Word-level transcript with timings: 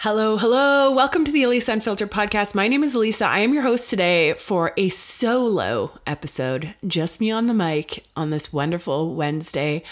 Hello, 0.00 0.36
hello. 0.36 0.92
Welcome 0.92 1.24
to 1.24 1.32
the 1.32 1.42
Elisa 1.42 1.72
Unfiltered 1.72 2.10
podcast. 2.10 2.54
My 2.54 2.68
name 2.68 2.84
is 2.84 2.94
Elisa. 2.94 3.24
I 3.24 3.38
am 3.38 3.54
your 3.54 3.62
host 3.62 3.88
today 3.88 4.34
for 4.34 4.74
a 4.76 4.90
solo 4.90 5.98
episode, 6.06 6.74
just 6.86 7.18
me 7.18 7.30
on 7.30 7.46
the 7.46 7.54
mic 7.54 8.04
on 8.14 8.28
this 8.28 8.52
wonderful 8.52 9.14
Wednesday, 9.14 9.82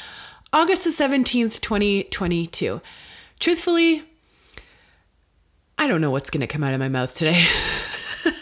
August 0.52 0.84
the 0.84 0.90
17th, 0.90 1.58
2022. 1.58 2.82
Truthfully, 3.40 4.02
I 5.78 5.86
don't 5.86 6.02
know 6.02 6.10
what's 6.10 6.28
going 6.28 6.42
to 6.42 6.46
come 6.46 6.62
out 6.62 6.74
of 6.74 6.80
my 6.80 6.91
mouth 6.91 7.16
today. 7.16 7.42
I 8.27 8.32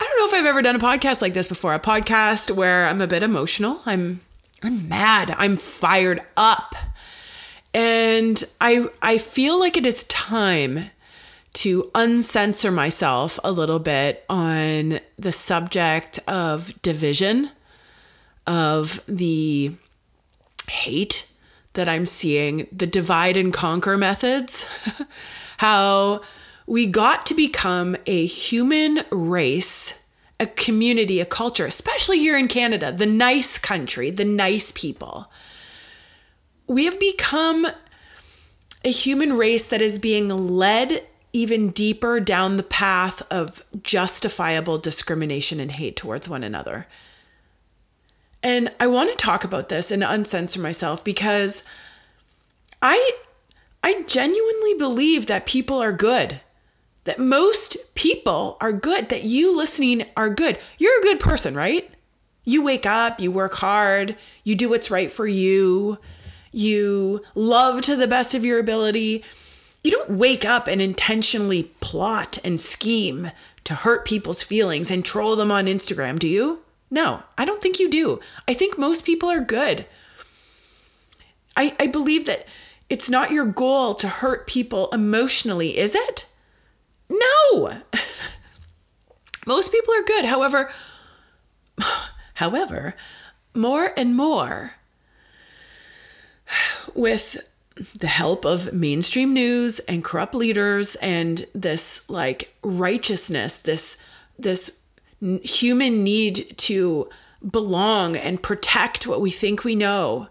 don't 0.00 0.18
know 0.18 0.26
if 0.26 0.40
I've 0.40 0.46
ever 0.46 0.62
done 0.62 0.76
a 0.76 0.78
podcast 0.78 1.20
like 1.20 1.34
this 1.34 1.48
before, 1.48 1.74
a 1.74 1.78
podcast 1.78 2.50
where 2.50 2.86
I'm 2.86 3.02
a 3.02 3.06
bit 3.06 3.22
emotional. 3.22 3.82
I'm 3.84 4.22
I'm 4.62 4.88
mad. 4.88 5.34
I'm 5.36 5.58
fired 5.58 6.22
up. 6.38 6.74
And 7.74 8.42
I 8.60 8.88
I 9.02 9.18
feel 9.18 9.58
like 9.58 9.76
it 9.76 9.86
is 9.86 10.04
time 10.04 10.90
to 11.54 11.90
uncensor 11.94 12.70
myself 12.70 13.38
a 13.42 13.50
little 13.50 13.78
bit 13.78 14.24
on 14.28 15.00
the 15.18 15.32
subject 15.32 16.18
of 16.28 16.70
division, 16.82 17.50
of 18.46 19.02
the 19.06 19.72
hate 20.68 21.30
that 21.72 21.88
I'm 21.88 22.04
seeing, 22.04 22.66
the 22.70 22.86
divide 22.86 23.38
and 23.38 23.54
conquer 23.54 23.96
methods, 23.96 24.66
how 25.58 26.20
we 26.66 26.86
got 26.86 27.24
to 27.26 27.34
become 27.34 27.96
a 28.06 28.26
human 28.26 29.04
race, 29.10 30.02
a 30.38 30.46
community, 30.46 31.20
a 31.20 31.26
culture, 31.26 31.64
especially 31.64 32.18
here 32.18 32.36
in 32.36 32.48
Canada, 32.48 32.92
the 32.92 33.06
nice 33.06 33.56
country, 33.56 34.10
the 34.10 34.24
nice 34.26 34.72
people 34.72 35.30
we 36.66 36.84
have 36.84 36.98
become 36.98 37.66
a 38.84 38.90
human 38.90 39.34
race 39.34 39.68
that 39.68 39.82
is 39.82 39.98
being 39.98 40.28
led 40.28 41.04
even 41.32 41.70
deeper 41.70 42.18
down 42.18 42.56
the 42.56 42.62
path 42.62 43.22
of 43.30 43.62
justifiable 43.82 44.78
discrimination 44.78 45.60
and 45.60 45.72
hate 45.72 45.96
towards 45.96 46.28
one 46.28 46.42
another. 46.42 46.86
And 48.42 48.70
I 48.80 48.86
want 48.86 49.10
to 49.10 49.16
talk 49.16 49.44
about 49.44 49.68
this 49.68 49.90
and 49.90 50.02
uncensor 50.02 50.60
myself 50.60 51.04
because 51.04 51.62
I 52.80 53.12
I 53.82 54.02
genuinely 54.06 54.74
believe 54.74 55.26
that 55.26 55.46
people 55.46 55.82
are 55.82 55.92
good. 55.92 56.40
That 57.04 57.18
most 57.18 57.94
people 57.94 58.56
are 58.60 58.72
good, 58.72 59.10
that 59.10 59.22
you 59.22 59.56
listening 59.56 60.06
are 60.16 60.30
good. 60.30 60.58
You're 60.78 60.98
a 60.98 61.02
good 61.02 61.20
person, 61.20 61.54
right? 61.54 61.88
You 62.44 62.64
wake 62.64 62.86
up, 62.86 63.20
you 63.20 63.30
work 63.30 63.54
hard, 63.54 64.16
you 64.42 64.56
do 64.56 64.68
what's 64.68 64.90
right 64.90 65.10
for 65.10 65.26
you 65.26 65.98
you 66.56 67.22
love 67.34 67.82
to 67.82 67.96
the 67.96 68.08
best 68.08 68.34
of 68.34 68.44
your 68.44 68.58
ability. 68.58 69.22
You 69.84 69.90
don't 69.90 70.12
wake 70.12 70.44
up 70.44 70.66
and 70.66 70.80
intentionally 70.80 71.64
plot 71.80 72.38
and 72.42 72.58
scheme 72.58 73.30
to 73.64 73.74
hurt 73.74 74.06
people's 74.06 74.42
feelings 74.42 74.90
and 74.90 75.04
troll 75.04 75.36
them 75.36 75.50
on 75.50 75.66
Instagram, 75.66 76.18
do 76.18 76.26
you? 76.26 76.60
No, 76.90 77.22
I 77.36 77.44
don't 77.44 77.60
think 77.60 77.78
you 77.78 77.90
do. 77.90 78.20
I 78.48 78.54
think 78.54 78.78
most 78.78 79.04
people 79.04 79.28
are 79.28 79.40
good. 79.40 79.84
I, 81.56 81.76
I 81.78 81.88
believe 81.88 82.24
that 82.24 82.46
it's 82.88 83.10
not 83.10 83.30
your 83.30 83.44
goal 83.44 83.94
to 83.96 84.08
hurt 84.08 84.46
people 84.46 84.88
emotionally, 84.92 85.76
is 85.76 85.94
it? 85.94 86.26
No. 87.10 87.82
most 89.46 89.72
people 89.72 89.92
are 89.92 90.04
good. 90.04 90.24
However, 90.24 90.70
however, 92.34 92.94
more 93.54 93.92
and 93.96 94.16
more 94.16 94.75
with 96.94 97.38
the 97.98 98.06
help 98.06 98.44
of 98.44 98.72
mainstream 98.72 99.34
news 99.34 99.80
and 99.80 100.02
corrupt 100.02 100.34
leaders 100.34 100.96
and 100.96 101.46
this 101.54 102.08
like 102.08 102.54
righteousness, 102.62 103.58
this 103.58 103.98
this 104.38 104.80
human 105.42 106.04
need 106.04 106.56
to 106.56 107.08
belong 107.50 108.16
and 108.16 108.42
protect 108.42 109.06
what 109.06 109.20
we 109.20 109.30
think 109.30 109.64
we 109.64 109.74
know. 109.74 110.28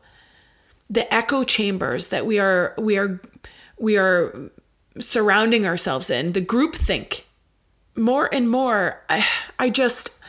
The 0.90 1.12
echo 1.14 1.44
chambers 1.44 2.10
that 2.10 2.26
we 2.26 2.40
are 2.40 2.74
we 2.78 2.98
are 2.98 3.22
we 3.78 3.98
are 3.98 4.52
surrounding 5.00 5.66
ourselves 5.66 6.10
in, 6.10 6.34
the 6.34 6.42
group 6.42 6.76
think. 6.76 7.28
More 7.98 8.30
and 8.34 8.50
more, 8.50 9.02
I, 9.10 9.26
I 9.58 9.70
just 9.70 10.20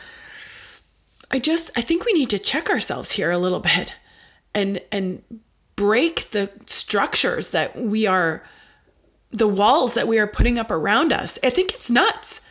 I 1.29 1.39
just 1.39 1.71
I 1.75 1.81
think 1.81 2.05
we 2.05 2.13
need 2.13 2.29
to 2.29 2.39
check 2.39 2.69
ourselves 2.69 3.11
here 3.11 3.31
a 3.31 3.37
little 3.37 3.59
bit 3.59 3.93
and 4.53 4.81
and 4.91 5.21
break 5.77 6.31
the 6.31 6.51
structures 6.65 7.51
that 7.51 7.77
we 7.77 8.05
are, 8.05 8.43
the 9.31 9.47
walls 9.47 9.93
that 9.93 10.07
we 10.07 10.19
are 10.19 10.27
putting 10.27 10.59
up 10.59 10.69
around 10.69 11.13
us. 11.13 11.39
I 11.41 11.49
think 11.49 11.73
it's 11.73 11.89
nuts. 11.89 12.41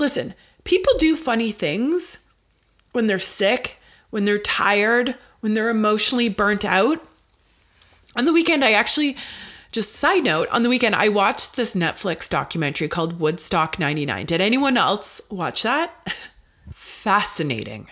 Listen, 0.00 0.34
people 0.64 0.92
do 0.98 1.14
funny 1.14 1.52
things 1.52 2.26
when 2.92 3.06
they're 3.06 3.20
sick, 3.20 3.78
when 4.10 4.24
they're 4.24 4.38
tired, 4.38 5.14
when 5.40 5.54
they're 5.54 5.68
emotionally 5.68 6.28
burnt 6.28 6.64
out. 6.64 7.06
On 8.16 8.24
the 8.24 8.32
weekend, 8.32 8.64
I 8.64 8.72
actually, 8.72 9.18
just 9.70 9.92
side 9.92 10.24
note, 10.24 10.48
on 10.48 10.62
the 10.62 10.70
weekend, 10.70 10.94
I 10.94 11.10
watched 11.10 11.56
this 11.56 11.74
Netflix 11.74 12.28
documentary 12.28 12.88
called 12.88 13.20
Woodstock 13.20 13.78
99. 13.78 14.24
Did 14.24 14.40
anyone 14.40 14.78
else 14.78 15.20
watch 15.30 15.62
that? 15.62 15.94
Fascinating. 16.72 17.88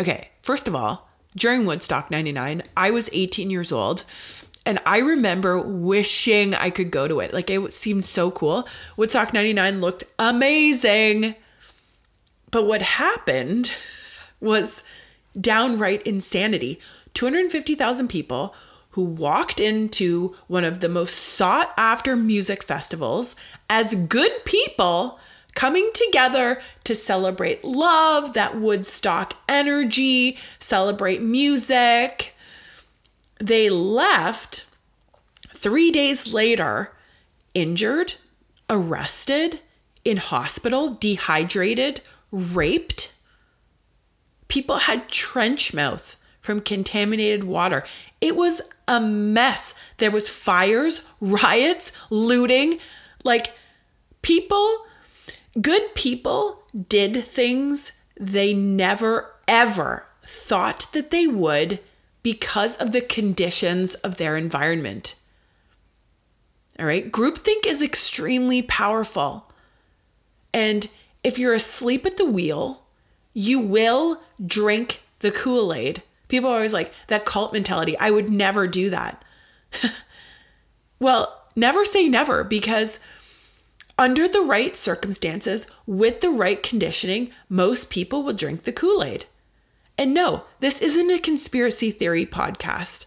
Okay, 0.00 0.30
first 0.40 0.66
of 0.66 0.74
all, 0.74 1.09
during 1.36 1.66
Woodstock 1.66 2.10
99, 2.10 2.62
I 2.76 2.90
was 2.90 3.10
18 3.12 3.50
years 3.50 3.72
old. 3.72 4.04
And 4.66 4.78
I 4.84 4.98
remember 4.98 5.58
wishing 5.58 6.54
I 6.54 6.70
could 6.70 6.90
go 6.90 7.08
to 7.08 7.20
it. 7.20 7.32
Like 7.32 7.48
it 7.48 7.72
seemed 7.72 8.04
so 8.04 8.30
cool. 8.30 8.68
Woodstock 8.96 9.32
99 9.32 9.80
looked 9.80 10.04
amazing. 10.18 11.34
But 12.50 12.66
what 12.66 12.82
happened 12.82 13.72
was 14.40 14.82
downright 15.40 16.02
insanity. 16.06 16.80
250,000 17.14 18.08
people 18.08 18.54
who 18.90 19.02
walked 19.02 19.60
into 19.60 20.34
one 20.48 20.64
of 20.64 20.80
the 20.80 20.88
most 20.88 21.14
sought 21.14 21.72
after 21.76 22.16
music 22.16 22.62
festivals 22.62 23.36
as 23.68 23.94
good 23.94 24.32
people 24.44 25.19
coming 25.54 25.90
together 25.94 26.60
to 26.84 26.94
celebrate 26.94 27.64
love, 27.64 28.34
that 28.34 28.58
Woodstock 28.58 29.34
energy, 29.48 30.38
celebrate 30.58 31.22
music. 31.22 32.34
They 33.38 33.70
left 33.70 34.66
three 35.54 35.90
days 35.90 36.32
later 36.32 36.92
injured, 37.54 38.14
arrested, 38.68 39.60
in 40.04 40.16
hospital, 40.16 40.94
dehydrated, 40.94 42.00
raped. 42.30 43.14
People 44.48 44.78
had 44.78 45.08
trench 45.08 45.74
mouth 45.74 46.16
from 46.40 46.60
contaminated 46.60 47.44
water. 47.44 47.84
It 48.20 48.34
was 48.34 48.62
a 48.88 49.00
mess. 49.00 49.74
There 49.98 50.10
was 50.10 50.28
fires, 50.28 51.06
riots, 51.20 51.92
looting. 52.08 52.78
Like 53.24 53.52
people 54.22 54.86
Good 55.58 55.94
people 55.94 56.62
did 56.88 57.16
things 57.24 57.92
they 58.18 58.54
never, 58.54 59.32
ever 59.48 60.06
thought 60.22 60.86
that 60.92 61.10
they 61.10 61.26
would 61.26 61.80
because 62.22 62.76
of 62.76 62.92
the 62.92 63.00
conditions 63.00 63.94
of 63.94 64.16
their 64.16 64.36
environment. 64.36 65.16
All 66.78 66.86
right, 66.86 67.10
groupthink 67.10 67.66
is 67.66 67.82
extremely 67.82 68.62
powerful. 68.62 69.50
And 70.52 70.88
if 71.24 71.38
you're 71.38 71.54
asleep 71.54 72.06
at 72.06 72.16
the 72.16 72.24
wheel, 72.30 72.84
you 73.32 73.60
will 73.60 74.20
drink 74.44 75.02
the 75.20 75.30
Kool 75.30 75.72
Aid. 75.74 76.02
People 76.28 76.50
are 76.50 76.56
always 76.56 76.72
like, 76.72 76.92
that 77.08 77.24
cult 77.24 77.52
mentality. 77.52 77.98
I 77.98 78.10
would 78.10 78.30
never 78.30 78.66
do 78.66 78.90
that. 78.90 79.22
well, 81.00 81.44
never 81.56 81.84
say 81.84 82.08
never 82.08 82.44
because 82.44 83.00
under 84.00 84.26
the 84.26 84.40
right 84.40 84.74
circumstances, 84.76 85.70
with 85.86 86.22
the 86.22 86.30
right 86.30 86.62
conditioning, 86.62 87.30
most 87.50 87.90
people 87.90 88.22
will 88.22 88.32
drink 88.32 88.62
the 88.62 88.72
Kool 88.72 89.04
Aid. 89.04 89.26
And 89.98 90.14
no, 90.14 90.44
this 90.60 90.80
isn't 90.80 91.10
a 91.10 91.18
conspiracy 91.18 91.90
theory 91.90 92.24
podcast. 92.24 93.04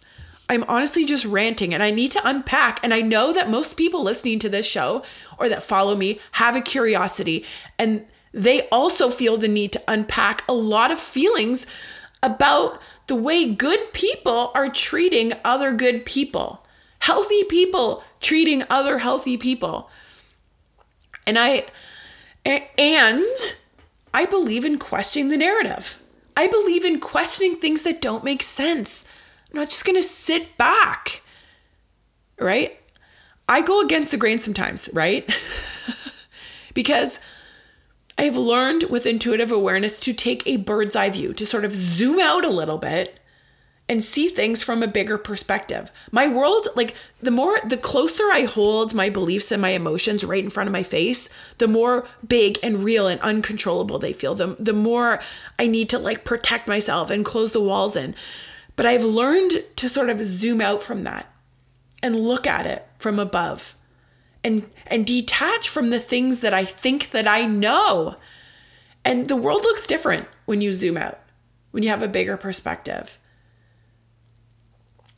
I'm 0.47 0.63
honestly 0.65 1.03
just 1.03 1.25
ranting 1.25 1.73
and 1.73 1.81
I 1.81 1.89
need 1.89 2.11
to 2.11 2.21
unpack. 2.23 2.79
And 2.83 2.93
I 2.93 3.01
know 3.01 3.33
that 3.33 3.49
most 3.49 3.75
people 3.75 4.03
listening 4.03 4.37
to 4.39 4.49
this 4.49 4.67
show 4.67 5.01
or 5.39 5.49
that 5.49 5.63
follow 5.63 5.95
me 5.95 6.19
have 6.33 6.55
a 6.55 6.61
curiosity 6.61 7.43
and 7.79 8.05
they 8.31 8.67
also 8.69 9.09
feel 9.09 9.37
the 9.37 9.47
need 9.47 9.71
to 9.73 9.81
unpack 9.87 10.47
a 10.47 10.53
lot 10.53 10.91
of 10.91 10.99
feelings 10.99 11.65
about 12.21 12.79
the 13.07 13.15
way 13.15 13.51
good 13.51 13.93
people 13.93 14.51
are 14.53 14.69
treating 14.69 15.33
other 15.43 15.71
good 15.71 16.05
people, 16.05 16.65
healthy 16.99 17.43
people 17.45 18.03
treating 18.19 18.63
other 18.69 18.99
healthy 18.99 19.37
people. 19.37 19.89
And 21.25 21.39
I, 21.39 21.65
and 22.45 23.25
I 24.13 24.25
believe 24.25 24.65
in 24.65 24.77
questioning 24.77 25.29
the 25.29 25.37
narrative. 25.37 26.01
I 26.35 26.47
believe 26.47 26.83
in 26.83 26.99
questioning 26.99 27.55
things 27.55 27.83
that 27.83 28.01
don't 28.01 28.23
make 28.23 28.41
sense. 28.41 29.05
I'm 29.51 29.59
not 29.59 29.69
just 29.69 29.85
going 29.85 29.95
to 29.95 30.03
sit 30.07 30.57
back, 30.57 31.21
right? 32.39 32.79
I 33.47 33.61
go 33.61 33.81
against 33.81 34.11
the 34.11 34.17
grain 34.17 34.39
sometimes, 34.39 34.89
right? 34.93 35.29
because 36.73 37.19
I 38.17 38.23
have 38.23 38.37
learned 38.37 38.85
with 38.85 39.05
intuitive 39.05 39.51
awareness 39.51 39.99
to 40.01 40.13
take 40.13 40.45
a 40.45 40.57
bird's 40.57 40.95
eye 40.95 41.09
view, 41.09 41.33
to 41.33 41.45
sort 41.45 41.65
of 41.65 41.75
zoom 41.75 42.19
out 42.19 42.45
a 42.45 42.49
little 42.49 42.77
bit 42.77 43.19
and 43.93 44.01
see 44.01 44.27
things 44.27 44.63
from 44.63 44.81
a 44.81 44.87
bigger 44.87 45.19
perspective. 45.19 45.91
My 46.11 46.27
world, 46.27 46.67
like 46.75 46.95
the 47.21 47.29
more, 47.29 47.59
the 47.63 47.77
closer 47.77 48.23
I 48.31 48.45
hold 48.45 48.95
my 48.95 49.07
beliefs 49.07 49.51
and 49.51 49.61
my 49.61 49.69
emotions 49.69 50.25
right 50.25 50.43
in 50.43 50.49
front 50.49 50.67
of 50.67 50.73
my 50.73 50.81
face, 50.81 51.29
the 51.59 51.67
more 51.67 52.07
big 52.27 52.57
and 52.63 52.83
real 52.83 53.05
and 53.05 53.21
uncontrollable 53.21 53.99
they 53.99 54.11
feel. 54.11 54.33
The, 54.33 54.55
the 54.57 54.73
more 54.73 55.21
I 55.59 55.67
need 55.67 55.89
to 55.89 55.99
like 55.99 56.25
protect 56.25 56.67
myself 56.67 57.11
and 57.11 57.23
close 57.23 57.51
the 57.51 57.61
walls 57.61 57.95
in. 57.95 58.15
But 58.75 58.87
I've 58.87 59.03
learned 59.03 59.63
to 59.75 59.87
sort 59.87 60.09
of 60.09 60.21
zoom 60.21 60.59
out 60.59 60.81
from 60.81 61.03
that 61.03 61.31
and 62.01 62.19
look 62.19 62.47
at 62.47 62.65
it 62.65 62.87
from 62.97 63.19
above 63.19 63.75
and 64.43 64.67
and 64.87 65.05
detach 65.05 65.69
from 65.69 65.91
the 65.91 65.99
things 65.99 66.41
that 66.41 66.55
I 66.55 66.65
think 66.65 67.11
that 67.11 67.27
I 67.27 67.45
know. 67.45 68.15
And 69.05 69.27
the 69.27 69.35
world 69.35 69.61
looks 69.61 69.85
different 69.85 70.27
when 70.45 70.61
you 70.61 70.73
zoom 70.73 70.97
out, 70.97 71.19
when 71.69 71.83
you 71.83 71.89
have 71.89 72.01
a 72.01 72.07
bigger 72.07 72.37
perspective. 72.37 73.19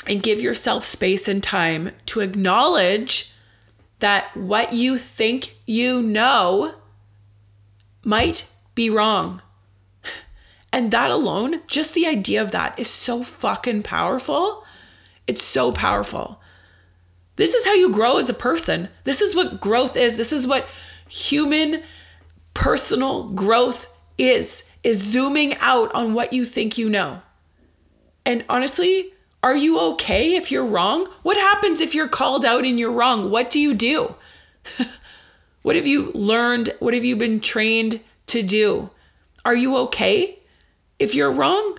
And 0.07 0.22
give 0.22 0.40
yourself 0.40 0.84
space 0.84 1.28
and 1.28 1.42
time 1.42 1.92
to 2.07 2.19
acknowledge 2.22 3.34
that 4.00 4.36
what 4.36 4.74
you 4.74 4.98
think 4.98 5.56
you 5.66 6.02
know 6.02 6.75
might 8.04 8.50
be 8.75 8.90
wrong. 8.90 9.42
And 10.74 10.92
that 10.92 11.10
alone, 11.10 11.62
just 11.68 11.94
the 11.94 12.06
idea 12.06 12.42
of 12.42 12.52
that 12.52 12.78
is 12.78 12.90
so 12.90 13.24
fucking 13.24 13.84
powerful. 13.84 14.66
It's 15.25 15.42
so 15.42 15.72
powerful. 15.72 16.42
This 17.38 17.54
is 17.54 17.66
how 17.66 17.74
you 17.74 17.94
grow 17.94 18.18
as 18.18 18.30
a 18.30 18.34
person. 18.34 18.90
This 19.06 19.22
is 19.22 19.34
what 19.34 19.62
growth 19.62 19.96
is. 19.96 20.18
This 20.18 20.34
is 20.34 20.46
what 20.46 20.68
human 21.08 21.81
personal 22.54 23.30
growth 23.30 23.92
is 24.18 24.69
is 24.84 25.01
zooming 25.01 25.56
out 25.56 25.94
on 25.96 26.13
what 26.13 26.31
you 26.31 26.46
think 26.46 26.78
you 26.78 26.90
know. 26.90 27.22
And 28.25 28.46
honestly, 28.48 29.13
are 29.46 29.56
you 29.56 29.80
okay 29.80 30.36
if 30.36 30.52
you're 30.52 30.66
wrong? 30.66 31.08
What 31.24 31.38
happens 31.38 31.80
if 31.80 31.96
you're 31.96 32.08
called 32.10 32.44
out 32.44 32.66
and 32.66 32.78
you're 32.78 32.92
wrong? 32.92 33.32
What 33.32 33.50
do 33.50 33.60
you 33.60 33.74
do? 33.74 34.16
what 35.62 35.76
have 35.76 35.88
you 35.88 36.12
learned? 36.14 36.72
What 36.80 36.94
have 36.94 37.06
you 37.06 37.16
been 37.16 37.40
trained 37.40 38.02
to 38.28 38.44
do? 38.44 38.90
Are 39.46 39.56
you 39.56 39.78
okay? 39.78 40.40
if 41.00 41.16
you're 41.16 41.32
wrong? 41.32 41.78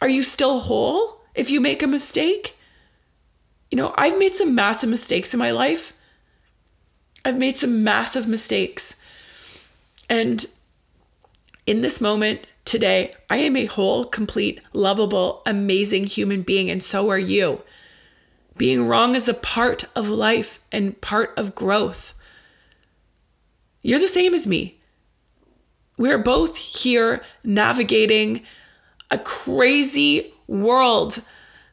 Are 0.00 0.08
you 0.08 0.22
still 0.22 0.60
whole 0.60 1.20
if 1.34 1.50
you 1.50 1.60
make 1.60 1.82
a 1.82 1.86
mistake? 1.86 2.56
You 3.70 3.76
know, 3.76 3.94
I've 3.96 4.18
made 4.18 4.32
some 4.32 4.54
massive 4.54 4.88
mistakes 4.88 5.34
in 5.34 5.38
my 5.38 5.50
life. 5.50 5.92
I've 7.24 7.38
made 7.38 7.56
some 7.56 7.84
massive 7.84 8.26
mistakes. 8.26 8.94
And 10.08 10.46
in 11.66 11.82
this 11.82 12.00
moment 12.00 12.46
today, 12.68 13.14
I 13.30 13.38
am 13.38 13.56
a 13.56 13.66
whole, 13.66 14.04
complete, 14.04 14.60
lovable, 14.72 15.42
amazing 15.46 16.06
human 16.06 16.42
being, 16.42 16.70
and 16.70 16.82
so 16.82 17.10
are 17.10 17.18
you. 17.18 17.62
Being 18.56 18.86
wrong 18.86 19.14
is 19.14 19.28
a 19.28 19.34
part 19.34 19.84
of 19.96 20.08
life 20.08 20.60
and 20.70 21.00
part 21.00 21.32
of 21.36 21.54
growth. 21.54 22.14
You're 23.82 24.00
the 24.00 24.06
same 24.06 24.34
as 24.34 24.46
me. 24.46 24.80
We're 25.96 26.18
both 26.18 26.56
here 26.56 27.22
navigating 27.42 28.42
a 29.10 29.18
crazy 29.18 30.34
world 30.46 31.22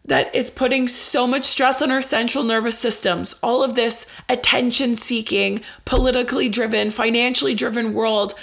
that 0.05 0.33
is 0.33 0.49
putting 0.49 0.87
so 0.87 1.27
much 1.27 1.43
stress 1.43 1.81
on 1.81 1.91
our 1.91 2.01
central 2.01 2.43
nervous 2.43 2.77
systems. 2.77 3.35
All 3.43 3.63
of 3.63 3.75
this 3.75 4.05
attention 4.29 4.95
seeking, 4.95 5.61
politically 5.83 6.47
driven, 6.47 6.91
financially 6.91 7.55
driven 7.55 7.93
world 7.93 8.35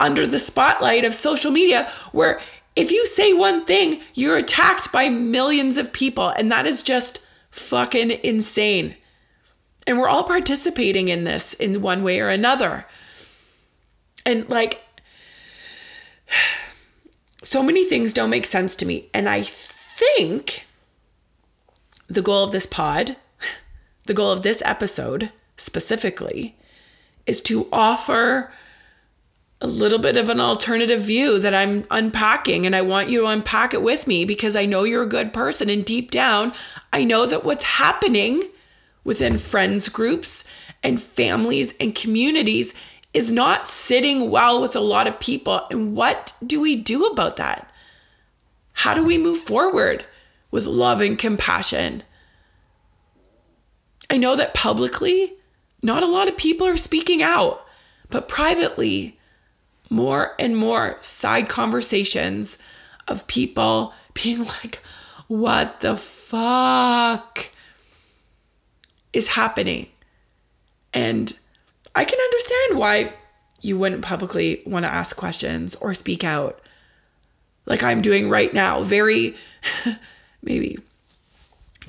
under 0.00 0.26
the 0.26 0.38
spotlight 0.38 1.04
of 1.04 1.14
social 1.14 1.50
media, 1.50 1.90
where 2.12 2.40
if 2.76 2.90
you 2.90 3.06
say 3.06 3.32
one 3.32 3.64
thing, 3.64 4.00
you're 4.14 4.36
attacked 4.36 4.92
by 4.92 5.08
millions 5.08 5.76
of 5.76 5.92
people. 5.92 6.28
And 6.30 6.50
that 6.50 6.66
is 6.66 6.82
just 6.82 7.24
fucking 7.50 8.10
insane. 8.22 8.96
And 9.86 9.98
we're 9.98 10.08
all 10.08 10.24
participating 10.24 11.08
in 11.08 11.24
this 11.24 11.54
in 11.54 11.82
one 11.82 12.02
way 12.02 12.20
or 12.20 12.28
another. 12.28 12.86
And 14.24 14.48
like, 14.48 14.82
so 17.42 17.62
many 17.62 17.84
things 17.84 18.12
don't 18.12 18.30
make 18.30 18.46
sense 18.46 18.76
to 18.76 18.86
me. 18.86 19.08
And 19.12 19.28
I 19.28 19.42
think 19.42 20.66
the 22.08 22.22
goal 22.22 22.44
of 22.44 22.52
this 22.52 22.66
pod, 22.66 23.16
the 24.06 24.14
goal 24.14 24.30
of 24.30 24.42
this 24.42 24.62
episode 24.64 25.32
specifically, 25.56 26.56
is 27.26 27.42
to 27.42 27.68
offer 27.72 28.52
a 29.60 29.66
little 29.66 29.98
bit 29.98 30.16
of 30.16 30.28
an 30.30 30.40
alternative 30.40 31.02
view 31.02 31.38
that 31.38 31.54
I'm 31.54 31.84
unpacking. 31.90 32.64
And 32.64 32.74
I 32.74 32.80
want 32.80 33.10
you 33.10 33.20
to 33.20 33.26
unpack 33.26 33.74
it 33.74 33.82
with 33.82 34.06
me 34.06 34.24
because 34.24 34.56
I 34.56 34.64
know 34.64 34.84
you're 34.84 35.02
a 35.02 35.08
good 35.08 35.32
person. 35.32 35.68
And 35.68 35.84
deep 35.84 36.10
down, 36.10 36.52
I 36.92 37.04
know 37.04 37.26
that 37.26 37.44
what's 37.44 37.64
happening 37.64 38.48
within 39.04 39.38
friends 39.38 39.88
groups 39.88 40.44
and 40.82 41.00
families 41.00 41.76
and 41.78 41.94
communities 41.94 42.74
is 43.12 43.32
not 43.32 43.66
sitting 43.66 44.30
well 44.30 44.60
with 44.60 44.74
a 44.76 44.80
lot 44.80 45.06
of 45.06 45.20
people. 45.20 45.66
And 45.70 45.94
what 45.94 46.32
do 46.44 46.60
we 46.60 46.76
do 46.76 47.06
about 47.06 47.36
that? 47.36 47.70
How 48.72 48.94
do 48.94 49.04
we 49.04 49.18
move 49.18 49.38
forward 49.38 50.06
with 50.50 50.64
love 50.64 51.00
and 51.00 51.18
compassion? 51.18 52.02
I 54.08 54.16
know 54.16 54.36
that 54.36 54.54
publicly, 54.54 55.34
not 55.82 56.02
a 56.02 56.06
lot 56.06 56.28
of 56.28 56.36
people 56.36 56.66
are 56.66 56.76
speaking 56.76 57.22
out, 57.22 57.64
but 58.08 58.28
privately, 58.28 59.19
more 59.90 60.34
and 60.38 60.56
more 60.56 60.96
side 61.00 61.48
conversations 61.48 62.58
of 63.08 63.26
people 63.26 63.92
being 64.14 64.44
like, 64.44 64.80
what 65.28 65.80
the 65.80 65.96
fuck 65.96 67.50
is 69.12 69.28
happening? 69.28 69.88
And 70.92 71.32
I 71.94 72.04
can 72.04 72.18
understand 72.18 72.78
why 72.78 73.12
you 73.60 73.78
wouldn't 73.78 74.02
publicly 74.02 74.62
want 74.64 74.84
to 74.84 74.92
ask 74.92 75.16
questions 75.16 75.74
or 75.76 75.92
speak 75.92 76.24
out 76.24 76.60
like 77.66 77.82
I'm 77.82 78.00
doing 78.00 78.28
right 78.28 78.52
now. 78.52 78.82
Very, 78.82 79.36
maybe 80.42 80.78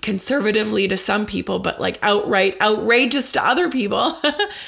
conservatively 0.01 0.87
to 0.87 0.97
some 0.97 1.25
people, 1.25 1.59
but 1.59 1.79
like 1.79 1.99
outright 2.01 2.59
outrageous 2.61 3.31
to 3.33 3.45
other 3.47 3.69
people. 3.69 4.19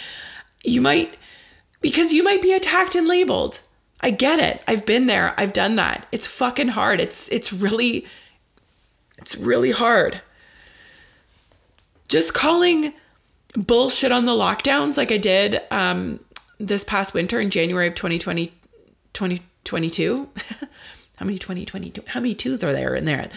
you 0.64 0.82
might, 0.82 1.14
because 1.84 2.12
you 2.12 2.24
might 2.24 2.42
be 2.42 2.54
attacked 2.54 2.96
and 2.96 3.08
labeled. 3.08 3.62
I 4.02 4.10
get 4.10 4.40
it. 4.40 4.64
I've 4.68 4.86
been 4.86 5.06
there. 5.06 5.36
I've 5.40 5.54
done 5.54 5.76
that. 5.76 6.08
It's 6.12 6.26
fucking 6.26 6.70
hard. 6.70 7.00
It's 7.00 7.30
it's 7.30 7.54
really 7.54 8.08
it's 9.20 9.38
really 9.38 9.72
hard. 9.72 10.22
Just 12.08 12.34
calling 12.34 12.94
bullshit 13.56 14.12
on 14.12 14.26
the 14.26 14.32
lockdowns 14.32 14.98
like 14.98 15.12
I 15.12 15.18
did 15.18 15.62
um, 15.72 16.20
this 16.60 16.84
past 16.84 17.14
winter 17.14 17.40
in 17.40 17.50
January 17.50 17.88
of 17.88 17.96
2020, 17.96 18.48
2022. 19.14 20.30
how 21.18 21.26
many 21.26 21.38
2022? 21.38 22.04
How 22.08 22.20
many 22.20 22.34
twos 22.34 22.64
are 22.64 22.74
there 22.74 22.96
in 22.96 23.06
there? 23.06 23.30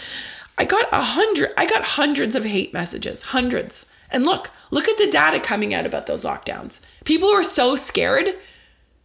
I 0.59 0.65
got 0.65 0.87
a 0.93 1.03
hundred, 1.03 1.51
I 1.57 1.67
got 1.67 1.85
hundreds 1.85 2.35
of 2.35 2.45
hate 2.45 2.73
messages, 2.73 3.23
hundreds. 3.23 3.87
And 4.17 4.25
look, 4.25 4.51
look 4.71 4.89
at 4.89 4.97
the 4.97 5.11
data 5.11 5.39
coming 5.39 5.75
out 5.75 5.85
about 5.85 6.07
those 6.07 6.25
lockdowns. 6.25 6.81
People 7.05 7.29
were 7.29 7.43
so 7.43 7.77
scared 7.77 8.35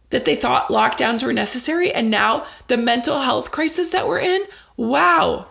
that 0.08 0.24
they 0.24 0.34
thought 0.34 0.70
lockdowns 0.70 1.22
were 1.22 1.34
necessary. 1.34 1.92
And 1.92 2.10
now 2.10 2.46
the 2.68 2.78
mental 2.78 3.20
health 3.20 3.50
crisis 3.50 3.90
that 3.90 4.08
we're 4.08 4.20
in, 4.20 4.44
wow. 4.78 5.48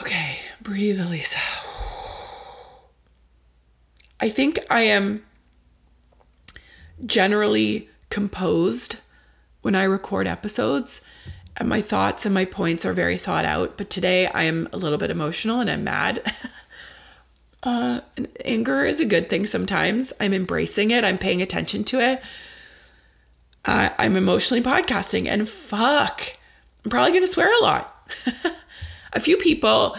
Okay, 0.00 0.38
breathe, 0.62 0.98
Elisa. 0.98 1.36
I 4.18 4.30
think 4.30 4.58
I 4.70 4.80
am 4.84 5.22
generally 7.04 7.90
composed 8.08 8.96
when 9.60 9.74
I 9.74 9.82
record 9.84 10.26
episodes. 10.26 11.04
and 11.58 11.68
my 11.68 11.82
thoughts 11.82 12.24
and 12.24 12.34
my 12.34 12.46
points 12.46 12.86
are 12.86 12.94
very 12.94 13.18
thought 13.18 13.44
out. 13.44 13.76
But 13.76 13.90
today 13.90 14.26
I 14.26 14.44
am 14.44 14.70
a 14.72 14.78
little 14.78 14.96
bit 14.96 15.10
emotional 15.10 15.60
and 15.60 15.68
I'm 15.70 15.84
mad. 15.84 16.22
uh, 17.66 18.00
anger 18.44 18.84
is 18.84 19.00
a 19.00 19.04
good 19.04 19.28
thing 19.28 19.44
sometimes. 19.44 20.12
I'm 20.20 20.32
embracing 20.32 20.92
it, 20.92 21.04
I'm 21.04 21.18
paying 21.18 21.42
attention 21.42 21.84
to 21.84 22.00
it. 22.00 22.22
Uh, 23.64 23.90
I'm 23.98 24.16
emotionally 24.16 24.62
podcasting, 24.62 25.26
and 25.26 25.48
fuck, 25.48 26.22
I'm 26.84 26.90
probably 26.90 27.10
going 27.10 27.24
to 27.24 27.26
swear 27.26 27.52
a 27.52 27.62
lot. 27.64 28.12
a 29.12 29.20
few 29.20 29.36
people, 29.36 29.96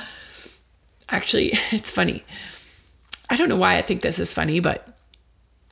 actually, 1.10 1.52
it's 1.72 1.92
funny. 1.92 2.24
I 3.30 3.36
don't 3.36 3.50
know 3.50 3.58
why 3.58 3.76
I 3.76 3.82
think 3.82 4.02
this 4.02 4.20
is 4.20 4.32
funny, 4.32 4.62
but 4.62 4.88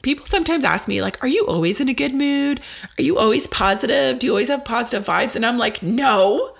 people 0.01 0.25
sometimes 0.25 0.63
ask 0.63 0.87
me 0.87 1.01
like 1.01 1.23
are 1.23 1.27
you 1.27 1.47
always 1.47 1.81
in 1.81 1.89
a 1.89 1.93
good 1.93 2.13
mood 2.13 2.61
are 2.99 3.01
you 3.01 3.17
always 3.17 3.47
positive 3.47 4.19
do 4.19 4.27
you 4.27 4.31
always 4.31 4.49
have 4.49 4.63
positive 4.63 5.03
vibes 5.03 5.35
and 5.35 5.43
i'm 5.43 5.57
like 5.57 5.81
no 5.81 6.55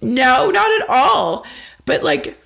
no 0.00 0.50
not 0.50 0.80
at 0.80 0.88
all 0.88 1.46
but 1.84 2.02
like 2.02 2.41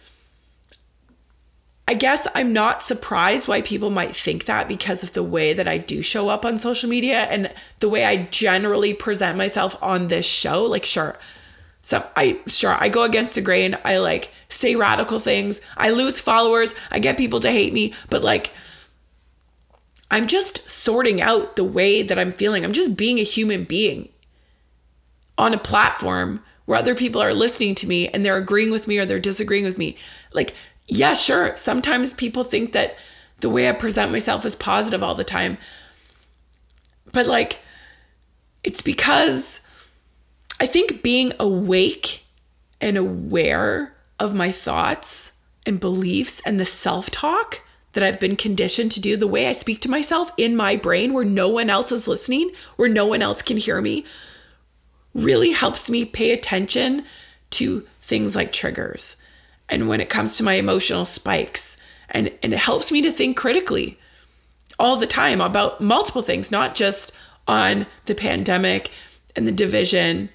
I 1.89 1.95
guess 1.95 2.27
I'm 2.35 2.53
not 2.53 2.83
surprised 2.83 3.47
why 3.47 3.63
people 3.63 3.91
might 3.91 4.17
think 4.17 4.47
that 4.47 4.67
because 4.67 5.05
of 5.05 5.13
the 5.13 5.23
way 5.23 5.53
that 5.53 5.69
I 5.69 5.79
do 5.79 6.03
show 6.03 6.29
up 6.29 6.45
on 6.45 6.59
social 6.59 6.91
media 6.91 7.21
and 7.31 7.53
the 7.79 7.89
way 7.89 8.05
I 8.05 8.25
generally 8.25 8.93
present 8.93 9.39
myself 9.39 9.81
on 9.83 10.09
this 10.09 10.27
show. 10.27 10.65
Like, 10.65 10.85
sure, 10.85 11.17
so 11.87 12.05
I 12.17 12.41
sure 12.49 12.77
I 12.77 12.89
go 12.89 13.05
against 13.05 13.37
the 13.37 13.41
grain. 13.41 13.79
I 13.85 13.99
like 13.99 14.33
say 14.49 14.75
radical 14.75 15.21
things. 15.21 15.61
I 15.77 15.91
lose 15.91 16.19
followers. 16.19 16.75
I 16.91 16.99
get 16.99 17.17
people 17.17 17.39
to 17.39 17.51
hate 17.53 17.73
me, 17.73 17.95
but 18.11 18.25
like 18.25 18.51
I'm 20.11 20.27
just 20.27 20.69
sorting 20.69 21.21
out 21.21 21.55
the 21.55 21.63
way 21.63 22.03
that 22.03 22.19
I'm 22.19 22.33
feeling. 22.33 22.65
I'm 22.65 22.73
just 22.73 22.97
being 22.97 23.21
a 23.21 23.23
human 23.23 23.63
being 23.63 24.09
on 25.39 25.55
a 25.55 25.59
platform 25.59 26.43
where 26.65 26.79
other 26.79 26.97
people 26.97 27.23
are 27.23 27.33
listening 27.33 27.77
to 27.77 27.87
me 27.87 28.09
and 28.09 28.25
they're 28.25 28.37
agreeing 28.37 28.73
with 28.73 28.89
me 28.89 28.99
or 28.99 29.07
they're 29.07 29.21
disagreeing 29.21 29.65
with 29.65 29.79
me. 29.79 29.97
Like, 30.33 30.57
yeah, 30.89 31.15
sure. 31.15 31.55
Sometimes 31.57 32.15
people 32.15 32.45
think 32.45 32.73
that 32.73 32.97
the 33.41 33.51
way 33.51 33.69
I 33.69 33.73
present 33.73 34.13
myself 34.13 34.45
is 34.45 34.55
positive 34.55 35.03
all 35.03 35.15
the 35.15 35.25
time. 35.25 35.59
But 37.13 37.27
like, 37.27 37.59
it's 38.63 38.83
because 38.83 39.61
I 40.61 40.67
think 40.67 41.03
being 41.03 41.33
awake 41.39 42.25
and 42.81 42.97
aware 42.97 43.95
of 44.19 44.35
my 44.35 44.53
thoughts 44.53 45.33
and 45.65 45.81
beliefs 45.81 46.41
and 46.47 46.59
the 46.59 46.65
self 46.65 47.11
talk 47.11 47.63
that 47.93 48.05
I've 48.05 48.21
been 48.21 48.37
conditioned 48.37 48.93
to 48.93 49.01
do, 49.01 49.17
the 49.17 49.27
way 49.27 49.49
I 49.49 49.53
speak 49.53 49.81
to 49.83 49.91
myself 49.91 50.31
in 50.37 50.55
my 50.55 50.77
brain 50.77 51.13
where 51.13 51.25
no 51.25 51.49
one 51.49 51.71
else 51.71 51.91
is 51.91 52.07
listening, 52.07 52.51
where 52.77 52.91
no 52.91 53.07
one 53.07 53.23
else 53.23 53.41
can 53.43 53.57
hear 53.57 53.81
me, 53.81 54.05
really 55.15 55.53
helps 55.53 55.89
me 55.89 56.05
pay 56.05 56.33
attention 56.33 57.05
to 57.51 57.87
things 58.01 58.37
like 58.37 58.53
triggers. 58.53 59.17
And 59.69 59.89
when 59.89 60.01
it 60.01 60.09
comes 60.09 60.37
to 60.37 60.45
my 60.45 60.55
emotional 60.55 61.05
spikes, 61.05 61.77
and, 62.11 62.31
and 62.43 62.53
it 62.53 62.59
helps 62.59 62.93
me 62.93 63.03
to 63.03 63.11
think 63.11 63.37
critically 63.37 63.99
all 64.79 64.97
the 64.97 65.07
time 65.07 65.41
about 65.41 65.81
multiple 65.81 66.23
things, 66.23 66.53
not 66.53 66.75
just 66.75 67.17
on 67.49 67.87
the 68.07 68.15
pandemic 68.15 68.91
and 69.35 69.47
the 69.47 69.53
division, 69.53 70.29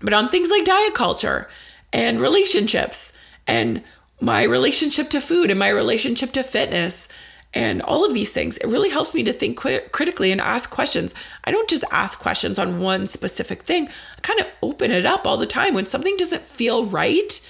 but 0.00 0.14
on 0.14 0.28
things 0.28 0.50
like 0.50 0.64
diet 0.64 0.94
culture 0.94 1.48
and 1.92 2.20
relationships 2.20 3.16
and 3.46 3.82
my 4.20 4.42
relationship 4.42 5.08
to 5.10 5.20
food 5.20 5.50
and 5.50 5.58
my 5.58 5.68
relationship 5.68 6.32
to 6.32 6.42
fitness 6.42 7.08
and 7.52 7.82
all 7.82 8.04
of 8.04 8.14
these 8.14 8.32
things. 8.32 8.58
It 8.58 8.68
really 8.68 8.90
helps 8.90 9.14
me 9.14 9.22
to 9.24 9.32
think 9.32 9.56
critically 9.58 10.30
and 10.30 10.40
ask 10.40 10.70
questions. 10.70 11.14
I 11.44 11.50
don't 11.50 11.68
just 11.68 11.84
ask 11.90 12.18
questions 12.18 12.58
on 12.58 12.80
one 12.80 13.06
specific 13.06 13.62
thing, 13.62 13.88
I 13.88 14.20
kind 14.20 14.40
of 14.40 14.46
open 14.62 14.90
it 14.90 15.04
up 15.04 15.26
all 15.26 15.36
the 15.36 15.46
time. 15.46 15.74
When 15.74 15.86
something 15.86 16.16
doesn't 16.16 16.42
feel 16.42 16.84
right, 16.86 17.40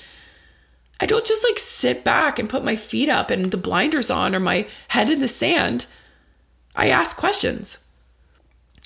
I 1.01 1.07
don't 1.07 1.25
just 1.25 1.45
like 1.45 1.59
sit 1.59 2.05
back 2.05 2.39
and 2.39 2.51
put 2.51 2.65
my 2.65 2.77
feet 2.77 3.09
up 3.09 3.31
and 3.31 3.47
the 3.47 3.57
blinders 3.57 4.11
on 4.11 4.35
or 4.35 4.41
my 4.41 4.67
head 4.89 5.11
in 5.11 5.21
the 5.21 5.29
sand. 5.29 5.87
I 6.77 6.89
ask 6.89 7.17
questions. 7.17 7.79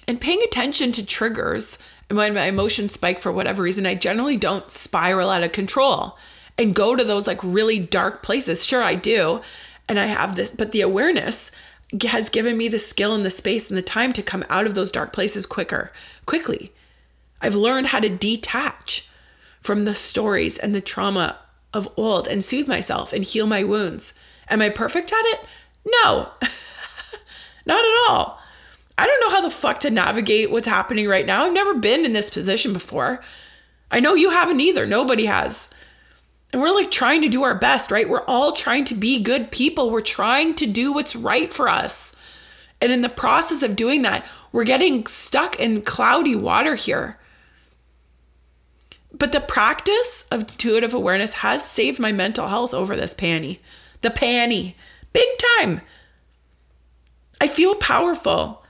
And 0.07 0.21
paying 0.21 0.43
attention 0.43 0.93
to 0.93 1.05
triggers 1.05 1.79
and 2.09 2.19
when 2.19 2.35
my 2.35 2.45
emotions 2.45 2.93
spike 2.93 3.19
for 3.19 3.33
whatever 3.33 3.63
reason, 3.63 3.87
I 3.87 3.95
generally 3.95 4.37
don't 4.37 4.71
spiral 4.71 5.31
out 5.31 5.43
of 5.43 5.53
control 5.53 6.17
and 6.59 6.75
go 6.75 6.95
to 6.95 7.05
those 7.05 7.27
like 7.27 7.41
really 7.43 7.79
dark 7.79 8.23
places. 8.23 8.65
Sure, 8.65 8.83
I 8.83 8.95
do. 8.95 9.41
And 9.89 9.99
I 9.99 10.07
have 10.07 10.37
this, 10.37 10.51
but 10.51 10.73
the 10.73 10.83
awareness 10.83 11.51
has 12.09 12.29
given 12.29 12.57
me 12.57 12.69
the 12.69 12.79
skill 12.79 13.15
and 13.15 13.25
the 13.25 13.31
space 13.31 13.71
and 13.71 13.77
the 13.77 13.83
time 13.83 14.13
to 14.13 14.23
come 14.23 14.45
out 14.49 14.67
of 14.67 14.75
those 14.75 14.93
dark 14.93 15.13
places 15.13 15.47
quicker, 15.47 15.93
quickly. 16.27 16.73
I've 17.41 17.55
learned 17.55 17.89
how 17.89 18.01
to 18.01 18.09
detach 18.09 19.09
from 19.61 19.85
the 19.85 19.95
stories 19.95 20.59
and 20.59 20.75
the 20.75 20.81
trauma 20.81 21.39
of 21.75 21.89
old 21.97 22.27
and 22.29 22.45
soothe 22.45 22.69
myself 22.69 23.13
and 23.13 23.25
heal 23.25 23.47
my 23.47 23.63
wounds. 23.63 24.15
Am 24.49 24.63
I 24.63 24.69
perfect 24.69 25.13
at 25.13 25.25
it? 25.27 25.47
No, 25.87 26.31
not 27.67 27.85
at 27.85 28.09
all. 28.09 28.41
I 28.97 29.07
don't 29.07 29.21
know 29.21 29.31
how 29.31 29.43
the 29.43 29.51
fuck 29.51 29.81
to 29.81 29.91
navigate 29.91 30.51
what's 30.51 30.69
happening 30.69 31.09
right 31.09 31.27
now. 31.27 31.45
I've 31.45 31.53
never 31.53 31.75
been 31.75 32.05
in 32.05 32.13
this 32.13 32.31
position 32.31 32.73
before. 32.73 33.23
I 33.91 34.01
know 34.01 34.15
you 34.15 34.31
haven't 34.31 34.61
either. 34.61 34.87
Nobody 34.87 35.27
has. 35.27 35.71
And 36.53 36.63
we're 36.63 36.75
like 36.75 36.91
trying 36.93 37.23
to 37.23 37.29
do 37.29 37.43
our 37.43 37.57
best, 37.57 37.91
right? 37.91 38.09
We're 38.09 38.25
all 38.27 38.53
trying 38.53 38.85
to 38.87 38.95
be 38.95 39.21
good 39.21 39.51
people. 39.51 39.91
We're 39.91 40.01
trying 40.01 40.55
to 40.55 40.67
do 40.67 40.93
what's 40.93 41.17
right 41.17 41.53
for 41.53 41.69
us. 41.69 42.15
And 42.81 42.93
in 42.93 43.03
the 43.03 43.09
process 43.09 43.63
of 43.63 43.77
doing 43.77 44.03
that, 44.03 44.25
we're 44.53 44.65
getting 44.65 45.07
stuck 45.07 45.59
in 45.59 45.83
cloudy 45.83 46.37
water 46.37 46.77
here. 46.77 47.19
But 49.17 49.31
the 49.31 49.41
practice 49.41 50.27
of 50.31 50.41
intuitive 50.41 50.93
awareness 50.93 51.35
has 51.35 51.65
saved 51.65 52.01
my 52.01 52.11
mental 52.11 52.49
health 52.49 52.75
over 52.75 52.97
this 52.97 53.15
panty. 53.15 53.61
The 54.01 54.11
panty. 54.11 54.75
Big 55.13 55.29
time. 55.57 55.81
I 57.41 57.47
feel 57.47 57.77
powerful 57.77 58.65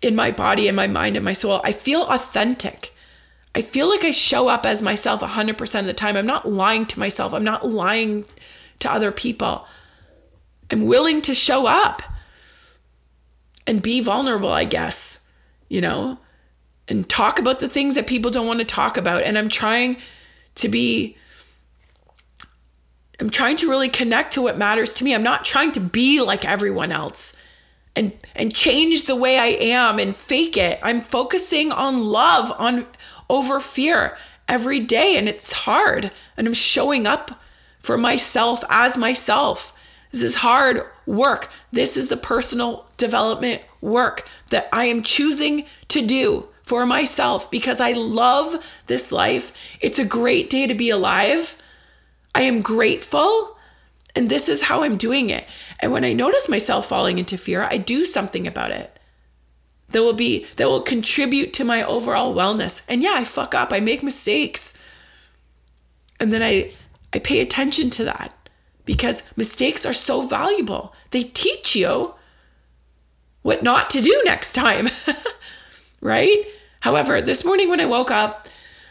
in 0.00 0.14
my 0.14 0.30
body 0.30 0.68
and 0.68 0.76
my 0.76 0.86
mind 0.86 1.16
and 1.16 1.24
my 1.24 1.32
soul. 1.32 1.60
I 1.64 1.72
feel 1.72 2.02
authentic. 2.02 2.94
I 3.54 3.62
feel 3.62 3.88
like 3.88 4.04
I 4.04 4.12
show 4.12 4.48
up 4.48 4.64
as 4.64 4.82
myself 4.82 5.20
100% 5.20 5.80
of 5.80 5.86
the 5.86 5.92
time. 5.92 6.16
I'm 6.16 6.26
not 6.26 6.48
lying 6.48 6.86
to 6.86 7.00
myself. 7.00 7.34
I'm 7.34 7.44
not 7.44 7.68
lying 7.68 8.24
to 8.78 8.90
other 8.90 9.10
people. 9.10 9.66
I'm 10.70 10.86
willing 10.86 11.20
to 11.22 11.34
show 11.34 11.66
up 11.66 12.02
and 13.66 13.82
be 13.82 14.00
vulnerable, 14.00 14.50
I 14.50 14.64
guess, 14.64 15.26
you 15.68 15.80
know, 15.80 16.18
and 16.88 17.08
talk 17.08 17.38
about 17.38 17.60
the 17.60 17.68
things 17.68 17.94
that 17.94 18.06
people 18.06 18.30
don't 18.30 18.46
want 18.46 18.58
to 18.58 18.64
talk 18.64 18.96
about. 18.96 19.22
And 19.22 19.38
I'm 19.38 19.48
trying 19.48 19.96
to 20.56 20.68
be, 20.68 21.16
I'm 23.20 23.30
trying 23.30 23.56
to 23.58 23.68
really 23.68 23.88
connect 23.88 24.32
to 24.34 24.42
what 24.42 24.58
matters 24.58 24.92
to 24.94 25.04
me. 25.04 25.14
I'm 25.14 25.22
not 25.22 25.44
trying 25.44 25.72
to 25.72 25.80
be 25.80 26.20
like 26.20 26.44
everyone 26.44 26.92
else 26.92 27.36
and 27.94 28.12
and 28.34 28.54
change 28.54 29.04
the 29.04 29.16
way 29.16 29.38
I 29.38 29.48
am 29.48 29.98
and 29.98 30.16
fake 30.16 30.56
it. 30.56 30.78
I'm 30.82 31.00
focusing 31.00 31.72
on 31.72 32.06
love, 32.06 32.50
on 32.58 32.86
over 33.28 33.60
fear 33.60 34.16
every 34.48 34.80
day 34.80 35.16
and 35.16 35.28
it's 35.28 35.52
hard. 35.52 36.14
And 36.36 36.46
I'm 36.46 36.54
showing 36.54 37.06
up 37.06 37.42
for 37.80 37.98
myself 37.98 38.64
as 38.68 38.96
myself. 38.96 39.76
This 40.10 40.22
is 40.22 40.36
hard 40.36 40.86
work. 41.06 41.50
This 41.70 41.96
is 41.96 42.08
the 42.08 42.16
personal 42.16 42.86
development 42.96 43.62
work 43.80 44.28
that 44.50 44.68
I 44.72 44.86
am 44.86 45.02
choosing 45.02 45.66
to 45.88 46.06
do 46.06 46.48
for 46.72 46.86
myself 46.86 47.50
because 47.50 47.82
I 47.82 47.92
love 47.92 48.80
this 48.86 49.12
life. 49.12 49.52
It's 49.82 49.98
a 49.98 50.06
great 50.06 50.48
day 50.48 50.66
to 50.66 50.72
be 50.72 50.88
alive. 50.88 51.54
I 52.34 52.40
am 52.42 52.62
grateful. 52.62 53.58
And 54.16 54.30
this 54.30 54.48
is 54.48 54.62
how 54.62 54.82
I'm 54.82 54.96
doing 54.96 55.28
it. 55.28 55.46
And 55.80 55.92
when 55.92 56.02
I 56.02 56.14
notice 56.14 56.48
myself 56.48 56.86
falling 56.86 57.18
into 57.18 57.36
fear, 57.36 57.64
I 57.70 57.76
do 57.76 58.06
something 58.06 58.46
about 58.46 58.70
it 58.70 58.98
that 59.90 60.00
will 60.02 60.14
be 60.14 60.46
that 60.56 60.66
will 60.66 60.80
contribute 60.80 61.52
to 61.52 61.64
my 61.66 61.82
overall 61.84 62.34
wellness. 62.34 62.80
And 62.88 63.02
yeah, 63.02 63.16
I 63.16 63.24
fuck 63.24 63.54
up. 63.54 63.70
I 63.70 63.80
make 63.80 64.02
mistakes. 64.02 64.72
And 66.18 66.32
then 66.32 66.42
I 66.42 66.72
I 67.12 67.18
pay 67.18 67.42
attention 67.42 67.90
to 67.90 68.04
that 68.04 68.48
because 68.86 69.24
mistakes 69.36 69.84
are 69.84 69.92
so 69.92 70.22
valuable. 70.22 70.94
They 71.10 71.24
teach 71.24 71.76
you 71.76 72.14
what 73.42 73.62
not 73.62 73.90
to 73.90 74.00
do 74.00 74.22
next 74.24 74.54
time. 74.54 74.88
right? 76.00 76.46
However, 76.82 77.22
this 77.22 77.44
morning 77.44 77.68
when 77.70 77.80
I 77.80 77.86
woke 77.86 78.10
up 78.10 78.48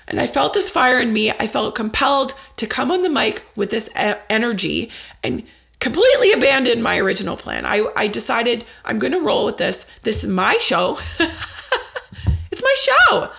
and 0.07 0.19
I 0.19 0.25
felt 0.25 0.53
this 0.53 0.69
fire 0.69 0.99
in 0.99 1.11
me, 1.11 1.29
I 1.29 1.45
felt 1.45 1.75
compelled 1.75 2.33
to 2.55 2.65
come 2.65 2.89
on 2.89 3.01
the 3.01 3.09
mic 3.09 3.45
with 3.57 3.69
this 3.69 3.89
energy 3.95 4.89
and 5.23 5.43
completely 5.79 6.31
abandoned 6.31 6.83
my 6.83 6.97
original 6.97 7.35
plan. 7.35 7.65
I, 7.65 7.85
I 7.97 8.07
decided 8.07 8.63
I'm 8.85 8.97
going 8.97 9.11
to 9.11 9.19
roll 9.19 9.45
with 9.45 9.57
this. 9.57 9.87
This 10.03 10.23
is 10.23 10.29
my 10.29 10.55
show. 10.61 10.99
it's 12.49 12.63
my 12.63 12.75
show. 12.77 13.29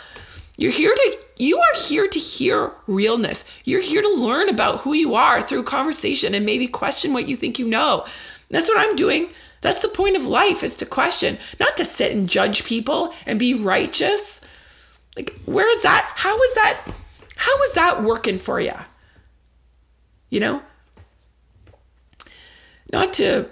You're 0.58 0.70
here 0.70 0.94
to 0.94 1.18
you 1.38 1.58
are 1.58 1.80
here 1.80 2.06
to 2.06 2.18
hear 2.18 2.72
realness. 2.86 3.46
You're 3.64 3.80
here 3.80 4.02
to 4.02 4.14
learn 4.14 4.50
about 4.50 4.80
who 4.80 4.92
you 4.92 5.14
are 5.14 5.42
through 5.42 5.64
conversation 5.64 6.34
and 6.34 6.44
maybe 6.44 6.68
question 6.68 7.14
what 7.14 7.26
you 7.26 7.36
think 7.36 7.58
you 7.58 7.66
know. 7.66 8.06
That's 8.50 8.68
what 8.68 8.78
I'm 8.78 8.94
doing. 8.96 9.30
That's 9.62 9.80
the 9.80 9.88
point 9.88 10.16
of 10.16 10.26
life 10.26 10.62
is 10.62 10.74
to 10.76 10.86
question, 10.86 11.38
not 11.58 11.76
to 11.78 11.84
sit 11.84 12.12
and 12.12 12.28
judge 12.28 12.64
people 12.64 13.14
and 13.24 13.38
be 13.38 13.54
righteous. 13.54 14.46
Like, 15.16 15.32
where 15.46 15.70
is 15.70 15.82
that? 15.82 16.12
How 16.16 16.40
is 16.42 16.54
that? 16.54 16.80
How 17.36 17.62
is 17.62 17.72
that 17.74 18.02
working 18.02 18.38
for 18.38 18.60
you? 18.60 18.74
You 20.30 20.40
know? 20.40 20.62
Not 22.92 23.12
to, 23.14 23.48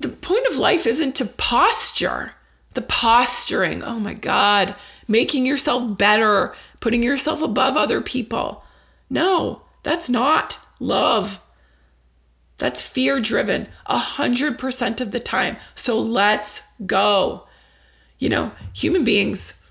the 0.00 0.08
point 0.08 0.46
of 0.48 0.58
life 0.58 0.86
isn't 0.86 1.14
to 1.16 1.24
posture. 1.24 2.32
The 2.74 2.82
posturing, 2.82 3.82
oh 3.82 3.98
my 3.98 4.14
God, 4.14 4.74
making 5.08 5.46
yourself 5.46 5.96
better, 5.96 6.54
putting 6.80 7.02
yourself 7.02 7.40
above 7.40 7.76
other 7.76 8.00
people. 8.00 8.64
No, 9.08 9.62
that's 9.82 10.10
not 10.10 10.58
love. 10.78 11.40
That's 12.58 12.82
fear 12.82 13.20
driven 13.20 13.68
a 13.86 13.98
hundred 13.98 14.58
percent 14.58 15.00
of 15.00 15.12
the 15.12 15.20
time. 15.20 15.56
So 15.74 15.98
let's 15.98 16.66
go. 16.84 17.46
You 18.18 18.28
know, 18.28 18.52
human 18.74 19.04
beings 19.04 19.62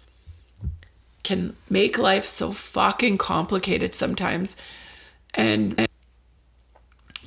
can 1.24 1.56
make 1.70 1.98
life 1.98 2.26
so 2.26 2.54
fucking 2.54 3.18
complicated 3.18 3.94
sometimes. 3.94 4.56
And, 5.34 5.76
and 5.78 5.88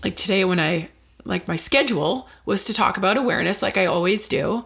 like 0.02 0.16
today, 0.16 0.46
when 0.46 0.58
I, 0.58 0.88
like 1.24 1.46
my 1.46 1.56
schedule 1.56 2.26
was 2.46 2.64
to 2.64 2.72
talk 2.72 2.96
about 2.96 3.18
awareness, 3.18 3.60
like 3.60 3.76
I 3.76 3.84
always 3.84 4.26
do, 4.26 4.64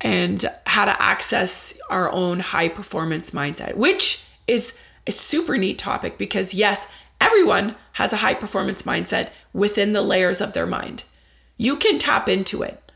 and 0.00 0.46
how 0.64 0.84
to 0.84 1.02
access 1.02 1.78
our 1.90 2.10
own 2.12 2.38
high 2.38 2.68
performance 2.68 3.32
mindset, 3.32 3.74
which 3.74 4.24
is 4.46 4.78
a 5.08 5.12
super 5.12 5.58
neat 5.58 5.76
topic 5.78 6.16
because, 6.16 6.54
yes, 6.54 6.86
everyone 7.20 7.76
has 7.92 8.12
a 8.12 8.18
high 8.18 8.34
performance 8.34 8.82
mindset 8.82 9.30
within 9.52 9.92
the 9.92 10.02
layers 10.02 10.40
of 10.40 10.52
their 10.52 10.66
mind. 10.66 11.04
You 11.56 11.76
can 11.76 11.98
tap 11.98 12.28
into 12.28 12.62
it, 12.62 12.90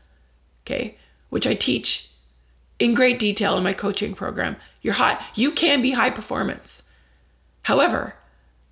okay, 0.63 0.97
which 1.29 1.45
I 1.45 1.53
teach 1.53 2.09
in 2.79 2.93
great 2.93 3.19
detail 3.19 3.57
in 3.57 3.63
my 3.63 3.73
coaching 3.73 4.13
program. 4.13 4.55
You're 4.81 4.95
high, 4.95 5.23
you 5.35 5.51
can 5.51 5.81
be 5.81 5.91
high 5.91 6.09
performance. 6.09 6.83
However, 7.63 8.15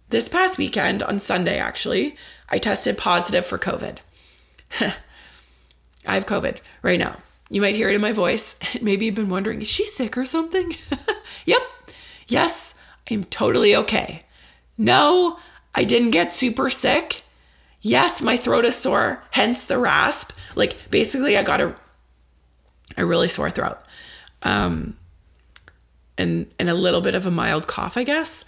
this 0.09 0.29
past 0.29 0.57
weekend 0.57 1.01
on 1.01 1.19
Sunday, 1.19 1.57
actually, 1.57 2.15
I 2.49 2.59
tested 2.59 2.97
positive 2.97 3.45
for 3.45 3.57
COVID. 3.57 3.97
I 4.79 6.13
have 6.13 6.25
COVID 6.25 6.57
right 6.81 6.99
now. 6.99 7.19
You 7.49 7.61
might 7.61 7.75
hear 7.75 7.89
it 7.89 7.95
in 7.95 8.01
my 8.01 8.11
voice. 8.11 8.57
Maybe 8.81 9.05
you've 9.05 9.15
been 9.15 9.29
wondering, 9.29 9.61
is 9.61 9.67
she 9.67 9.85
sick 9.85 10.17
or 10.17 10.25
something? 10.25 10.73
yep. 11.45 11.61
Yes, 12.27 12.75
I'm 13.09 13.23
totally 13.25 13.75
okay. 13.75 14.23
No, 14.77 15.39
I 15.75 15.83
didn't 15.83 16.11
get 16.11 16.31
super 16.31 16.69
sick. 16.69 17.23
Yes, 17.81 18.21
my 18.21 18.37
throat 18.37 18.65
is 18.65 18.75
sore, 18.75 19.23
hence 19.31 19.65
the 19.65 19.77
rasp. 19.77 20.31
Like 20.55 20.77
basically 20.89 21.37
I 21.37 21.43
got 21.43 21.61
a 21.61 21.75
a 22.97 23.05
really 23.05 23.27
sore 23.27 23.49
throat. 23.51 23.77
Um 24.41 24.97
and 26.17 26.47
and 26.59 26.69
a 26.69 26.73
little 26.73 27.01
bit 27.01 27.15
of 27.15 27.25
a 27.25 27.31
mild 27.31 27.67
cough, 27.67 27.97
I 27.97 28.03
guess. 28.03 28.45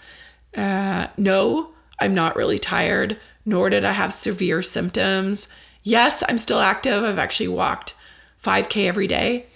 Uh 0.56 1.08
no, 1.16 1.70
I'm 2.00 2.14
not 2.14 2.36
really 2.36 2.58
tired, 2.58 3.18
nor 3.44 3.70
did 3.70 3.84
I 3.84 3.92
have 3.92 4.12
severe 4.14 4.62
symptoms. 4.62 5.48
Yes, 5.82 6.22
I'm 6.28 6.38
still 6.38 6.60
active. 6.60 7.04
I've 7.04 7.18
actually 7.18 7.48
walked 7.48 7.94
5k 8.42 8.86
every 8.86 9.06
day. 9.06 9.46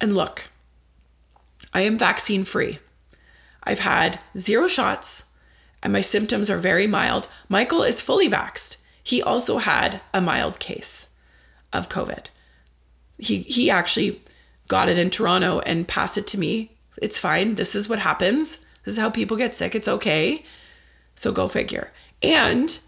And 0.00 0.14
look, 0.14 0.48
I 1.72 1.80
am 1.80 1.98
vaccine 1.98 2.44
free. 2.44 2.78
I've 3.62 3.80
had 3.80 4.20
zero 4.36 4.68
shots 4.68 5.26
and 5.84 5.92
my 5.92 6.00
symptoms 6.00 6.50
are 6.50 6.56
very 6.56 6.86
mild. 6.86 7.28
Michael 7.48 7.82
is 7.82 8.00
fully 8.00 8.28
vaxxed. 8.28 8.78
He 9.02 9.22
also 9.22 9.58
had 9.58 10.00
a 10.14 10.20
mild 10.20 10.58
case 10.58 11.14
of 11.72 11.90
COVID. 11.90 12.26
He 13.18 13.40
he 13.40 13.70
actually 13.70 14.22
got 14.66 14.88
it 14.88 14.98
in 14.98 15.10
Toronto 15.10 15.60
and 15.60 15.86
passed 15.86 16.16
it 16.16 16.26
to 16.28 16.40
me. 16.40 16.72
It's 16.96 17.18
fine. 17.18 17.56
This 17.56 17.74
is 17.74 17.88
what 17.88 17.98
happens. 17.98 18.64
This 18.84 18.94
is 18.94 18.98
how 18.98 19.10
people 19.10 19.36
get 19.36 19.54
sick. 19.54 19.74
It's 19.74 19.88
okay. 19.88 20.44
So 21.14 21.30
go 21.30 21.48
figure. 21.48 21.92
And 22.22 22.78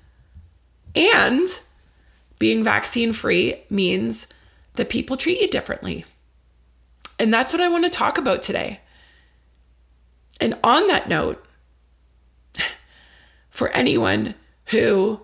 and 0.94 1.46
being 2.38 2.64
vaccine 2.64 3.12
free 3.12 3.62
means 3.68 4.26
that 4.74 4.88
people 4.88 5.18
treat 5.18 5.40
you 5.40 5.48
differently. 5.48 6.06
And 7.18 7.32
that's 7.32 7.52
what 7.52 7.62
I 7.62 7.68
want 7.68 7.84
to 7.84 7.90
talk 7.90 8.16
about 8.18 8.42
today. 8.42 8.80
And 10.40 10.58
on 10.64 10.86
that 10.88 11.08
note, 11.08 11.45
for 13.56 13.68
anyone 13.70 14.34
who 14.66 15.18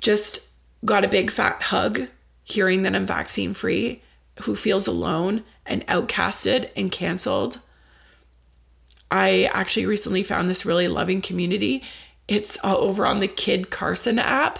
just 0.00 0.48
got 0.84 1.04
a 1.04 1.08
big 1.08 1.30
fat 1.30 1.62
hug 1.62 2.08
hearing 2.42 2.82
that 2.82 2.96
I'm 2.96 3.06
vaccine 3.06 3.54
free, 3.54 4.02
who 4.42 4.56
feels 4.56 4.88
alone 4.88 5.44
and 5.64 5.86
outcasted 5.86 6.70
and 6.74 6.90
canceled, 6.90 7.60
I 9.12 9.48
actually 9.52 9.86
recently 9.86 10.24
found 10.24 10.50
this 10.50 10.66
really 10.66 10.88
loving 10.88 11.20
community. 11.20 11.84
It's 12.26 12.58
all 12.64 12.78
over 12.78 13.06
on 13.06 13.20
the 13.20 13.28
Kid 13.28 13.70
Carson 13.70 14.18
app. 14.18 14.58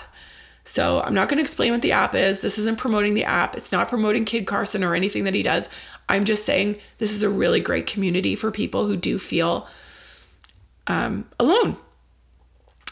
So 0.63 1.01
I'm 1.01 1.15
not 1.15 1.29
going 1.29 1.39
to 1.39 1.43
explain 1.43 1.73
what 1.73 1.83
the 1.83 1.91
app 1.91 2.15
is. 2.15 2.41
This 2.41 2.57
isn't 2.57 2.79
promoting 2.79 3.15
the 3.15 3.25
app. 3.25 3.57
It's 3.57 3.73
not 3.73 3.89
promoting 3.89 4.25
Kid 4.25 4.47
Carson 4.47 4.85
or 4.85 4.95
anything 4.95 5.25
that 5.25 5.35
he 5.35 5.43
does. 5.43 5.69
I'm 6.09 6.25
just 6.25 6.45
saying 6.45 6.79
this 6.99 7.13
is 7.13 7.25
a 7.25 7.31
really 7.31 7.61
great 7.61 7.89
community 7.89 8.37
for 8.37 8.53
people 8.53 8.87
who 8.87 8.97
do 8.97 9.19
feel 9.19 9.67
um, 10.87 11.25
alone. 11.41 11.77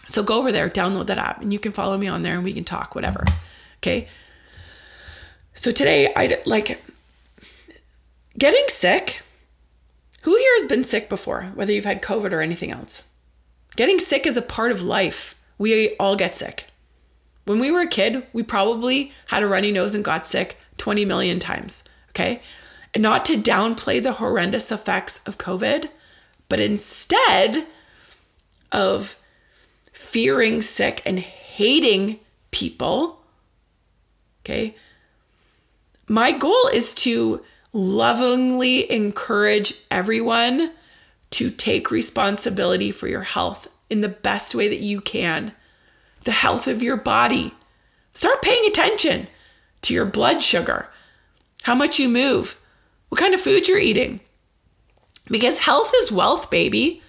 So 0.08 0.22
go 0.22 0.38
over 0.38 0.50
there, 0.50 0.68
download 0.68 1.06
that 1.06 1.18
app, 1.18 1.42
and 1.42 1.52
you 1.52 1.58
can 1.58 1.70
follow 1.70 1.96
me 1.96 2.08
on 2.08 2.22
there 2.22 2.34
and 2.34 2.44
we 2.44 2.54
can 2.54 2.64
talk, 2.64 2.94
whatever. 2.94 3.24
Okay. 3.78 4.08
So 5.54 5.70
today, 5.70 6.12
I 6.16 6.40
like 6.46 6.82
getting 8.36 8.64
sick. 8.68 9.20
Who 10.22 10.36
here 10.36 10.54
has 10.58 10.66
been 10.66 10.82
sick 10.82 11.08
before, 11.08 11.52
whether 11.54 11.72
you've 11.72 11.84
had 11.84 12.02
COVID 12.02 12.32
or 12.32 12.40
anything 12.40 12.70
else? 12.70 13.08
Getting 13.76 13.98
sick 13.98 14.26
is 14.26 14.36
a 14.36 14.42
part 14.42 14.72
of 14.72 14.82
life. 14.82 15.40
We 15.58 15.94
all 15.96 16.16
get 16.16 16.34
sick. 16.34 16.64
When 17.44 17.60
we 17.60 17.70
were 17.70 17.80
a 17.80 17.88
kid, 17.88 18.26
we 18.32 18.42
probably 18.42 19.12
had 19.26 19.42
a 19.42 19.46
runny 19.46 19.72
nose 19.72 19.94
and 19.94 20.04
got 20.04 20.26
sick 20.26 20.58
20 20.78 21.04
million 21.04 21.38
times. 21.38 21.84
Okay. 22.10 22.40
And 22.94 23.02
not 23.02 23.24
to 23.26 23.36
downplay 23.36 24.02
the 24.02 24.14
horrendous 24.14 24.72
effects 24.72 25.20
of 25.26 25.38
COVID, 25.38 25.88
but 26.48 26.60
instead 26.60 27.66
of 28.72 29.17
fearing 29.98 30.62
sick 30.62 31.02
and 31.04 31.18
hating 31.18 32.20
people, 32.52 33.20
okay, 34.40 34.76
my 36.06 36.30
goal 36.30 36.68
is 36.72 36.94
to 36.94 37.44
lovingly 37.72 38.90
encourage 38.92 39.74
everyone 39.90 40.70
to 41.30 41.50
take 41.50 41.90
responsibility 41.90 42.92
for 42.92 43.08
your 43.08 43.22
health 43.22 43.66
in 43.90 44.00
the 44.00 44.08
best 44.08 44.54
way 44.54 44.68
that 44.68 44.78
you 44.78 45.00
can 45.00 45.50
the 46.24 46.30
health 46.30 46.68
of 46.68 46.80
your 46.80 46.96
body. 46.96 47.52
Start 48.14 48.40
paying 48.40 48.66
attention 48.66 49.26
to 49.82 49.94
your 49.94 50.04
blood 50.04 50.44
sugar, 50.44 50.88
how 51.62 51.74
much 51.74 51.98
you 51.98 52.08
move, 52.08 52.60
what 53.08 53.20
kind 53.20 53.34
of 53.34 53.40
food 53.40 53.66
you're 53.66 53.78
eating. 53.78 54.20
Because 55.26 55.58
health 55.58 55.92
is 55.96 56.12
wealth, 56.12 56.50
baby. 56.50 57.02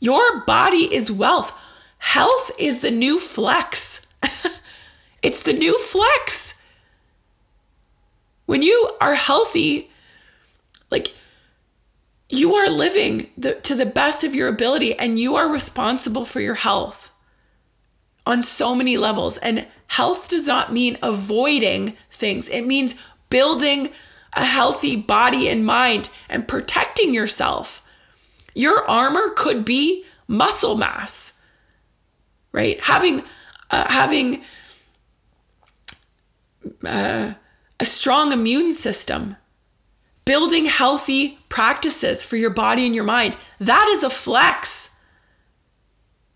Your 0.00 0.40
body 0.40 0.94
is 0.94 1.10
wealth. 1.10 1.58
Health 1.98 2.50
is 2.58 2.80
the 2.80 2.90
new 2.90 3.18
flex. 3.18 4.06
it's 5.22 5.42
the 5.42 5.52
new 5.52 5.78
flex. 5.78 6.54
When 8.46 8.62
you 8.62 8.92
are 9.00 9.14
healthy, 9.14 9.90
like 10.90 11.14
you 12.28 12.54
are 12.54 12.70
living 12.70 13.30
the, 13.36 13.54
to 13.54 13.74
the 13.74 13.86
best 13.86 14.24
of 14.24 14.34
your 14.34 14.48
ability 14.48 14.94
and 14.94 15.18
you 15.18 15.36
are 15.36 15.48
responsible 15.48 16.24
for 16.24 16.40
your 16.40 16.54
health 16.54 17.10
on 18.26 18.42
so 18.42 18.74
many 18.74 18.96
levels. 18.96 19.38
And 19.38 19.66
health 19.88 20.28
does 20.28 20.46
not 20.46 20.72
mean 20.72 20.98
avoiding 21.02 21.96
things, 22.10 22.48
it 22.48 22.66
means 22.66 22.94
building 23.30 23.90
a 24.34 24.44
healthy 24.44 24.96
body 24.96 25.48
and 25.48 25.64
mind 25.64 26.10
and 26.28 26.46
protecting 26.46 27.14
yourself. 27.14 27.84
Your 28.54 28.88
armor 28.88 29.30
could 29.30 29.64
be 29.64 30.04
muscle 30.26 30.76
mass, 30.76 31.32
right? 32.58 32.80
Having, 32.80 33.22
uh, 33.70 33.88
having 33.88 34.42
uh, 36.84 37.34
a 37.78 37.84
strong 37.84 38.32
immune 38.32 38.74
system, 38.74 39.36
building 40.24 40.64
healthy 40.64 41.38
practices 41.48 42.24
for 42.24 42.36
your 42.36 42.50
body 42.50 42.84
and 42.84 42.96
your 42.96 43.04
mind. 43.04 43.36
That 43.60 43.86
is 43.92 44.02
a 44.02 44.10
flex. 44.10 44.90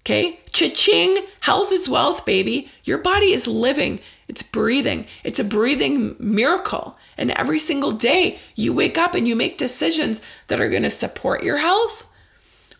Okay? 0.02 0.38
Cha-ching, 0.52 1.26
health 1.40 1.72
is 1.72 1.88
wealth, 1.88 2.24
baby. 2.24 2.70
Your 2.84 2.98
body 2.98 3.32
is 3.32 3.48
living, 3.48 3.98
it's 4.28 4.44
breathing. 4.44 5.06
It's 5.24 5.40
a 5.40 5.44
breathing 5.44 6.14
miracle. 6.20 6.96
And 7.18 7.32
every 7.32 7.58
single 7.58 7.90
day 7.90 8.38
you 8.54 8.72
wake 8.72 8.96
up 8.96 9.16
and 9.16 9.26
you 9.26 9.34
make 9.34 9.58
decisions 9.58 10.20
that 10.46 10.60
are 10.60 10.70
going 10.70 10.84
to 10.84 10.90
support 10.90 11.42
your 11.42 11.58
health 11.58 12.06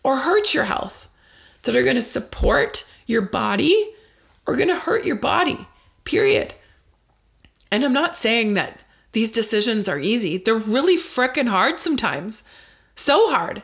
or 0.01 0.19
hurt 0.19 0.53
your 0.53 0.63
health, 0.63 1.09
that 1.63 1.75
are 1.75 1.83
going 1.83 1.95
to 1.95 2.01
support 2.01 2.89
your 3.13 3.21
body 3.21 3.93
or 4.45 4.57
going 4.57 4.67
to 4.67 4.75
hurt 4.75 5.05
your 5.05 5.15
body, 5.15 5.67
period. 6.03 6.53
And 7.71 7.83
I'm 7.83 7.93
not 7.93 8.15
saying 8.15 8.55
that 8.55 8.79
these 9.13 9.31
decisions 9.31 9.87
are 9.87 9.99
easy. 9.99 10.37
They're 10.37 10.55
really 10.55 10.97
freaking 10.97 11.47
hard 11.47 11.79
sometimes. 11.79 12.43
So 12.95 13.29
hard. 13.29 13.63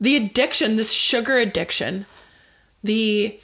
The 0.00 0.16
addiction, 0.16 0.76
this 0.76 0.92
sugar 0.92 1.38
addiction, 1.38 2.06
the 2.82 3.40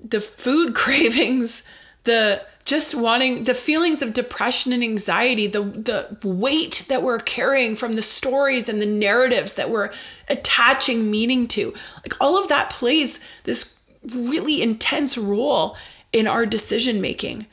the 0.00 0.20
food 0.20 0.74
cravings, 0.82 1.62
the 2.04 2.42
just 2.64 2.96
wanting 2.96 3.44
the 3.44 3.54
feelings 3.54 4.02
of 4.02 4.12
depression 4.12 4.72
and 4.72 4.82
anxiety, 4.82 5.46
the 5.46 5.62
the 5.62 6.28
weight 6.28 6.84
that 6.88 7.02
we're 7.02 7.18
carrying 7.18 7.76
from 7.76 7.94
the 7.94 8.02
stories 8.02 8.68
and 8.68 8.82
the 8.82 8.86
narratives 8.86 9.54
that 9.54 9.70
we're 9.70 9.90
attaching 10.28 11.10
meaning 11.10 11.48
to. 11.48 11.72
Like 11.98 12.14
all 12.20 12.40
of 12.40 12.48
that 12.48 12.70
plays 12.70 13.20
this 13.44 13.75
really 14.14 14.62
intense 14.62 15.16
role 15.16 15.76
in 16.12 16.26
our 16.26 16.46
decision 16.46 17.00
making. 17.00 17.46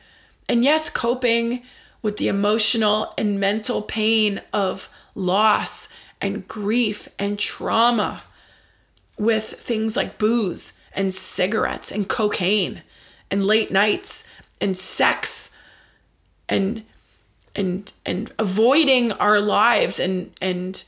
And 0.48 0.64
yes, 0.64 0.90
coping 0.90 1.64
with 2.02 2.18
the 2.18 2.28
emotional 2.28 3.14
and 3.18 3.40
mental 3.40 3.82
pain 3.82 4.42
of 4.52 4.90
loss 5.16 5.88
and 6.22 6.48
grief 6.48 7.08
and 7.18 7.40
trauma 7.40 8.22
with 9.18 9.44
things 9.44 9.96
like 9.96 10.18
booze 10.18 10.80
and 10.94 11.14
cigarettes 11.14 11.92
and 11.92 12.08
cocaine 12.08 12.84
and 13.32 13.46
late 13.46 13.72
nights 13.72 14.26
and 14.62 14.76
sex 14.78 15.56
and 16.50 16.84
and 17.56 17.92
and 18.06 18.32
avoiding 18.40 19.12
our 19.14 19.40
lives 19.40 20.00
and 20.00 20.32
and 20.42 20.84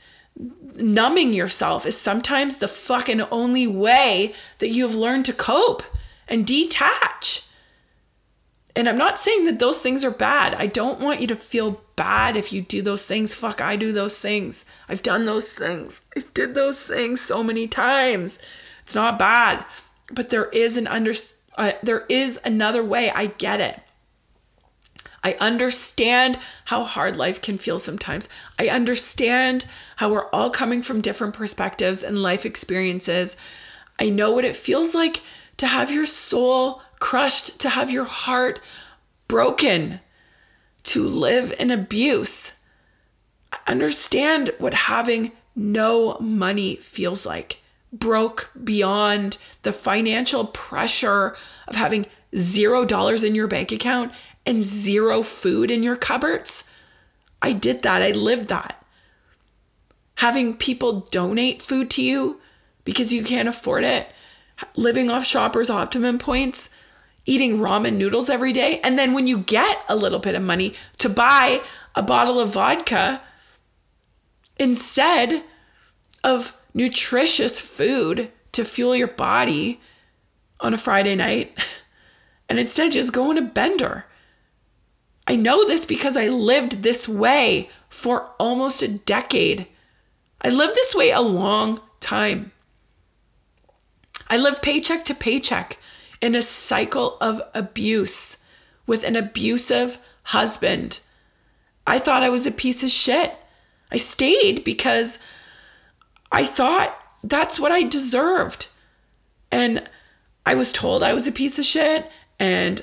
numbing 0.76 1.32
yourself 1.32 1.86
is 1.86 1.98
sometimes 1.98 2.58
the 2.58 2.68
fucking 2.68 3.22
only 3.22 3.66
way 3.66 4.34
that 4.58 4.68
you've 4.68 4.94
learned 4.94 5.24
to 5.26 5.32
cope 5.32 5.82
and 6.28 6.46
detach. 6.46 7.46
And 8.74 8.88
I'm 8.88 8.98
not 8.98 9.18
saying 9.18 9.46
that 9.46 9.58
those 9.58 9.80
things 9.80 10.04
are 10.04 10.10
bad. 10.10 10.54
I 10.54 10.66
don't 10.66 11.00
want 11.00 11.20
you 11.20 11.26
to 11.28 11.36
feel 11.36 11.80
bad 11.96 12.36
if 12.36 12.52
you 12.52 12.60
do 12.60 12.82
those 12.82 13.06
things. 13.06 13.34
Fuck, 13.34 13.62
I 13.62 13.76
do 13.76 13.90
those 13.90 14.18
things. 14.18 14.66
I've 14.88 15.02
done 15.02 15.24
those 15.24 15.50
things. 15.50 16.02
I 16.14 16.22
did 16.34 16.54
those 16.54 16.86
things 16.86 17.22
so 17.22 17.42
many 17.42 17.68
times. 17.68 18.38
It's 18.82 18.94
not 18.94 19.18
bad. 19.18 19.64
But 20.12 20.28
there 20.28 20.50
is 20.50 20.76
an 20.76 20.86
under 20.86 21.12
uh, 21.56 21.72
there 21.82 22.04
is 22.10 22.38
another 22.44 22.84
way. 22.84 23.10
I 23.10 23.26
get 23.26 23.60
it. 23.62 23.80
I 25.26 25.36
understand 25.40 26.38
how 26.66 26.84
hard 26.84 27.16
life 27.16 27.42
can 27.42 27.58
feel 27.58 27.80
sometimes. 27.80 28.28
I 28.60 28.68
understand 28.68 29.66
how 29.96 30.12
we're 30.12 30.30
all 30.30 30.50
coming 30.50 30.84
from 30.84 31.00
different 31.00 31.34
perspectives 31.34 32.04
and 32.04 32.22
life 32.22 32.46
experiences. 32.46 33.36
I 33.98 34.08
know 34.08 34.30
what 34.30 34.44
it 34.44 34.54
feels 34.54 34.94
like 34.94 35.22
to 35.56 35.66
have 35.66 35.90
your 35.90 36.06
soul 36.06 36.80
crushed, 37.00 37.58
to 37.62 37.70
have 37.70 37.90
your 37.90 38.04
heart 38.04 38.60
broken, 39.26 39.98
to 40.84 41.02
live 41.02 41.52
in 41.58 41.72
abuse. 41.72 42.60
I 43.52 43.58
understand 43.66 44.52
what 44.58 44.74
having 44.74 45.32
no 45.56 46.18
money 46.20 46.76
feels 46.76 47.26
like. 47.26 47.62
Broke 47.92 48.52
beyond 48.62 49.38
the 49.62 49.72
financial 49.72 50.44
pressure 50.44 51.36
of 51.66 51.74
having 51.74 52.06
zero 52.36 52.84
dollars 52.84 53.24
in 53.24 53.34
your 53.34 53.48
bank 53.48 53.72
account 53.72 54.12
and 54.46 54.62
zero 54.62 55.22
food 55.22 55.70
in 55.70 55.82
your 55.82 55.96
cupboards. 55.96 56.70
I 57.42 57.52
did 57.52 57.82
that. 57.82 58.02
I 58.02 58.12
lived 58.12 58.48
that. 58.48 58.84
Having 60.16 60.56
people 60.56 61.00
donate 61.00 61.60
food 61.60 61.90
to 61.90 62.02
you 62.02 62.40
because 62.84 63.12
you 63.12 63.22
can't 63.22 63.48
afford 63.48 63.84
it, 63.84 64.08
living 64.76 65.10
off 65.10 65.26
shoppers' 65.26 65.68
optimum 65.68 66.18
points, 66.18 66.70
eating 67.26 67.58
ramen 67.58 67.96
noodles 67.96 68.30
every 68.30 68.52
day. 68.52 68.80
And 68.80 68.98
then 68.98 69.12
when 69.12 69.26
you 69.26 69.38
get 69.38 69.84
a 69.88 69.96
little 69.96 70.20
bit 70.20 70.34
of 70.34 70.42
money 70.42 70.74
to 70.98 71.08
buy 71.08 71.60
a 71.94 72.02
bottle 72.02 72.40
of 72.40 72.50
vodka 72.50 73.20
instead 74.58 75.42
of 76.24 76.56
nutritious 76.72 77.60
food 77.60 78.30
to 78.52 78.64
fuel 78.64 78.96
your 78.96 79.08
body 79.08 79.80
on 80.60 80.72
a 80.72 80.78
Friday 80.78 81.16
night, 81.16 81.58
and 82.48 82.58
instead 82.58 82.92
just 82.92 83.12
go 83.12 83.30
on 83.30 83.36
a 83.36 83.42
bender. 83.42 84.06
I 85.26 85.36
know 85.36 85.66
this 85.66 85.84
because 85.84 86.16
I 86.16 86.28
lived 86.28 86.82
this 86.82 87.08
way 87.08 87.70
for 87.88 88.30
almost 88.38 88.82
a 88.82 88.88
decade. 88.88 89.66
I 90.40 90.50
lived 90.50 90.74
this 90.74 90.94
way 90.94 91.10
a 91.10 91.20
long 91.20 91.80
time. 92.00 92.52
I 94.28 94.36
lived 94.36 94.62
paycheck 94.62 95.04
to 95.06 95.14
paycheck 95.14 95.78
in 96.20 96.34
a 96.34 96.42
cycle 96.42 97.16
of 97.20 97.40
abuse 97.54 98.44
with 98.86 99.04
an 99.04 99.16
abusive 99.16 99.98
husband. 100.24 101.00
I 101.86 101.98
thought 101.98 102.22
I 102.22 102.28
was 102.28 102.46
a 102.46 102.52
piece 102.52 102.82
of 102.82 102.90
shit. 102.90 103.34
I 103.90 103.96
stayed 103.96 104.64
because 104.64 105.18
I 106.32 106.44
thought 106.44 106.96
that's 107.22 107.60
what 107.60 107.72
I 107.72 107.82
deserved. 107.82 108.68
And 109.50 109.88
I 110.44 110.54
was 110.54 110.72
told 110.72 111.02
I 111.02 111.12
was 111.12 111.26
a 111.26 111.32
piece 111.32 111.58
of 111.58 111.64
shit 111.64 112.10
and 112.38 112.82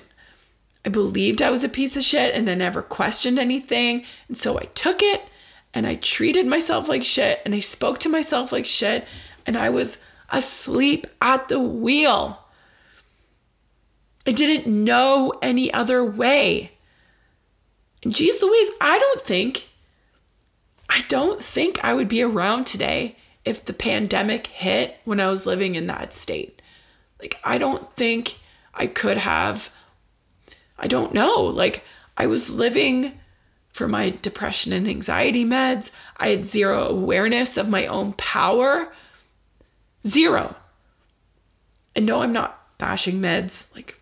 I 0.86 0.90
believed 0.90 1.42
I 1.42 1.52
was 1.52 1.64
a 1.64 1.70
piece 1.70 1.96
of 1.96 2.04
shit 2.04 2.36
and 2.36 2.50
I 2.50 2.56
never 2.56 2.82
questioned 2.82 3.40
anything. 3.40 4.06
And 4.28 4.38
so 4.38 4.60
I 4.60 4.66
took 4.74 5.02
it 5.02 5.28
and 5.74 5.88
I 5.88 5.96
treated 5.96 6.46
myself 6.46 6.90
like 6.90 7.04
shit 7.04 7.42
and 7.46 7.56
I 7.56 7.60
spoke 7.60 8.00
to 8.00 8.10
myself 8.10 8.52
like 8.52 8.66
shit 8.66 9.08
and 9.46 9.58
I 9.58 9.70
was 9.70 10.04
asleep 10.30 11.08
at 11.22 11.48
the 11.48 11.60
wheel. 11.60 12.40
I 14.26 14.32
didn't 14.32 14.68
know 14.68 15.34
any 15.42 15.74
other 15.74 16.04
way. 16.04 16.72
And 18.04 18.14
geez 18.14 18.42
Louise, 18.42 18.72
I 18.82 19.00
don't 19.00 19.22
think, 19.22 19.70
I 20.90 21.06
don't 21.08 21.42
think 21.42 21.84
I 21.84 21.94
would 21.94 22.08
be 22.08 22.22
around 22.22 22.66
today 22.66 23.18
if 23.46 23.64
the 23.64 23.74
pandemic 23.74 24.48
hit 24.48 25.00
when 25.06 25.20
I 25.20 25.30
was 25.30 25.46
living 25.46 25.76
in 25.76 25.88
that 25.88 26.14
state. 26.14 26.62
Like, 27.20 27.40
I 27.44 27.58
don't 27.58 27.94
think 27.96 28.40
I 28.74 28.88
could 28.88 29.18
have, 29.18 29.74
I 30.84 30.88
don't 30.88 31.14
know. 31.14 31.42
Like, 31.42 31.86
I 32.18 32.28
was 32.28 32.50
living 32.50 33.18
for 33.70 33.88
my 33.88 34.10
depression 34.10 34.74
and 34.74 34.86
anxiety 34.86 35.46
meds. 35.46 35.92
I 36.18 36.28
had 36.28 36.46
zero 36.46 36.90
awareness 36.90 37.56
of 37.56 37.70
my 37.70 37.88
own 37.88 38.12
power. 38.14 38.94
Zero. 40.06 40.58
And 41.96 42.06
no, 42.06 42.22
I'm 42.22 42.34
not 42.34 42.78
bashing 42.78 43.22
meds. 43.22 43.74
Like, 43.74 43.98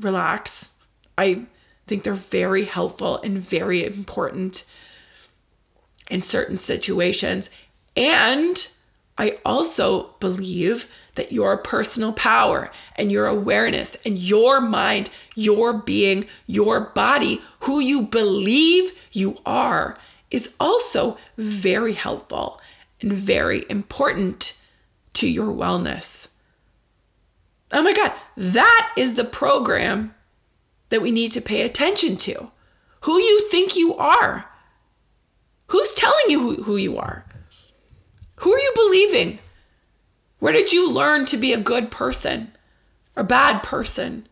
relax. 0.00 0.74
I 1.16 1.46
think 1.86 2.02
they're 2.02 2.14
very 2.14 2.64
helpful 2.64 3.20
and 3.22 3.38
very 3.38 3.84
important 3.84 4.64
in 6.10 6.22
certain 6.22 6.56
situations. 6.56 7.50
And 7.96 8.66
I 9.20 9.36
also 9.44 10.14
believe 10.18 10.90
that 11.14 11.30
your 11.30 11.58
personal 11.58 12.14
power 12.14 12.70
and 12.96 13.12
your 13.12 13.26
awareness 13.26 13.94
and 14.06 14.18
your 14.18 14.62
mind, 14.62 15.10
your 15.36 15.74
being, 15.74 16.24
your 16.46 16.80
body, 16.80 17.42
who 17.60 17.80
you 17.80 18.00
believe 18.00 18.92
you 19.12 19.36
are, 19.44 19.98
is 20.30 20.56
also 20.58 21.18
very 21.36 21.92
helpful 21.92 22.62
and 23.02 23.12
very 23.12 23.66
important 23.68 24.58
to 25.12 25.28
your 25.30 25.52
wellness. 25.52 26.28
Oh 27.72 27.82
my 27.82 27.92
God, 27.92 28.12
that 28.38 28.94
is 28.96 29.16
the 29.16 29.24
program 29.24 30.14
that 30.88 31.02
we 31.02 31.10
need 31.10 31.32
to 31.32 31.42
pay 31.42 31.60
attention 31.60 32.16
to. 32.16 32.50
Who 33.02 33.18
you 33.18 33.50
think 33.50 33.76
you 33.76 33.94
are. 33.96 34.50
Who's 35.66 35.92
telling 35.92 36.30
you 36.30 36.40
who, 36.40 36.62
who 36.62 36.78
you 36.78 36.96
are? 36.96 37.26
Who 38.40 38.54
are 38.54 38.58
you 38.58 38.72
believing? 38.74 39.38
Where 40.38 40.52
did 40.52 40.72
you 40.72 40.90
learn 40.90 41.26
to 41.26 41.36
be 41.36 41.52
a 41.52 41.60
good 41.60 41.90
person 41.90 42.52
or 43.14 43.22
bad 43.22 43.62
person? 43.62 44.26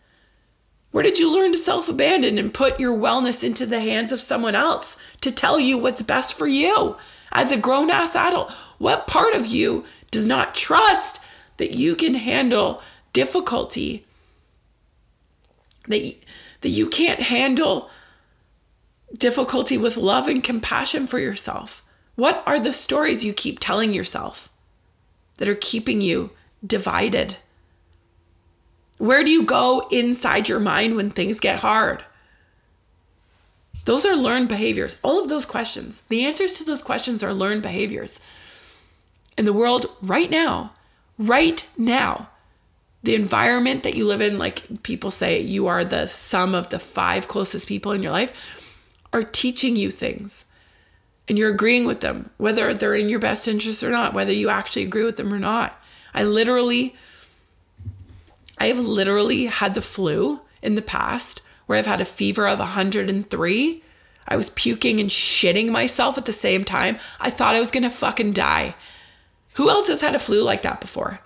Where 0.92 1.02
did 1.02 1.18
you 1.18 1.30
learn 1.30 1.52
to 1.52 1.58
self 1.58 1.90
abandon 1.90 2.38
and 2.38 2.54
put 2.54 2.80
your 2.80 2.96
wellness 2.96 3.44
into 3.44 3.66
the 3.66 3.80
hands 3.80 4.10
of 4.10 4.22
someone 4.22 4.54
else 4.54 4.96
to 5.20 5.30
tell 5.30 5.60
you 5.60 5.76
what's 5.76 6.00
best 6.00 6.32
for 6.32 6.46
you 6.46 6.96
as 7.32 7.52
a 7.52 7.58
grown 7.58 7.90
ass 7.90 8.16
adult? 8.16 8.50
What 8.78 9.06
part 9.06 9.34
of 9.34 9.46
you 9.46 9.84
does 10.10 10.26
not 10.26 10.54
trust 10.54 11.22
that 11.58 11.72
you 11.72 11.94
can 11.94 12.14
handle 12.14 12.80
difficulty, 13.12 14.06
that, 15.86 16.00
you, 16.00 16.14
that 16.62 16.70
you 16.70 16.88
can't 16.88 17.20
handle 17.20 17.90
difficulty 19.14 19.76
with 19.76 19.98
love 19.98 20.26
and 20.28 20.42
compassion 20.42 21.06
for 21.06 21.18
yourself? 21.18 21.84
What 22.18 22.42
are 22.46 22.58
the 22.58 22.72
stories 22.72 23.22
you 23.22 23.32
keep 23.32 23.60
telling 23.60 23.94
yourself 23.94 24.48
that 25.36 25.48
are 25.48 25.54
keeping 25.54 26.00
you 26.00 26.30
divided? 26.66 27.36
Where 28.98 29.22
do 29.22 29.30
you 29.30 29.44
go 29.44 29.86
inside 29.92 30.48
your 30.48 30.58
mind 30.58 30.96
when 30.96 31.10
things 31.10 31.38
get 31.38 31.60
hard? 31.60 32.02
Those 33.84 34.04
are 34.04 34.16
learned 34.16 34.48
behaviors. 34.48 34.98
All 35.04 35.22
of 35.22 35.28
those 35.28 35.46
questions, 35.46 36.00
the 36.08 36.24
answers 36.24 36.54
to 36.54 36.64
those 36.64 36.82
questions 36.82 37.22
are 37.22 37.32
learned 37.32 37.62
behaviors. 37.62 38.18
In 39.36 39.44
the 39.44 39.52
world 39.52 39.86
right 40.02 40.28
now, 40.28 40.72
right 41.18 41.70
now, 41.78 42.30
the 43.04 43.14
environment 43.14 43.84
that 43.84 43.94
you 43.94 44.04
live 44.04 44.20
in, 44.20 44.38
like 44.38 44.82
people 44.82 45.12
say, 45.12 45.40
you 45.40 45.68
are 45.68 45.84
the 45.84 46.08
sum 46.08 46.56
of 46.56 46.70
the 46.70 46.80
five 46.80 47.28
closest 47.28 47.68
people 47.68 47.92
in 47.92 48.02
your 48.02 48.10
life, 48.10 48.82
are 49.12 49.22
teaching 49.22 49.76
you 49.76 49.92
things. 49.92 50.46
And 51.28 51.36
you're 51.36 51.50
agreeing 51.50 51.86
with 51.86 52.00
them, 52.00 52.30
whether 52.38 52.72
they're 52.72 52.94
in 52.94 53.08
your 53.08 53.18
best 53.18 53.46
interest 53.46 53.82
or 53.82 53.90
not, 53.90 54.14
whether 54.14 54.32
you 54.32 54.48
actually 54.48 54.82
agree 54.82 55.04
with 55.04 55.16
them 55.16 55.32
or 55.32 55.38
not. 55.38 55.80
I 56.14 56.24
literally, 56.24 56.96
I 58.56 58.68
have 58.68 58.78
literally 58.78 59.46
had 59.46 59.74
the 59.74 59.82
flu 59.82 60.40
in 60.62 60.74
the 60.74 60.82
past 60.82 61.42
where 61.66 61.78
I've 61.78 61.86
had 61.86 62.00
a 62.00 62.06
fever 62.06 62.46
of 62.48 62.58
103. 62.58 63.82
I 64.26 64.36
was 64.36 64.50
puking 64.50 65.00
and 65.00 65.10
shitting 65.10 65.70
myself 65.70 66.16
at 66.16 66.24
the 66.24 66.32
same 66.32 66.64
time. 66.64 66.98
I 67.20 67.30
thought 67.30 67.54
I 67.54 67.60
was 67.60 67.70
gonna 67.70 67.90
fucking 67.90 68.32
die. 68.32 68.74
Who 69.54 69.68
else 69.68 69.88
has 69.88 70.00
had 70.00 70.14
a 70.14 70.18
flu 70.18 70.42
like 70.42 70.62
that 70.62 70.80
before? 70.80 71.20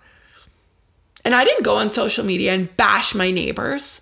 And 1.24 1.34
I 1.34 1.44
didn't 1.44 1.64
go 1.64 1.76
on 1.76 1.90
social 1.90 2.24
media 2.24 2.52
and 2.52 2.76
bash 2.76 3.14
my 3.14 3.30
neighbors 3.30 4.00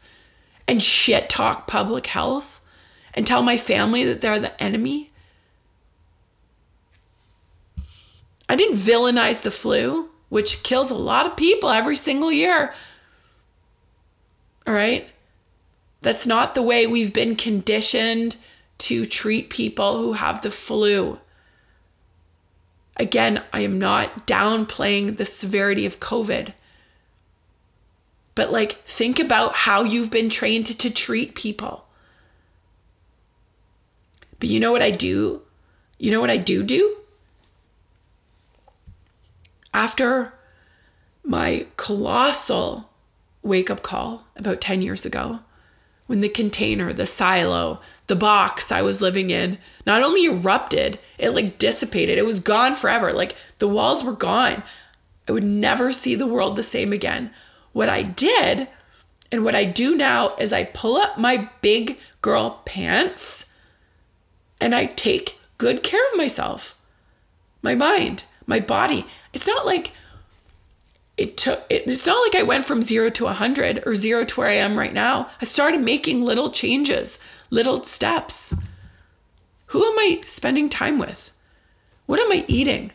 and 0.66 0.82
shit 0.82 1.28
talk 1.28 1.66
public 1.66 2.06
health 2.06 2.62
and 3.12 3.26
tell 3.26 3.42
my 3.42 3.58
family 3.58 4.04
that 4.04 4.20
they're 4.20 4.38
the 4.38 4.62
enemy. 4.62 5.09
I 8.50 8.56
didn't 8.56 8.78
villainize 8.78 9.42
the 9.42 9.52
flu, 9.52 10.10
which 10.28 10.64
kills 10.64 10.90
a 10.90 10.96
lot 10.96 11.24
of 11.24 11.36
people 11.36 11.70
every 11.70 11.94
single 11.94 12.32
year. 12.32 12.74
All 14.66 14.74
right? 14.74 15.08
That's 16.00 16.26
not 16.26 16.56
the 16.56 16.62
way 16.62 16.84
we've 16.84 17.14
been 17.14 17.36
conditioned 17.36 18.38
to 18.78 19.06
treat 19.06 19.50
people 19.50 19.98
who 19.98 20.14
have 20.14 20.42
the 20.42 20.50
flu. 20.50 21.20
Again, 22.96 23.40
I 23.52 23.60
am 23.60 23.78
not 23.78 24.26
downplaying 24.26 25.16
the 25.16 25.24
severity 25.24 25.86
of 25.86 26.00
COVID. 26.00 26.52
But 28.34 28.50
like, 28.50 28.72
think 28.82 29.20
about 29.20 29.54
how 29.54 29.84
you've 29.84 30.10
been 30.10 30.28
trained 30.28 30.66
to, 30.66 30.76
to 30.76 30.90
treat 30.90 31.36
people. 31.36 31.84
But 34.40 34.48
you 34.48 34.58
know 34.58 34.72
what 34.72 34.82
I 34.82 34.90
do? 34.90 35.42
You 36.00 36.10
know 36.10 36.20
what 36.20 36.30
I 36.30 36.36
do 36.36 36.64
do? 36.64 36.96
After 39.72 40.32
my 41.22 41.66
colossal 41.76 42.90
wake 43.42 43.70
up 43.70 43.82
call 43.82 44.26
about 44.36 44.60
10 44.60 44.82
years 44.82 45.04
ago, 45.06 45.40
when 46.06 46.22
the 46.22 46.28
container, 46.28 46.92
the 46.92 47.06
silo, 47.06 47.80
the 48.08 48.16
box 48.16 48.72
I 48.72 48.82
was 48.82 49.00
living 49.00 49.30
in 49.30 49.58
not 49.86 50.02
only 50.02 50.24
erupted, 50.24 50.98
it 51.18 51.30
like 51.30 51.56
dissipated. 51.56 52.18
It 52.18 52.26
was 52.26 52.40
gone 52.40 52.74
forever. 52.74 53.12
Like 53.12 53.36
the 53.58 53.68
walls 53.68 54.02
were 54.02 54.12
gone. 54.12 54.64
I 55.28 55.32
would 55.32 55.44
never 55.44 55.92
see 55.92 56.16
the 56.16 56.26
world 56.26 56.56
the 56.56 56.64
same 56.64 56.92
again. 56.92 57.30
What 57.72 57.88
I 57.88 58.02
did 58.02 58.66
and 59.30 59.44
what 59.44 59.54
I 59.54 59.64
do 59.64 59.96
now 59.96 60.34
is 60.34 60.52
I 60.52 60.64
pull 60.64 60.96
up 60.96 61.16
my 61.16 61.48
big 61.60 61.98
girl 62.20 62.60
pants 62.64 63.46
and 64.60 64.74
I 64.74 64.86
take 64.86 65.38
good 65.58 65.84
care 65.84 66.04
of 66.10 66.18
myself, 66.18 66.76
my 67.62 67.76
mind, 67.76 68.24
my 68.46 68.58
body. 68.58 69.06
It's 69.32 69.46
not 69.46 69.66
like 69.66 69.92
it 71.16 71.36
took 71.36 71.64
it's 71.68 72.06
not 72.06 72.20
like 72.26 72.40
I 72.40 72.44
went 72.44 72.64
from 72.64 72.82
0 72.82 73.10
to 73.10 73.24
100 73.24 73.82
or 73.86 73.94
0 73.94 74.24
to 74.24 74.40
where 74.40 74.48
I 74.48 74.54
am 74.54 74.78
right 74.78 74.92
now. 74.92 75.28
I 75.40 75.44
started 75.44 75.80
making 75.80 76.24
little 76.24 76.50
changes, 76.50 77.18
little 77.50 77.82
steps. 77.84 78.54
Who 79.66 79.84
am 79.84 79.98
I 79.98 80.20
spending 80.24 80.68
time 80.68 80.98
with? 80.98 81.30
What 82.06 82.20
am 82.20 82.32
I 82.32 82.44
eating? 82.48 82.92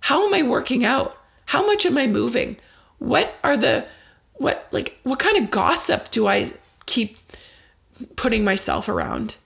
How 0.00 0.26
am 0.26 0.34
I 0.34 0.42
working 0.42 0.84
out? 0.84 1.18
How 1.46 1.66
much 1.66 1.84
am 1.84 1.98
I 1.98 2.06
moving? 2.06 2.56
What 2.98 3.34
are 3.42 3.56
the 3.56 3.86
what 4.34 4.68
like 4.70 4.98
what 5.02 5.18
kind 5.18 5.36
of 5.36 5.50
gossip 5.50 6.10
do 6.10 6.26
I 6.28 6.52
keep 6.86 7.18
putting 8.16 8.44
myself 8.44 8.88
around? 8.88 9.36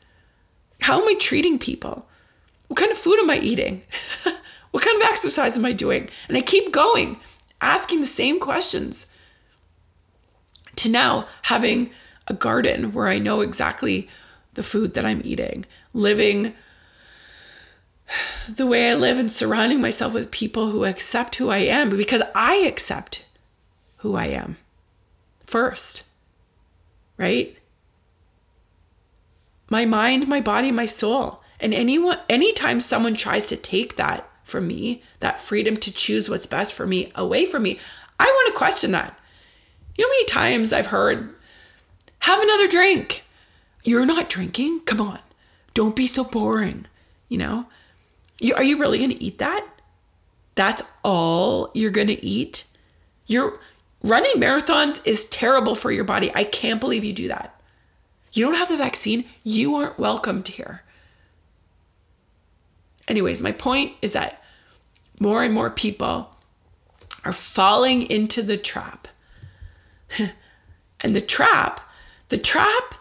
How 0.82 1.00
am 1.00 1.08
I 1.08 1.14
treating 1.18 1.58
people? 1.58 2.06
What 2.68 2.78
kind 2.78 2.92
of 2.92 2.98
food 2.98 3.18
am 3.18 3.30
I 3.30 3.38
eating? 3.38 3.82
what 4.76 4.84
kind 4.84 5.00
of 5.00 5.08
exercise 5.08 5.56
am 5.56 5.64
I 5.64 5.72
doing? 5.72 6.10
And 6.28 6.36
I 6.36 6.42
keep 6.42 6.70
going 6.70 7.18
asking 7.62 8.02
the 8.02 8.06
same 8.06 8.38
questions 8.38 9.06
to 10.74 10.90
now 10.90 11.26
having 11.44 11.92
a 12.28 12.34
garden 12.34 12.92
where 12.92 13.08
I 13.08 13.16
know 13.16 13.40
exactly 13.40 14.10
the 14.52 14.62
food 14.62 14.92
that 14.92 15.06
I'm 15.06 15.22
eating, 15.24 15.64
living 15.94 16.52
the 18.54 18.66
way 18.66 18.90
I 18.90 18.94
live 18.94 19.18
and 19.18 19.32
surrounding 19.32 19.80
myself 19.80 20.12
with 20.12 20.30
people 20.30 20.70
who 20.70 20.84
accept 20.84 21.36
who 21.36 21.48
I 21.48 21.60
am 21.60 21.88
because 21.88 22.22
I 22.34 22.56
accept 22.56 23.24
who 24.00 24.14
I 24.14 24.26
am 24.26 24.58
first, 25.46 26.04
right? 27.16 27.56
My 29.70 29.86
mind, 29.86 30.28
my 30.28 30.42
body, 30.42 30.70
my 30.70 30.84
soul. 30.84 31.42
And 31.60 31.72
anyone 31.72 32.18
anytime 32.28 32.80
someone 32.80 33.14
tries 33.14 33.48
to 33.48 33.56
take 33.56 33.96
that 33.96 34.30
from 34.46 34.66
me, 34.66 35.02
that 35.20 35.40
freedom 35.40 35.76
to 35.76 35.92
choose 35.92 36.30
what's 36.30 36.46
best 36.46 36.72
for 36.72 36.86
me 36.86 37.10
away 37.14 37.44
from 37.44 37.64
me, 37.64 37.78
I 38.18 38.24
want 38.24 38.54
to 38.54 38.58
question 38.58 38.92
that. 38.92 39.18
You 39.98 40.04
know 40.04 40.08
how 40.08 40.12
many 40.12 40.24
times 40.26 40.72
I've 40.72 40.86
heard, 40.86 41.34
have 42.20 42.40
another 42.40 42.68
drink. 42.68 43.24
You're 43.84 44.06
not 44.06 44.30
drinking? 44.30 44.80
Come 44.80 45.00
on. 45.00 45.18
Don't 45.74 45.96
be 45.96 46.06
so 46.06 46.24
boring. 46.24 46.86
You 47.28 47.38
know? 47.38 47.66
You, 48.40 48.54
are 48.54 48.62
you 48.62 48.78
really 48.78 48.98
going 48.98 49.10
to 49.10 49.22
eat 49.22 49.38
that? 49.38 49.66
That's 50.54 50.82
all 51.04 51.70
you're 51.74 51.90
going 51.90 52.06
to 52.06 52.24
eat? 52.24 52.64
You're 53.26 53.58
running 54.02 54.34
marathons 54.34 55.04
is 55.06 55.28
terrible 55.28 55.74
for 55.74 55.90
your 55.90 56.04
body. 56.04 56.30
I 56.34 56.44
can't 56.44 56.80
believe 56.80 57.04
you 57.04 57.12
do 57.12 57.28
that. 57.28 57.60
You 58.32 58.44
don't 58.44 58.54
have 58.54 58.68
the 58.68 58.76
vaccine. 58.76 59.24
You 59.42 59.76
aren't 59.76 59.98
welcomed 59.98 60.48
here. 60.48 60.82
Anyways, 63.08 63.42
my 63.42 63.52
point 63.52 63.92
is 64.02 64.12
that 64.12 64.42
more 65.20 65.42
and 65.42 65.54
more 65.54 65.70
people 65.70 66.36
are 67.24 67.32
falling 67.32 68.02
into 68.02 68.42
the 68.42 68.56
trap. 68.56 69.08
and 71.00 71.14
the 71.14 71.20
trap, 71.20 71.80
the 72.28 72.38
trap 72.38 72.94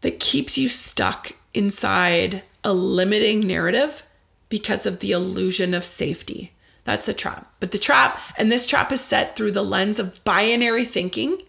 that 0.00 0.20
keeps 0.20 0.58
you 0.58 0.68
stuck 0.68 1.32
inside 1.54 2.42
a 2.64 2.72
limiting 2.72 3.46
narrative 3.46 4.02
because 4.48 4.86
of 4.86 5.00
the 5.00 5.12
illusion 5.12 5.74
of 5.74 5.84
safety. 5.84 6.52
That's 6.84 7.06
the 7.06 7.14
trap. 7.14 7.52
But 7.60 7.72
the 7.72 7.78
trap, 7.78 8.18
and 8.36 8.50
this 8.50 8.66
trap 8.66 8.92
is 8.92 9.00
set 9.00 9.36
through 9.36 9.52
the 9.52 9.62
lens 9.62 9.98
of 9.98 10.22
binary 10.24 10.84
thinking, 10.84 11.42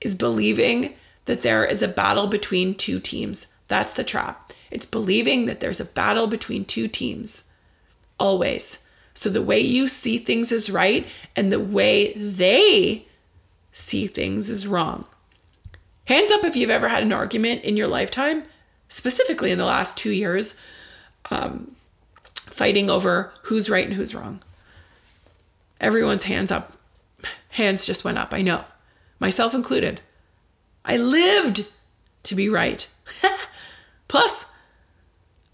is 0.00 0.14
believing 0.14 0.94
that 1.24 1.42
there 1.42 1.64
is 1.64 1.82
a 1.82 1.88
battle 1.88 2.26
between 2.26 2.74
two 2.74 3.00
teams. 3.00 3.48
That's 3.68 3.94
the 3.94 4.04
trap. 4.04 4.41
It's 4.72 4.86
believing 4.86 5.46
that 5.46 5.60
there's 5.60 5.80
a 5.80 5.84
battle 5.84 6.26
between 6.26 6.64
two 6.64 6.88
teams, 6.88 7.50
always. 8.18 8.86
So 9.14 9.28
the 9.28 9.42
way 9.42 9.60
you 9.60 9.86
see 9.86 10.18
things 10.18 10.50
is 10.50 10.70
right, 10.70 11.06
and 11.36 11.52
the 11.52 11.60
way 11.60 12.14
they 12.14 13.06
see 13.70 14.06
things 14.06 14.48
is 14.48 14.66
wrong. 14.66 15.04
Hands 16.06 16.30
up 16.30 16.44
if 16.44 16.56
you've 16.56 16.70
ever 16.70 16.88
had 16.88 17.02
an 17.02 17.12
argument 17.12 17.62
in 17.62 17.76
your 17.76 17.86
lifetime, 17.86 18.44
specifically 18.88 19.50
in 19.50 19.58
the 19.58 19.64
last 19.64 19.96
two 19.96 20.10
years, 20.10 20.58
um, 21.30 21.76
fighting 22.34 22.90
over 22.90 23.32
who's 23.42 23.70
right 23.70 23.84
and 23.84 23.94
who's 23.94 24.14
wrong. 24.14 24.42
Everyone's 25.80 26.24
hands 26.24 26.50
up. 26.50 26.72
Hands 27.50 27.84
just 27.84 28.04
went 28.04 28.18
up, 28.18 28.32
I 28.32 28.40
know, 28.40 28.64
myself 29.20 29.54
included. 29.54 30.00
I 30.84 30.96
lived 30.96 31.70
to 32.24 32.34
be 32.34 32.48
right. 32.48 32.88
Plus, 34.08 34.51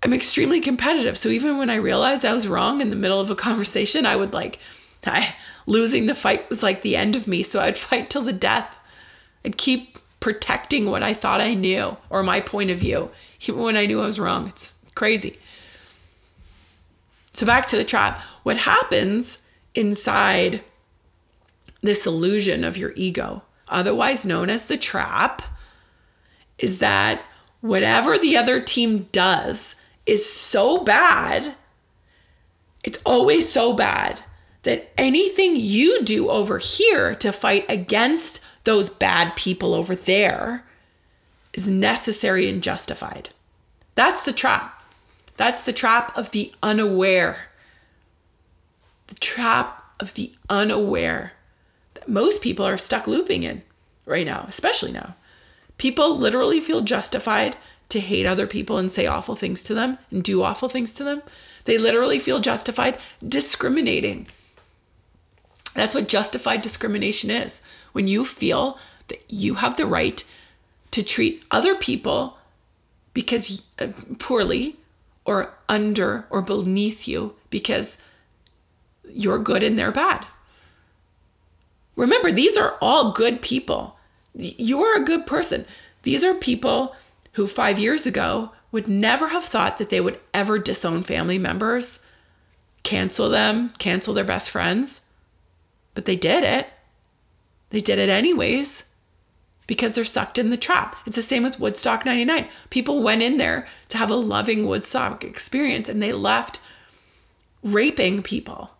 I'm 0.02 0.14
extremely 0.14 0.60
competitive. 0.60 1.18
So 1.18 1.28
even 1.28 1.58
when 1.58 1.70
I 1.70 1.76
realized 1.76 2.24
I 2.24 2.32
was 2.32 2.48
wrong 2.48 2.80
in 2.80 2.90
the 2.90 2.96
middle 2.96 3.20
of 3.20 3.30
a 3.30 3.34
conversation, 3.34 4.06
I 4.06 4.16
would 4.16 4.32
like, 4.32 4.58
I, 5.04 5.34
losing 5.66 6.06
the 6.06 6.14
fight 6.14 6.48
was 6.48 6.62
like 6.62 6.82
the 6.82 6.96
end 6.96 7.16
of 7.16 7.26
me. 7.26 7.42
So 7.42 7.60
I'd 7.60 7.78
fight 7.78 8.10
till 8.10 8.22
the 8.22 8.32
death. 8.32 8.76
I'd 9.44 9.56
keep 9.56 9.98
protecting 10.20 10.90
what 10.90 11.02
I 11.02 11.14
thought 11.14 11.40
I 11.40 11.54
knew 11.54 11.96
or 12.10 12.22
my 12.22 12.40
point 12.40 12.70
of 12.70 12.78
view, 12.78 13.10
even 13.42 13.62
when 13.62 13.76
I 13.76 13.86
knew 13.86 14.00
I 14.00 14.06
was 14.06 14.20
wrong. 14.20 14.48
It's 14.48 14.74
crazy. 14.94 15.38
So 17.32 17.46
back 17.46 17.66
to 17.68 17.76
the 17.76 17.84
trap. 17.84 18.20
What 18.42 18.58
happens 18.58 19.38
inside 19.74 20.62
this 21.82 22.06
illusion 22.06 22.64
of 22.64 22.76
your 22.76 22.92
ego, 22.96 23.42
otherwise 23.68 24.26
known 24.26 24.50
as 24.50 24.64
the 24.64 24.76
trap, 24.76 25.42
is 26.58 26.80
that 26.80 27.22
whatever 27.60 28.18
the 28.18 28.36
other 28.36 28.60
team 28.60 29.08
does 29.12 29.76
is 30.08 30.28
so 30.28 30.82
bad, 30.82 31.54
it's 32.82 33.00
always 33.04 33.48
so 33.48 33.74
bad 33.74 34.22
that 34.62 34.90
anything 34.98 35.54
you 35.56 36.02
do 36.02 36.28
over 36.30 36.58
here 36.58 37.14
to 37.16 37.32
fight 37.32 37.64
against 37.68 38.44
those 38.64 38.90
bad 38.90 39.36
people 39.36 39.74
over 39.74 39.94
there 39.94 40.64
is 41.54 41.70
necessary 41.70 42.48
and 42.48 42.62
justified. 42.62 43.30
That's 43.94 44.24
the 44.24 44.32
trap. 44.32 44.82
That's 45.36 45.64
the 45.64 45.72
trap 45.72 46.16
of 46.16 46.30
the 46.32 46.52
unaware. 46.62 47.46
The 49.06 49.14
trap 49.16 49.82
of 50.00 50.14
the 50.14 50.32
unaware 50.50 51.32
that 51.94 52.08
most 52.08 52.42
people 52.42 52.64
are 52.66 52.76
stuck 52.76 53.06
looping 53.06 53.42
in 53.42 53.62
right 54.04 54.26
now, 54.26 54.44
especially 54.48 54.92
now. 54.92 55.16
People 55.78 56.16
literally 56.16 56.60
feel 56.60 56.80
justified 56.80 57.56
to 57.88 58.00
hate 58.00 58.26
other 58.26 58.46
people 58.46 58.78
and 58.78 58.90
say 58.90 59.06
awful 59.06 59.34
things 59.34 59.62
to 59.64 59.74
them 59.74 59.98
and 60.10 60.22
do 60.22 60.42
awful 60.42 60.68
things 60.68 60.92
to 60.92 61.04
them. 61.04 61.22
They 61.64 61.78
literally 61.78 62.18
feel 62.18 62.40
justified 62.40 62.98
discriminating. 63.26 64.26
That's 65.74 65.94
what 65.94 66.08
justified 66.08 66.62
discrimination 66.62 67.30
is. 67.30 67.60
When 67.92 68.08
you 68.08 68.24
feel 68.24 68.78
that 69.08 69.22
you 69.28 69.54
have 69.54 69.76
the 69.76 69.86
right 69.86 70.22
to 70.90 71.02
treat 71.02 71.42
other 71.50 71.74
people 71.74 72.38
because 73.14 73.68
uh, 73.78 73.88
poorly 74.18 74.76
or 75.24 75.54
under 75.68 76.26
or 76.30 76.42
beneath 76.42 77.06
you 77.08 77.34
because 77.50 77.98
you're 79.10 79.38
good 79.38 79.62
and 79.62 79.78
they're 79.78 79.92
bad. 79.92 80.26
Remember, 81.96 82.30
these 82.30 82.56
are 82.56 82.76
all 82.80 83.12
good 83.12 83.42
people. 83.42 83.98
You 84.34 84.82
are 84.82 84.96
a 84.96 85.04
good 85.04 85.26
person. 85.26 85.64
These 86.02 86.22
are 86.22 86.34
people 86.34 86.94
who 87.38 87.46
five 87.46 87.78
years 87.78 88.04
ago 88.04 88.50
would 88.72 88.88
never 88.88 89.28
have 89.28 89.44
thought 89.44 89.78
that 89.78 89.90
they 89.90 90.00
would 90.00 90.18
ever 90.34 90.58
disown 90.58 91.04
family 91.04 91.38
members, 91.38 92.04
cancel 92.82 93.28
them, 93.28 93.70
cancel 93.78 94.12
their 94.12 94.24
best 94.24 94.50
friends. 94.50 95.02
But 95.94 96.04
they 96.04 96.16
did 96.16 96.42
it. 96.42 96.68
They 97.70 97.78
did 97.78 98.00
it 98.00 98.08
anyways 98.08 98.90
because 99.68 99.94
they're 99.94 100.04
sucked 100.04 100.36
in 100.36 100.50
the 100.50 100.56
trap. 100.56 100.96
It's 101.06 101.14
the 101.14 101.22
same 101.22 101.44
with 101.44 101.60
Woodstock 101.60 102.04
99. 102.04 102.48
People 102.70 103.04
went 103.04 103.22
in 103.22 103.36
there 103.36 103.68
to 103.90 103.98
have 103.98 104.10
a 104.10 104.16
loving 104.16 104.66
Woodstock 104.66 105.22
experience 105.22 105.88
and 105.88 106.02
they 106.02 106.12
left 106.12 106.60
raping 107.62 108.20
people, 108.24 108.72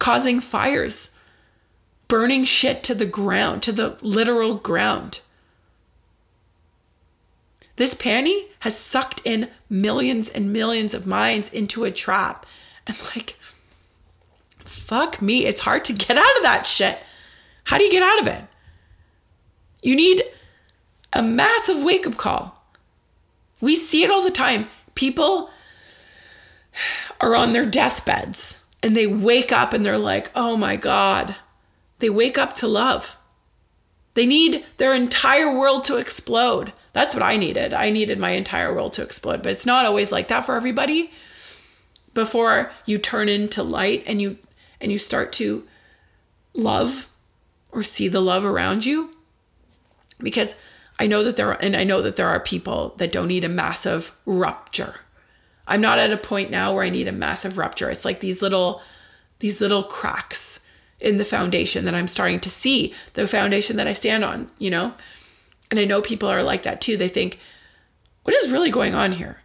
causing 0.00 0.40
fires, 0.40 1.16
burning 2.08 2.42
shit 2.42 2.82
to 2.82 2.94
the 2.94 3.06
ground, 3.06 3.62
to 3.62 3.70
the 3.70 3.96
literal 4.02 4.56
ground. 4.56 5.20
This 7.80 7.94
panty 7.94 8.48
has 8.58 8.76
sucked 8.76 9.22
in 9.24 9.48
millions 9.70 10.28
and 10.28 10.52
millions 10.52 10.92
of 10.92 11.06
minds 11.06 11.50
into 11.50 11.84
a 11.84 11.90
trap. 11.90 12.44
And 12.86 12.94
like, 13.16 13.38
fuck 14.58 15.22
me, 15.22 15.46
it's 15.46 15.62
hard 15.62 15.86
to 15.86 15.94
get 15.94 16.18
out 16.18 16.36
of 16.36 16.42
that 16.42 16.66
shit. 16.66 16.98
How 17.64 17.78
do 17.78 17.84
you 17.84 17.90
get 17.90 18.02
out 18.02 18.20
of 18.20 18.26
it? 18.26 18.44
You 19.82 19.96
need 19.96 20.22
a 21.14 21.22
massive 21.22 21.82
wake 21.82 22.06
up 22.06 22.18
call. 22.18 22.62
We 23.62 23.76
see 23.76 24.04
it 24.04 24.10
all 24.10 24.24
the 24.24 24.30
time. 24.30 24.68
People 24.94 25.48
are 27.18 27.34
on 27.34 27.54
their 27.54 27.64
deathbeds 27.64 28.62
and 28.82 28.94
they 28.94 29.06
wake 29.06 29.52
up 29.52 29.72
and 29.72 29.86
they're 29.86 29.96
like, 29.96 30.30
oh 30.34 30.54
my 30.54 30.76
God. 30.76 31.34
They 32.00 32.10
wake 32.10 32.36
up 32.36 32.52
to 32.56 32.68
love. 32.68 33.16
They 34.12 34.26
need 34.26 34.66
their 34.76 34.94
entire 34.94 35.50
world 35.50 35.84
to 35.84 35.96
explode. 35.96 36.74
That's 36.92 37.14
what 37.14 37.22
I 37.22 37.36
needed. 37.36 37.72
I 37.72 37.90
needed 37.90 38.18
my 38.18 38.30
entire 38.30 38.74
world 38.74 38.92
to 38.94 39.02
explode, 39.02 39.42
but 39.42 39.52
it's 39.52 39.66
not 39.66 39.86
always 39.86 40.10
like 40.10 40.28
that 40.28 40.44
for 40.44 40.56
everybody. 40.56 41.12
Before 42.14 42.72
you 42.86 42.98
turn 42.98 43.28
into 43.28 43.62
light 43.62 44.02
and 44.06 44.20
you 44.20 44.38
and 44.80 44.90
you 44.90 44.98
start 44.98 45.32
to 45.34 45.64
love 46.54 47.08
or 47.70 47.82
see 47.82 48.08
the 48.08 48.20
love 48.20 48.44
around 48.44 48.84
you 48.84 49.10
because 50.18 50.60
I 50.98 51.06
know 51.06 51.22
that 51.24 51.36
there 51.36 51.48
are, 51.48 51.58
and 51.60 51.76
I 51.76 51.84
know 51.84 52.02
that 52.02 52.16
there 52.16 52.28
are 52.28 52.40
people 52.40 52.94
that 52.98 53.12
don't 53.12 53.28
need 53.28 53.44
a 53.44 53.48
massive 53.48 54.16
rupture. 54.26 54.96
I'm 55.66 55.80
not 55.80 55.98
at 55.98 56.12
a 56.12 56.16
point 56.16 56.50
now 56.50 56.72
where 56.72 56.84
I 56.84 56.90
need 56.90 57.08
a 57.08 57.12
massive 57.12 57.56
rupture. 57.56 57.90
It's 57.90 58.04
like 58.04 58.20
these 58.20 58.42
little 58.42 58.82
these 59.38 59.60
little 59.60 59.82
cracks 59.82 60.66
in 61.00 61.16
the 61.16 61.24
foundation 61.24 61.86
that 61.86 61.94
I'm 61.94 62.08
starting 62.08 62.40
to 62.40 62.50
see, 62.50 62.94
the 63.14 63.26
foundation 63.26 63.76
that 63.76 63.86
I 63.86 63.94
stand 63.94 64.22
on, 64.22 64.50
you 64.58 64.70
know? 64.70 64.92
And 65.70 65.78
I 65.78 65.84
know 65.84 66.02
people 66.02 66.28
are 66.28 66.42
like 66.42 66.62
that 66.64 66.80
too. 66.80 66.96
They 66.96 67.08
think, 67.08 67.38
what 68.24 68.34
is 68.34 68.50
really 68.50 68.70
going 68.70 68.94
on 68.94 69.12
here? 69.12 69.40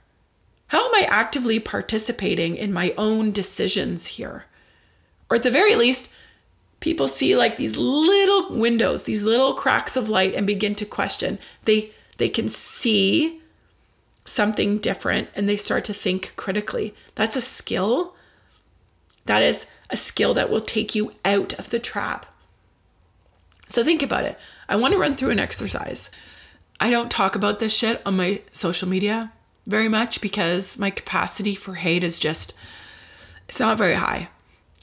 How 0.67 0.87
am 0.87 0.95
I 0.95 1.07
actively 1.09 1.59
participating 1.59 2.55
in 2.55 2.73
my 2.73 2.93
own 2.97 3.31
decisions 3.31 4.07
here? 4.07 4.45
Or 5.29 5.37
at 5.37 5.43
the 5.43 5.51
very 5.51 5.75
least, 5.75 6.11
people 6.79 7.07
see 7.07 7.35
like 7.35 7.57
these 7.57 7.77
little 7.77 8.57
windows, 8.57 9.03
these 9.03 9.23
little 9.23 9.53
cracks 9.53 9.95
of 9.95 10.09
light 10.09 10.33
and 10.33 10.47
begin 10.47 10.75
to 10.75 10.85
question. 10.85 11.39
They 11.63 11.91
they 12.17 12.29
can 12.29 12.47
see 12.47 13.41
something 14.23 14.79
different 14.79 15.29
and 15.35 15.47
they 15.47 15.57
start 15.57 15.83
to 15.85 15.93
think 15.93 16.33
critically. 16.35 16.95
That's 17.15 17.35
a 17.35 17.41
skill. 17.41 18.15
That 19.25 19.43
is 19.43 19.67
a 19.89 19.97
skill 19.97 20.33
that 20.33 20.49
will 20.49 20.61
take 20.61 20.95
you 20.95 21.11
out 21.23 21.53
of 21.53 21.69
the 21.69 21.79
trap. 21.79 22.25
So 23.67 23.83
think 23.83 24.01
about 24.01 24.25
it. 24.25 24.39
I 24.67 24.75
want 24.75 24.93
to 24.93 24.99
run 24.99 25.15
through 25.15 25.31
an 25.31 25.39
exercise. 25.39 26.09
I 26.79 26.89
don't 26.89 27.11
talk 27.11 27.35
about 27.35 27.59
this 27.59 27.73
shit 27.73 28.01
on 28.05 28.17
my 28.17 28.41
social 28.51 28.87
media 28.87 29.31
very 29.65 29.89
much 29.89 30.21
because 30.21 30.77
my 30.77 30.89
capacity 30.89 31.55
for 31.55 31.75
hate 31.75 32.03
is 32.03 32.19
just 32.19 32.53
it's 33.47 33.59
not 33.59 33.77
very 33.77 33.95
high. 33.95 34.29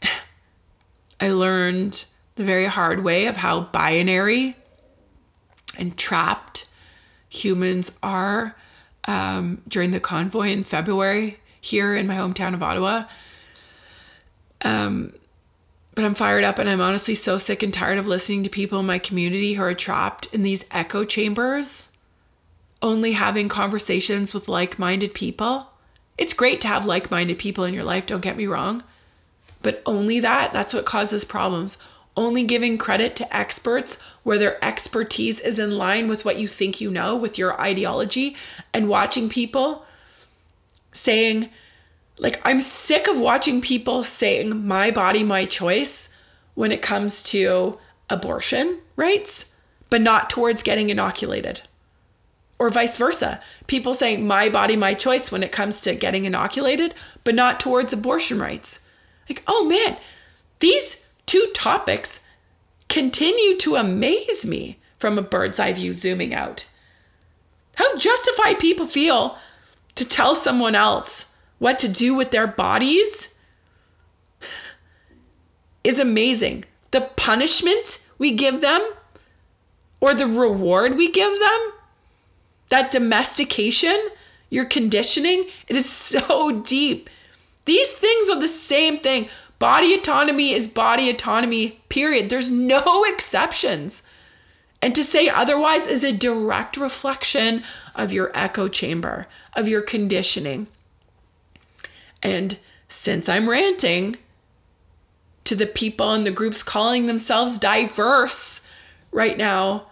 I 1.21 1.31
learned 1.31 2.05
the 2.37 2.45
very 2.45 2.66
hard 2.66 3.05
way 3.05 3.27
of 3.27 3.37
how 3.37 3.61
binary 3.61 4.57
and 5.79 5.97
trapped 5.97 6.68
humans 7.29 7.92
are 8.03 8.57
um, 9.05 9.62
during 9.68 9.90
the 9.90 10.01
convoy 10.01 10.49
in 10.51 10.64
February 10.64 11.38
here 11.61 11.95
in 11.95 12.07
my 12.07 12.14
hometown 12.14 12.55
of 12.55 12.62
Ottawa. 12.62 13.05
Um, 14.64 15.12
but 15.94 16.05
I'm 16.05 16.14
fired 16.14 16.44
up 16.44 16.59
and 16.59 16.68
I'm 16.68 16.81
honestly 16.81 17.14
so 17.14 17.38
sick 17.38 17.62
and 17.62 17.72
tired 17.72 17.98
of 17.98 18.09
listening 18.09 18.44
to 18.44 18.50
people 18.50 18.81
in 18.81 18.87
my 18.87 18.98
community 18.98 19.55
who 19.55 19.62
are 19.62 19.74
trapped 19.74 20.26
in 20.33 20.42
these 20.42 20.64
echo 20.70 21.05
chambers, 21.05 21.92
only 22.81 23.12
having 23.12 23.48
conversations 23.48 24.33
with 24.33 24.48
like 24.48 24.78
minded 24.78 25.12
people. 25.12 25.68
It's 26.16 26.33
great 26.33 26.61
to 26.62 26.68
have 26.68 26.87
like 26.87 27.11
minded 27.11 27.38
people 27.38 27.64
in 27.64 27.74
your 27.74 27.85
life, 27.85 28.07
don't 28.07 28.22
get 28.22 28.37
me 28.37 28.46
wrong. 28.46 28.83
But 29.61 29.83
only 29.87 30.18
that, 30.20 30.52
that's 30.52 30.74
what 30.74 30.85
causes 30.85 31.24
problems. 31.24 31.78
Only 32.16 32.44
giving 32.44 32.76
credit 32.78 33.16
to 33.16 33.37
experts 33.37 33.98
where 34.22 34.37
their 34.37 34.62
expertise 34.62 35.40
is 35.40 35.59
in 35.59 35.70
line 35.70 36.09
with 36.09 36.24
what 36.24 36.38
you 36.38 36.46
think 36.46 36.81
you 36.81 36.90
know, 36.90 37.16
with 37.16 37.38
your 37.38 37.59
ideology, 37.61 38.37
and 38.74 38.88
watching 38.88 39.28
people 39.31 39.87
saying, 40.92 41.48
like, 42.22 42.40
I'm 42.44 42.61
sick 42.61 43.08
of 43.08 43.18
watching 43.18 43.61
people 43.61 44.04
saying 44.04 44.64
my 44.64 44.92
body, 44.92 45.24
my 45.24 45.44
choice 45.44 46.08
when 46.54 46.70
it 46.70 46.80
comes 46.80 47.20
to 47.24 47.78
abortion 48.08 48.78
rights, 48.94 49.56
but 49.90 50.00
not 50.00 50.30
towards 50.30 50.62
getting 50.62 50.88
inoculated. 50.88 51.62
Or 52.61 52.70
vice 52.70 52.96
versa. 52.96 53.42
People 53.66 53.92
saying 53.92 54.24
my 54.24 54.48
body, 54.48 54.76
my 54.76 54.94
choice 54.94 55.32
when 55.32 55.42
it 55.42 55.50
comes 55.50 55.80
to 55.80 55.96
getting 55.96 56.24
inoculated, 56.24 56.94
but 57.24 57.35
not 57.35 57.58
towards 57.58 57.92
abortion 57.92 58.38
rights. 58.38 58.78
Like, 59.28 59.42
oh 59.48 59.64
man, 59.64 59.96
these 60.61 61.04
two 61.26 61.48
topics 61.54 62.24
continue 62.88 63.56
to 63.56 63.74
amaze 63.74 64.46
me 64.46 64.78
from 64.96 65.18
a 65.18 65.22
bird's 65.22 65.58
eye 65.58 65.72
view 65.72 65.92
zooming 65.92 66.32
out. 66.32 66.68
How 67.74 67.98
justified 67.98 68.61
people 68.61 68.87
feel 68.87 69.38
to 69.96 70.04
tell 70.04 70.37
someone 70.37 70.76
else 70.76 71.32
what 71.62 71.79
to 71.79 71.88
do 71.88 72.12
with 72.12 72.33
their 72.33 72.48
bodies 72.48 73.37
is 75.85 76.01
amazing. 76.01 76.64
The 76.90 77.03
punishment 77.14 78.05
we 78.18 78.33
give 78.33 78.61
them 78.61 78.81
or 80.01 80.12
the 80.12 80.27
reward 80.27 80.96
we 80.96 81.09
give 81.12 81.38
them, 81.38 81.72
that 82.70 82.90
domestication, 82.90 83.96
your 84.51 84.64
conditioning, 84.64 85.44
it 85.68 85.77
is 85.77 85.88
so 85.88 86.62
deep. 86.62 87.09
These 87.66 87.94
things 87.94 88.29
are 88.29 88.40
the 88.40 88.48
same 88.48 88.98
thing. 88.98 89.29
Body 89.61 89.94
autonomy 89.94 90.51
is 90.51 90.66
body 90.66 91.09
autonomy, 91.09 91.81
period. 91.88 92.29
There's 92.29 92.51
no 92.51 93.05
exceptions. 93.09 94.03
And 94.83 94.96
to 94.96 95.05
say 95.05 95.29
otherwise 95.29 95.87
is 95.87 96.03
a 96.03 96.11
direct 96.12 96.77
reflection 96.77 97.62
of 97.94 98.12
your 98.12 98.33
echo 98.35 98.66
chamber, 98.66 99.29
of 99.55 99.68
your 99.68 99.80
conditioning. 99.80 100.66
And 102.23 102.59
since 102.89 103.29
I'm 103.29 103.49
ranting 103.49 104.16
to 105.45 105.57
the 105.57 105.66
people 105.66 106.14
in 106.14 106.25
the 106.25 106.31
groups 106.31 106.62
calling 106.62 107.07
themselves 107.07 107.59
diverse 107.59 108.66
right 109.11 109.37
now, 109.37 109.87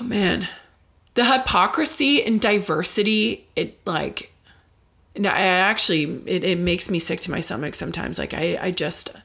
oh 0.00 0.04
man, 0.04 0.48
the 1.14 1.24
hypocrisy 1.24 2.22
and 2.22 2.40
diversity, 2.40 3.46
it 3.56 3.78
like, 3.86 4.32
I 5.16 5.28
actually, 5.28 6.04
it, 6.26 6.44
it 6.44 6.58
makes 6.58 6.90
me 6.90 6.98
sick 6.98 7.20
to 7.20 7.30
my 7.30 7.40
stomach 7.40 7.74
sometimes. 7.74 8.18
Like, 8.18 8.34
I, 8.34 8.58
I 8.60 8.70
just 8.70 9.16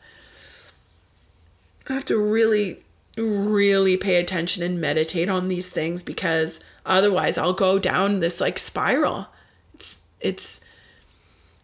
I 1.89 1.93
have 1.93 2.06
to 2.06 2.18
really, 2.18 2.84
really 3.18 3.97
pay 3.97 4.16
attention 4.16 4.64
and 4.64 4.80
meditate 4.80 5.28
on 5.28 5.49
these 5.49 5.70
things 5.70 6.04
because 6.04 6.64
otherwise 6.86 7.38
I'll 7.38 7.54
go 7.54 7.78
down 7.78 8.22
this 8.22 8.39
like 8.39 8.58
spiral. 8.58 9.28
It's, 9.74 10.06
it's, 10.22 10.62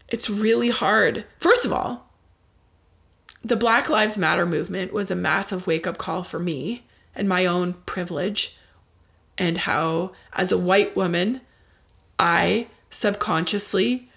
it's 0.07 0.29
really 0.29 0.69
hard. 0.69 1.25
First 1.39 1.65
of 1.65 1.73
all, 1.73 2.09
the 3.43 3.55
Black 3.55 3.89
Lives 3.89 4.17
Matter 4.17 4.45
movement 4.45 4.93
was 4.93 5.11
a 5.11 5.15
massive 5.15 5.67
wake 5.67 5.87
up 5.87 5.97
call 5.97 6.23
for 6.23 6.39
me 6.39 6.83
and 7.15 7.29
my 7.29 7.45
own 7.45 7.73
privilege 7.85 8.57
and 9.37 9.59
how, 9.59 10.11
as 10.33 10.51
a 10.51 10.57
white 10.57 10.95
woman, 10.95 11.41
I 12.19 12.67
subconsciously, 12.89 14.09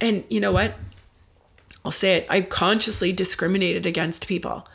and 0.00 0.24
you 0.28 0.40
know 0.40 0.52
what? 0.52 0.74
I'll 1.84 1.92
say 1.92 2.16
it, 2.16 2.26
I 2.28 2.42
consciously 2.42 3.12
discriminated 3.12 3.86
against 3.86 4.28
people. 4.28 4.68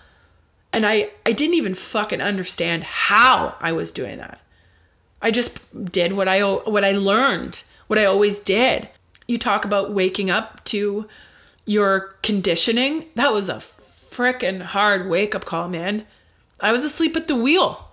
And 0.71 0.86
I, 0.86 1.11
I 1.26 1.34
didn't 1.34 1.55
even 1.55 1.76
fucking 1.76 2.21
understand 2.21 2.84
how 2.84 3.55
I 3.59 3.71
was 3.71 3.91
doing 3.91 4.17
that. 4.17 4.41
I 5.21 5.30
just 5.32 5.91
did 5.91 6.13
what 6.13 6.28
I 6.28 6.41
what 6.41 6.84
I 6.84 6.91
learned, 6.91 7.63
what 7.88 7.99
I 7.99 8.05
always 8.05 8.39
did. 8.39 8.89
You 9.34 9.39
talk 9.39 9.65
about 9.65 9.91
waking 9.91 10.29
up 10.29 10.63
to 10.65 11.07
your 11.65 12.15
conditioning. 12.21 13.05
That 13.15 13.34
was 13.34 13.49
a 13.49 13.55
freaking 13.55 14.61
hard 14.61 15.09
wake 15.09 15.34
up 15.34 15.43
call, 15.43 15.67
man. 15.67 16.05
I 16.59 16.71
was 16.71 16.84
asleep 16.84 17.17
at 17.17 17.27
the 17.27 17.36
wheel. 17.36 17.89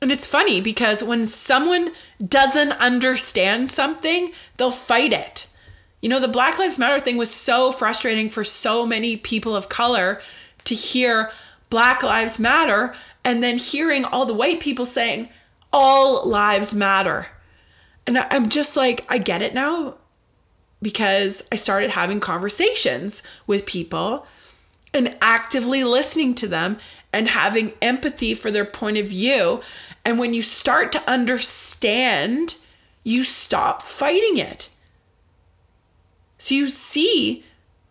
And 0.00 0.10
it's 0.10 0.24
funny 0.24 0.62
because 0.62 1.04
when 1.04 1.26
someone 1.26 1.90
doesn't 2.26 2.72
understand 2.72 3.68
something, 3.68 4.32
they'll 4.56 4.70
fight 4.70 5.12
it. 5.12 5.48
You 6.00 6.08
know, 6.08 6.18
the 6.18 6.28
Black 6.28 6.58
Lives 6.58 6.78
Matter 6.78 6.98
thing 6.98 7.18
was 7.18 7.30
so 7.30 7.70
frustrating 7.70 8.30
for 8.30 8.42
so 8.42 8.86
many 8.86 9.18
people 9.18 9.54
of 9.54 9.68
color 9.68 10.18
to 10.64 10.74
hear 10.74 11.30
Black 11.68 12.02
Lives 12.02 12.38
Matter 12.38 12.94
and 13.22 13.42
then 13.42 13.58
hearing 13.58 14.06
all 14.06 14.24
the 14.24 14.32
white 14.32 14.60
people 14.60 14.86
saying, 14.86 15.28
all 15.74 16.26
lives 16.26 16.74
matter. 16.74 17.26
And 18.06 18.16
I'm 18.16 18.48
just 18.48 18.78
like, 18.78 19.04
I 19.10 19.18
get 19.18 19.42
it 19.42 19.52
now 19.52 19.96
because 20.80 21.46
I 21.50 21.56
started 21.56 21.90
having 21.90 22.20
conversations 22.20 23.22
with 23.46 23.66
people 23.66 24.26
and 24.94 25.16
actively 25.20 25.84
listening 25.84 26.34
to 26.36 26.48
them 26.48 26.78
and 27.12 27.28
having 27.28 27.72
empathy 27.82 28.34
for 28.34 28.50
their 28.50 28.64
point 28.64 28.98
of 28.98 29.08
view. 29.08 29.60
And 30.04 30.18
when 30.18 30.34
you 30.34 30.42
start 30.42 30.92
to 30.92 31.10
understand, 31.10 32.56
you 33.02 33.24
stop 33.24 33.82
fighting 33.82 34.38
it. 34.38 34.70
So 36.38 36.54
you 36.54 36.68
see 36.68 37.44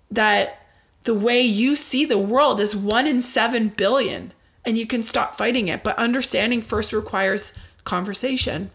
that 0.10 0.68
the 1.04 1.14
way 1.14 1.42
you 1.42 1.76
see 1.76 2.06
the 2.06 2.18
world 2.18 2.60
is 2.60 2.76
one 2.76 3.08
in 3.08 3.22
seven 3.22 3.70
billion, 3.70 4.34
and 4.66 4.78
you 4.78 4.86
can 4.86 5.04
stop 5.04 5.38
fighting 5.38 5.68
it. 5.68 5.84
But 5.84 5.98
understanding 5.98 6.62
first 6.62 6.94
requires 6.94 7.58
conversation. 7.84 8.72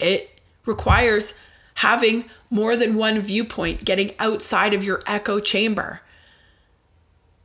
It 0.00 0.40
requires 0.64 1.38
having 1.74 2.24
more 2.52 2.76
than 2.76 2.96
one 2.96 3.18
viewpoint, 3.18 3.82
getting 3.82 4.14
outside 4.18 4.74
of 4.74 4.84
your 4.84 5.00
echo 5.06 5.40
chamber. 5.40 6.02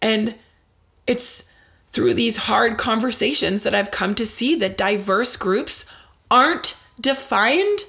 And 0.02 0.36
it's 1.08 1.50
through 1.92 2.14
these 2.14 2.36
hard 2.36 2.78
conversations 2.78 3.64
that 3.64 3.74
I've 3.74 3.90
come 3.90 4.16
to 4.16 4.26
see 4.26 4.54
that 4.56 4.78
diverse 4.78 5.38
groups 5.38 5.86
aren't 6.30 6.84
defined 7.00 7.80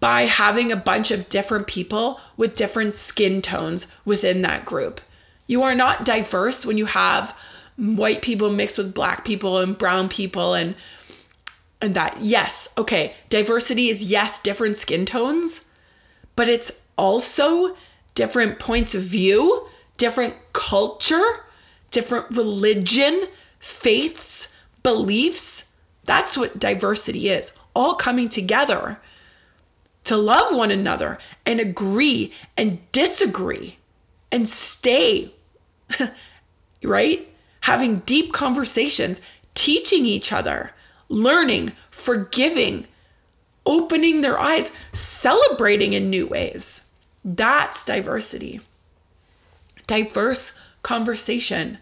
by 0.00 0.22
having 0.22 0.72
a 0.72 0.76
bunch 0.76 1.12
of 1.12 1.28
different 1.28 1.68
people 1.68 2.20
with 2.36 2.56
different 2.56 2.92
skin 2.92 3.40
tones 3.40 3.86
within 4.04 4.42
that 4.42 4.64
group. 4.64 5.00
You 5.46 5.62
are 5.62 5.76
not 5.76 6.04
diverse 6.04 6.66
when 6.66 6.76
you 6.76 6.86
have 6.86 7.38
white 7.76 8.20
people 8.20 8.50
mixed 8.50 8.78
with 8.78 8.92
black 8.92 9.24
people 9.24 9.58
and 9.58 9.78
brown 9.78 10.08
people 10.08 10.54
and 10.54 10.74
and 11.80 11.94
that 11.94 12.18
yes, 12.20 12.72
okay, 12.76 13.14
diversity 13.28 13.88
is 13.88 14.10
yes, 14.10 14.42
different 14.42 14.74
skin 14.76 15.06
tones, 15.06 15.66
but 16.36 16.48
it's 16.48 16.82
also 16.96 17.76
different 18.14 18.58
points 18.58 18.94
of 18.94 19.02
view, 19.02 19.68
different 19.96 20.34
culture, 20.52 21.44
different 21.90 22.30
religion, 22.30 23.28
faiths, 23.58 24.54
beliefs. 24.82 25.72
That's 26.04 26.36
what 26.36 26.58
diversity 26.58 27.28
is, 27.28 27.52
all 27.74 27.94
coming 27.94 28.28
together 28.28 29.00
to 30.04 30.16
love 30.16 30.54
one 30.54 30.70
another 30.70 31.18
and 31.46 31.60
agree 31.60 32.32
and 32.56 32.80
disagree 32.92 33.78
and 34.32 34.48
stay, 34.48 35.32
right? 36.82 37.28
Having 37.60 38.00
deep 38.00 38.32
conversations, 38.32 39.20
teaching 39.54 40.04
each 40.04 40.32
other 40.32 40.72
learning, 41.12 41.72
forgiving, 41.90 42.86
opening 43.64 44.20
their 44.20 44.38
eyes, 44.38 44.76
celebrating 44.92 45.92
in 45.92 46.10
new 46.10 46.26
ways. 46.26 46.90
That's 47.24 47.84
diversity. 47.84 48.60
Diverse 49.86 50.58
conversation, 50.82 51.78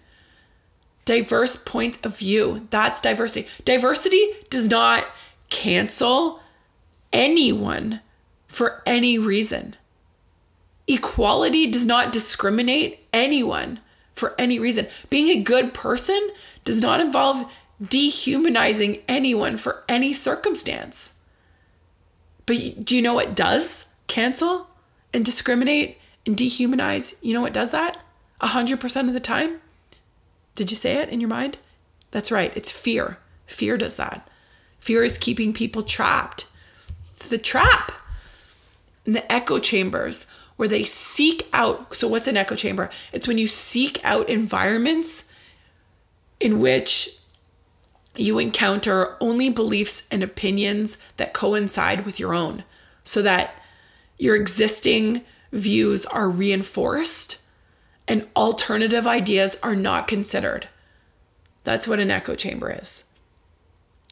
diverse 1.04 1.56
point 1.56 2.04
of 2.04 2.18
view. 2.18 2.66
That's 2.70 3.00
diversity. 3.00 3.48
Diversity 3.64 4.32
does 4.48 4.68
not 4.68 5.06
cancel 5.48 6.40
anyone 7.12 8.00
for 8.46 8.82
any 8.86 9.18
reason. 9.18 9.76
Equality 10.86 11.70
does 11.70 11.86
not 11.86 12.12
discriminate 12.12 13.06
anyone 13.12 13.80
for 14.14 14.34
any 14.38 14.58
reason. 14.58 14.86
Being 15.08 15.28
a 15.38 15.42
good 15.42 15.72
person 15.72 16.30
does 16.64 16.82
not 16.82 17.00
involve 17.00 17.50
dehumanizing 17.82 19.02
anyone 19.08 19.56
for 19.56 19.84
any 19.88 20.12
circumstance. 20.12 21.14
But 22.50 22.84
do 22.84 22.96
you 22.96 23.02
know 23.02 23.14
what 23.14 23.36
does 23.36 23.94
cancel 24.08 24.66
and 25.14 25.24
discriminate 25.24 25.98
and 26.26 26.36
dehumanize? 26.36 27.16
You 27.22 27.32
know 27.32 27.42
what 27.42 27.52
does 27.52 27.70
that? 27.70 27.98
100% 28.42 29.06
of 29.06 29.12
the 29.12 29.20
time? 29.20 29.60
Did 30.56 30.72
you 30.72 30.76
say 30.76 30.96
it 30.96 31.10
in 31.10 31.20
your 31.20 31.30
mind? 31.30 31.58
That's 32.10 32.32
right, 32.32 32.52
it's 32.56 32.72
fear. 32.72 33.18
Fear 33.46 33.76
does 33.76 33.96
that. 33.98 34.28
Fear 34.80 35.04
is 35.04 35.16
keeping 35.16 35.52
people 35.52 35.84
trapped. 35.84 36.46
It's 37.12 37.28
the 37.28 37.38
trap 37.38 37.92
in 39.06 39.12
the 39.12 39.32
echo 39.32 39.60
chambers 39.60 40.26
where 40.56 40.66
they 40.66 40.82
seek 40.82 41.48
out. 41.52 41.94
So, 41.94 42.08
what's 42.08 42.26
an 42.26 42.36
echo 42.36 42.56
chamber? 42.56 42.90
It's 43.12 43.28
when 43.28 43.38
you 43.38 43.46
seek 43.46 44.04
out 44.04 44.28
environments 44.28 45.30
in 46.40 46.58
which 46.58 47.10
you 48.20 48.38
encounter 48.38 49.16
only 49.20 49.48
beliefs 49.48 50.06
and 50.10 50.22
opinions 50.22 50.98
that 51.16 51.32
coincide 51.32 52.04
with 52.04 52.20
your 52.20 52.34
own 52.34 52.64
so 53.04 53.22
that 53.22 53.54
your 54.18 54.36
existing 54.36 55.22
views 55.52 56.06
are 56.06 56.28
reinforced 56.28 57.40
and 58.06 58.26
alternative 58.36 59.06
ideas 59.06 59.58
are 59.62 59.76
not 59.76 60.08
considered. 60.08 60.68
That's 61.64 61.88
what 61.88 62.00
an 62.00 62.10
echo 62.10 62.34
chamber 62.34 62.70
is. 62.70 63.04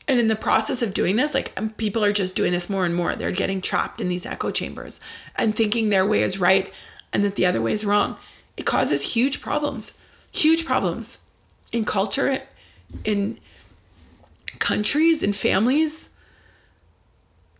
And 0.06 0.18
in 0.18 0.28
the 0.28 0.36
process 0.36 0.80
of 0.80 0.94
doing 0.94 1.16
this, 1.16 1.34
like 1.34 1.52
um, 1.58 1.70
people 1.70 2.02
are 2.02 2.12
just 2.12 2.34
doing 2.34 2.52
this 2.52 2.70
more 2.70 2.86
and 2.86 2.94
more. 2.94 3.14
They're 3.14 3.30
getting 3.30 3.60
trapped 3.60 4.00
in 4.00 4.08
these 4.08 4.24
echo 4.24 4.50
chambers 4.50 5.00
and 5.36 5.54
thinking 5.54 5.90
their 5.90 6.06
way 6.06 6.22
is 6.22 6.40
right 6.40 6.72
and 7.12 7.22
that 7.24 7.34
the 7.34 7.44
other 7.44 7.60
way 7.60 7.72
is 7.72 7.84
wrong. 7.84 8.18
It 8.56 8.64
causes 8.64 9.14
huge 9.14 9.42
problems, 9.42 9.98
huge 10.32 10.64
problems 10.64 11.18
in 11.72 11.84
culture, 11.84 12.42
in 13.04 13.38
countries 14.58 15.22
and 15.22 15.34
families, 15.34 16.10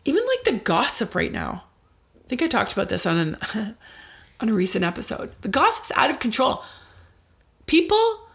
even 0.05 0.23
like 0.27 0.45
the 0.45 0.65
gossip 0.65 1.15
right 1.15 1.33
now. 1.33 1.65
I 2.17 2.29
think 2.29 2.43
I 2.43 2.47
talked 2.47 2.73
about 2.73 2.89
this 2.89 3.07
on 3.07 3.19
an 3.55 3.77
on 4.41 4.49
a 4.49 4.55
recent 4.55 4.85
episode. 4.85 5.33
The 5.43 5.49
gossip's 5.49 5.93
out 5.97 6.11
of 6.11 6.21
control. 6.21 6.63
People 7.67 8.29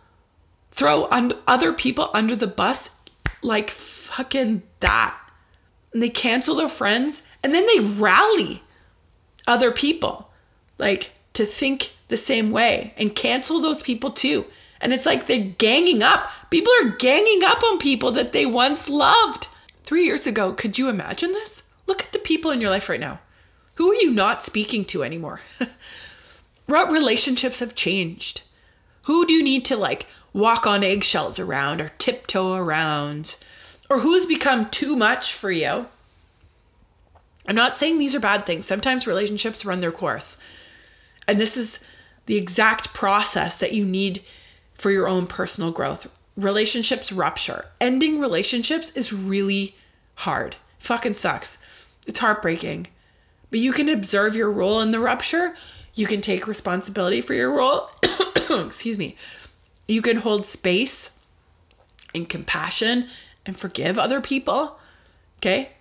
throw 0.72 1.08
un- 1.10 1.34
other 1.48 1.72
people 1.74 2.10
under 2.14 2.36
the 2.36 2.48
bus 2.48 2.98
like 3.42 3.70
fucking 3.70 4.64
that. 4.80 5.18
And 5.94 6.02
they 6.02 6.10
cancel 6.10 6.56
their 6.56 6.70
friends 6.70 7.24
and 7.44 7.54
then 7.54 7.68
they 7.68 7.80
rally 7.80 8.64
other 9.46 9.72
people 9.72 10.32
like 10.78 11.12
to 11.34 11.46
think 11.46 11.94
the 12.08 12.18
same 12.18 12.52
way 12.52 12.94
and 12.98 13.16
cancel 13.16 13.60
those 13.60 13.82
people 13.82 14.12
too. 14.12 14.46
And 14.84 14.92
it's 14.92 15.06
like 15.06 15.28
they're 15.28 15.54
ganging 15.58 16.04
up. 16.04 16.30
People 16.50 16.74
are 16.82 16.90
ganging 16.90 17.42
up 17.42 17.64
on 17.64 17.80
people 17.80 18.12
that 18.12 18.34
they 18.34 18.46
once 18.46 18.90
loved. 18.90 19.48
Three 19.84 20.04
years 20.04 20.28
ago, 20.28 20.52
could 20.52 20.78
you 20.78 20.90
imagine 20.90 21.32
this? 21.32 21.64
Look 21.88 22.04
at 22.04 22.12
the 22.12 22.20
people 22.20 22.52
in 22.52 22.60
your 22.60 22.70
life 22.70 22.90
right 22.90 23.00
now. 23.00 23.22
Who 23.76 23.90
are 23.90 23.96
you 23.96 24.12
not 24.12 24.44
speaking 24.44 24.84
to 24.86 25.02
anymore? 25.02 25.40
what 26.66 26.92
relationships 26.92 27.60
have 27.60 27.76
changed? 27.76 28.42
Who 29.04 29.26
do 29.26 29.34
you 29.34 29.42
need 29.42 29.64
to 29.66 29.78
like 29.78 30.06
walk 30.34 30.68
on 30.68 30.84
eggshells 30.84 31.40
around 31.40 31.80
or 31.80 31.94
tiptoe 31.98 32.54
around? 32.54 33.38
Or 33.90 34.00
who's 34.00 34.26
become 34.26 34.70
too 34.70 34.98
much 34.98 35.32
for 35.32 35.50
you? 35.50 35.86
I'm 37.48 37.56
not 37.56 37.78
saying 37.78 38.00
these 38.00 38.16
are 38.16 38.20
bad 38.20 38.46
things. 38.46 38.66
Sometimes 38.66 39.08
relationships 39.08 39.64
run 39.64 39.80
their 39.80 39.94
course. 39.94 40.38
And 41.26 41.40
this 41.40 41.56
is 41.56 41.80
the 42.26 42.36
exact 42.36 42.94
process 42.94 43.58
that 43.60 43.74
you 43.74 43.86
need 43.86 44.20
for 44.74 44.92
your 44.92 45.08
own 45.08 45.28
personal 45.28 45.72
growth. 45.72 46.10
Relationships 46.36 47.12
rupture. 47.12 47.66
Ending 47.80 48.20
relationships 48.20 48.90
is 48.92 49.14
really 49.14 49.76
hard. 50.16 50.56
Fucking 50.80 51.14
sucks. 51.14 51.64
It's 52.08 52.20
heartbreaking. 52.20 52.88
But 53.52 53.60
you 53.60 53.72
can 53.72 53.88
observe 53.88 54.36
your 54.36 54.52
role 54.52 54.82
in 54.82 54.92
the 54.92 55.00
rupture. 55.00 55.56
You 55.94 56.08
can 56.08 56.22
take 56.22 56.48
responsibility 56.48 57.22
for 57.22 57.34
your 57.34 57.52
role. 57.52 57.90
Excuse 58.50 58.98
me. 58.98 59.16
You 59.88 60.02
can 60.02 60.18
hold 60.18 60.46
space 60.46 61.20
and 62.16 62.28
compassion 62.28 63.08
and 63.46 63.58
forgive 63.58 64.00
other 64.00 64.22
people? 64.22 64.80
Okay? 65.38 65.74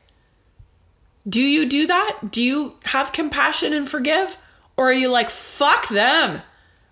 Do 1.28 1.40
you 1.40 1.68
do 1.68 1.86
that? 1.86 2.30
Do 2.30 2.42
you 2.42 2.74
have 2.84 3.12
compassion 3.12 3.72
and 3.72 3.88
forgive? 3.88 4.36
Or 4.76 4.88
are 4.88 4.92
you 4.92 5.08
like, 5.08 5.30
fuck 5.30 5.88
them? 5.88 6.42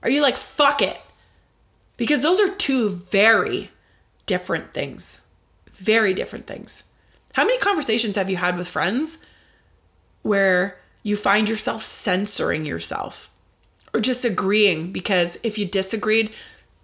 Are 0.02 0.10
you 0.10 0.22
like, 0.22 0.36
fuck 0.36 0.80
it? 0.80 1.00
Because 2.00 2.22
those 2.22 2.40
are 2.40 2.48
two 2.48 2.88
very 2.88 3.70
different 4.24 4.72
things. 4.72 5.26
Very 5.70 6.14
different 6.14 6.46
things. 6.46 6.84
How 7.34 7.44
many 7.44 7.58
conversations 7.58 8.16
have 8.16 8.30
you 8.30 8.38
had 8.38 8.56
with 8.56 8.68
friends 8.68 9.18
where 10.22 10.78
you 11.02 11.14
find 11.14 11.46
yourself 11.46 11.82
censoring 11.82 12.64
yourself 12.64 13.28
or 13.92 14.00
just 14.00 14.24
agreeing 14.24 14.92
because 14.92 15.38
if 15.42 15.58
you 15.58 15.66
disagreed, 15.66 16.32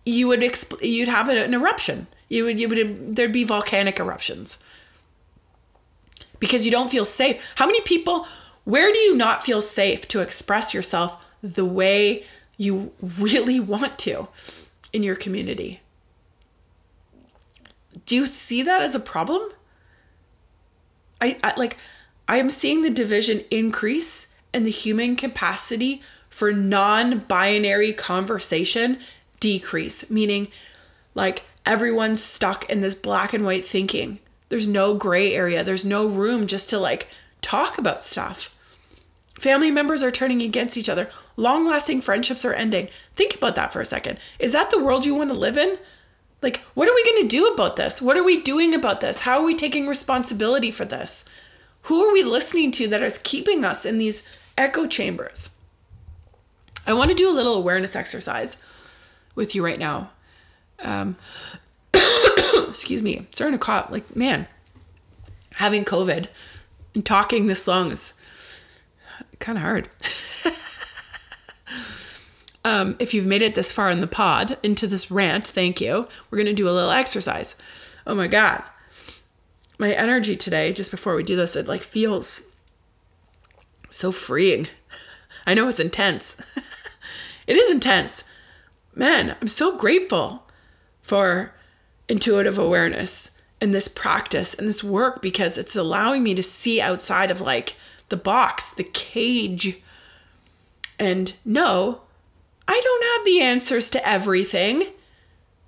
you 0.04 0.28
would 0.28 0.40
exp- 0.40 0.82
you'd 0.82 1.08
have 1.08 1.30
an 1.30 1.54
eruption. 1.54 2.08
You 2.28 2.44
would 2.44 2.60
you 2.60 2.68
would 2.68 3.16
there'd 3.16 3.32
be 3.32 3.44
volcanic 3.44 3.98
eruptions 3.98 4.58
because 6.40 6.66
you 6.66 6.70
don't 6.70 6.90
feel 6.90 7.06
safe. 7.06 7.42
How 7.54 7.64
many 7.64 7.80
people? 7.80 8.26
Where 8.64 8.92
do 8.92 8.98
you 8.98 9.16
not 9.16 9.42
feel 9.42 9.62
safe 9.62 10.06
to 10.08 10.20
express 10.20 10.74
yourself 10.74 11.24
the 11.42 11.64
way 11.64 12.26
you 12.58 12.92
really 13.00 13.60
want 13.60 13.98
to 14.00 14.28
in 14.96 15.02
your 15.02 15.14
community? 15.14 15.80
Do 18.06 18.16
you 18.16 18.26
see 18.26 18.62
that 18.62 18.80
as 18.80 18.94
a 18.94 19.00
problem? 19.00 19.50
I, 21.20 21.38
I 21.44 21.54
like 21.56 21.76
I 22.26 22.38
am 22.38 22.50
seeing 22.50 22.82
the 22.82 22.90
division 22.90 23.44
increase 23.50 24.34
and 24.52 24.66
the 24.66 24.70
human 24.70 25.16
capacity 25.16 26.02
for 26.28 26.50
non-binary 26.50 27.92
conversation 27.92 28.98
decrease, 29.38 30.10
meaning 30.10 30.48
like 31.14 31.44
everyone's 31.64 32.22
stuck 32.22 32.68
in 32.70 32.80
this 32.80 32.94
black 32.94 33.32
and 33.32 33.44
white 33.44 33.64
thinking. 33.64 34.18
There's 34.48 34.66
no 34.66 34.94
gray 34.94 35.34
area. 35.34 35.62
There's 35.62 35.84
no 35.84 36.06
room 36.06 36.46
just 36.46 36.70
to 36.70 36.78
like 36.78 37.08
talk 37.42 37.78
about 37.78 38.02
stuff. 38.02 38.55
Family 39.38 39.70
members 39.70 40.02
are 40.02 40.10
turning 40.10 40.40
against 40.40 40.76
each 40.76 40.88
other. 40.88 41.10
Long 41.36 41.66
lasting 41.66 42.00
friendships 42.00 42.44
are 42.44 42.54
ending. 42.54 42.88
Think 43.14 43.34
about 43.34 43.54
that 43.56 43.72
for 43.72 43.80
a 43.80 43.84
second. 43.84 44.18
Is 44.38 44.52
that 44.52 44.70
the 44.70 44.82
world 44.82 45.04
you 45.04 45.14
want 45.14 45.30
to 45.30 45.38
live 45.38 45.58
in? 45.58 45.78
Like, 46.42 46.58
what 46.74 46.88
are 46.88 46.94
we 46.94 47.04
going 47.04 47.22
to 47.22 47.28
do 47.28 47.46
about 47.48 47.76
this? 47.76 48.00
What 48.00 48.16
are 48.16 48.24
we 48.24 48.40
doing 48.40 48.74
about 48.74 49.00
this? 49.00 49.22
How 49.22 49.40
are 49.40 49.44
we 49.44 49.54
taking 49.54 49.86
responsibility 49.86 50.70
for 50.70 50.84
this? 50.84 51.24
Who 51.82 52.04
are 52.04 52.12
we 52.12 52.22
listening 52.22 52.72
to 52.72 52.88
that 52.88 53.02
is 53.02 53.18
keeping 53.18 53.64
us 53.64 53.84
in 53.84 53.98
these 53.98 54.26
echo 54.56 54.86
chambers? 54.86 55.50
I 56.86 56.94
want 56.94 57.10
to 57.10 57.16
do 57.16 57.28
a 57.28 57.32
little 57.32 57.54
awareness 57.54 57.96
exercise 57.96 58.56
with 59.34 59.54
you 59.54 59.64
right 59.64 59.78
now. 59.78 60.10
Um, 60.78 61.16
excuse 62.68 63.02
me, 63.02 63.26
starting 63.32 63.58
to 63.58 63.64
cough. 63.64 63.90
Like, 63.90 64.14
man, 64.16 64.46
having 65.54 65.84
COVID 65.84 66.26
and 66.94 67.04
talking 67.04 67.46
this 67.46 67.66
long 67.66 67.90
is 67.90 68.14
kind 69.38 69.58
of 69.58 69.62
hard. 69.62 69.88
um, 72.64 72.96
if 72.98 73.14
you've 73.14 73.26
made 73.26 73.42
it 73.42 73.54
this 73.54 73.72
far 73.72 73.90
in 73.90 74.00
the 74.00 74.06
pod 74.06 74.58
into 74.62 74.86
this 74.86 75.10
rant, 75.10 75.46
thank 75.46 75.80
you. 75.80 76.08
We're 76.30 76.38
going 76.38 76.46
to 76.46 76.52
do 76.52 76.68
a 76.68 76.72
little 76.72 76.90
exercise. 76.90 77.56
Oh 78.06 78.14
my 78.14 78.26
God. 78.26 78.62
My 79.78 79.92
energy 79.92 80.36
today, 80.36 80.72
just 80.72 80.90
before 80.90 81.14
we 81.14 81.22
do 81.22 81.36
this, 81.36 81.54
it 81.54 81.68
like 81.68 81.82
feels 81.82 82.42
so 83.90 84.10
freeing. 84.12 84.68
I 85.46 85.54
know 85.54 85.68
it's 85.68 85.80
intense. 85.80 86.36
it 87.46 87.56
is 87.56 87.70
intense. 87.70 88.24
Man, 88.94 89.36
I'm 89.40 89.48
so 89.48 89.76
grateful 89.76 90.44
for 91.02 91.54
intuitive 92.08 92.58
awareness 92.58 93.32
and 93.60 93.72
this 93.72 93.88
practice 93.88 94.54
and 94.54 94.68
this 94.68 94.82
work 94.82 95.22
because 95.22 95.58
it's 95.58 95.76
allowing 95.76 96.22
me 96.22 96.34
to 96.34 96.42
see 96.42 96.80
outside 96.80 97.30
of 97.30 97.40
like 97.40 97.76
the 98.08 98.16
box, 98.16 98.70
the 98.72 98.84
cage. 98.84 99.82
And 100.98 101.34
no, 101.44 102.02
I 102.68 102.80
don't 102.82 103.04
have 103.04 103.24
the 103.24 103.40
answers 103.42 103.90
to 103.90 104.08
everything. 104.08 104.88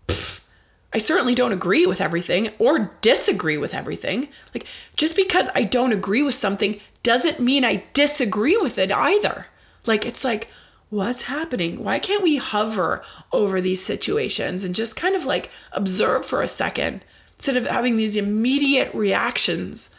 Pfft, 0.06 0.44
I 0.92 0.98
certainly 0.98 1.34
don't 1.34 1.52
agree 1.52 1.86
with 1.86 2.00
everything 2.00 2.50
or 2.58 2.96
disagree 3.02 3.58
with 3.58 3.74
everything. 3.74 4.28
Like, 4.54 4.66
just 4.96 5.16
because 5.16 5.50
I 5.54 5.64
don't 5.64 5.92
agree 5.92 6.22
with 6.22 6.34
something 6.34 6.80
doesn't 7.02 7.40
mean 7.40 7.64
I 7.64 7.84
disagree 7.92 8.56
with 8.56 8.78
it 8.78 8.90
either. 8.90 9.46
Like, 9.86 10.06
it's 10.06 10.24
like, 10.24 10.48
what's 10.90 11.22
happening? 11.22 11.84
Why 11.84 11.98
can't 11.98 12.22
we 12.22 12.36
hover 12.36 13.02
over 13.32 13.60
these 13.60 13.84
situations 13.84 14.64
and 14.64 14.74
just 14.74 14.96
kind 14.96 15.14
of 15.14 15.26
like 15.26 15.50
observe 15.72 16.24
for 16.24 16.40
a 16.40 16.48
second 16.48 17.04
instead 17.36 17.56
of 17.56 17.66
having 17.66 17.96
these 17.96 18.16
immediate 18.16 18.94
reactions? 18.94 19.94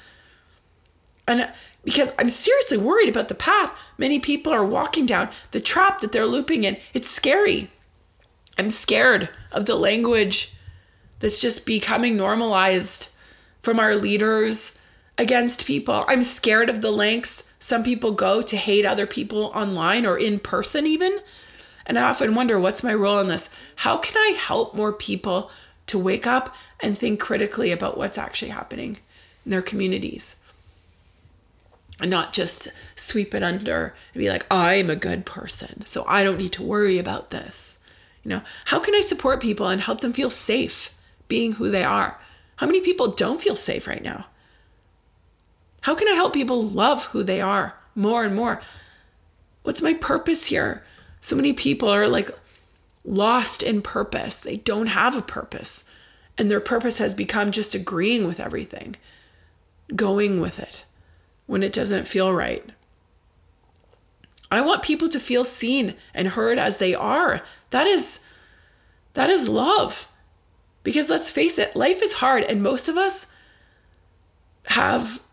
And 1.28 1.52
because 1.84 2.14
I'm 2.20 2.30
seriously 2.30 2.78
worried 2.78 3.10
about 3.10 3.30
the 3.30 3.36
path 3.36 3.76
many 3.98 4.20
people 4.20 4.54
are 4.54 4.66
walking 4.66 5.06
down, 5.06 5.30
the 5.52 5.60
trap 5.60 6.00
that 6.00 6.12
they're 6.12 6.26
looping 6.26 6.64
in. 6.64 6.78
It's 6.94 7.10
scary. 7.10 7.70
I'm 8.58 8.72
scared 8.72 9.30
of 9.52 9.66
the 9.66 9.76
language 9.76 10.54
that's 11.20 11.42
just 11.42 11.66
becoming 11.66 12.16
normalized 12.16 13.14
from 13.62 13.80
our 13.80 13.96
leaders 13.96 14.80
against 15.18 15.66
people. 15.66 16.06
I'm 16.08 16.24
scared 16.24 16.70
of 16.70 16.82
the 16.82 16.92
lengths 16.92 17.50
some 17.60 17.84
people 17.84 18.14
go 18.14 18.42
to 18.42 18.58
hate 18.58 18.86
other 18.86 19.06
people 19.06 19.52
online 19.54 20.06
or 20.06 20.18
in 20.18 20.40
person, 20.40 20.88
even. 20.88 21.20
And 21.86 22.00
I 22.00 22.04
often 22.04 22.34
wonder 22.34 22.58
what's 22.58 22.84
my 22.84 22.94
role 22.94 23.20
in 23.20 23.28
this? 23.28 23.50
How 23.78 23.98
can 23.98 24.16
I 24.16 24.38
help 24.38 24.74
more 24.74 24.94
people 24.94 25.52
to 25.88 26.00
wake 26.00 26.26
up 26.26 26.56
and 26.80 26.98
think 26.98 27.20
critically 27.20 27.72
about 27.72 27.98
what's 27.98 28.18
actually 28.18 28.52
happening 28.52 28.98
in 29.44 29.52
their 29.52 29.62
communities? 29.62 30.38
And 32.02 32.10
not 32.10 32.32
just 32.32 32.70
sweep 32.96 33.34
it 33.34 33.44
under 33.44 33.94
and 34.14 34.20
be 34.20 34.30
like, 34.30 34.46
I'm 34.50 34.90
a 34.90 34.96
good 34.96 35.26
person, 35.26 35.86
so 35.86 36.06
I 36.08 36.24
don't 36.24 36.38
need 36.38 36.54
to 36.54 36.64
worry 36.64 36.98
about 36.98 37.30
this. 37.30 37.80
You 38.24 38.30
know, 38.30 38.42
how 38.66 38.80
can 38.80 38.96
I 38.96 39.02
support 39.02 39.42
people 39.42 39.68
and 39.68 39.82
help 39.82 40.02
them 40.02 40.14
feel 40.14 40.30
safe 40.30 40.96
being 41.28 41.54
who 41.54 41.70
they 41.70 41.84
are? 41.84 42.20
How 42.58 42.68
many 42.68 42.82
people 42.82 43.08
don't 43.12 43.42
feel 43.42 43.56
safe 43.56 43.88
right 43.88 44.04
now? 44.04 44.28
How 45.82 45.96
can 45.96 46.08
I 46.08 46.14
help 46.14 46.34
people 46.34 46.62
love 46.62 47.06
who 47.08 47.24
they 47.24 47.42
are 47.42 47.76
more 47.96 48.24
and 48.24 48.36
more? 48.36 48.62
What's 49.64 49.82
my 49.82 49.94
purpose 49.94 50.46
here? 50.48 50.84
So 51.22 51.36
many 51.36 51.54
people 51.54 51.90
are 51.90 52.08
like 52.08 52.30
lost 53.04 53.62
in 53.62 53.82
purpose. 53.82 54.40
They 54.40 54.58
don't 54.58 54.88
have 54.88 55.18
a 55.18 55.22
purpose. 55.22 55.84
And 56.38 56.50
their 56.50 56.62
purpose 56.62 57.00
has 57.00 57.14
become 57.14 57.52
just 57.52 57.76
agreeing 57.76 58.26
with 58.26 58.40
everything, 58.40 58.96
going 59.96 60.40
with 60.40 60.60
it 60.60 60.86
when 61.50 61.64
it 61.64 61.74
doesn't 61.74 62.08
feel 62.08 62.32
right. 62.32 62.64
I 64.52 64.62
want 64.62 64.84
people 64.84 65.10
to 65.10 65.20
feel 65.20 65.44
seen 65.44 65.96
and 66.14 66.28
heard 66.28 66.60
as 66.60 66.78
they 66.78 66.94
are. 66.94 67.42
That 67.72 67.88
is 67.88 68.24
that 69.14 69.32
is 69.32 69.50
love. 69.50 70.08
Because 70.84 71.10
let's 71.10 71.32
face 71.32 71.58
it, 71.58 71.76
life 71.76 72.04
is 72.04 72.14
hard 72.14 72.44
and 72.44 72.62
most 72.62 72.88
of 72.88 72.98
us 72.98 73.26
have 74.68 75.24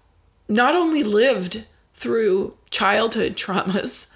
not 0.48 0.74
only 0.74 1.02
lived 1.02 1.66
through 1.92 2.56
childhood 2.70 3.36
traumas, 3.36 4.10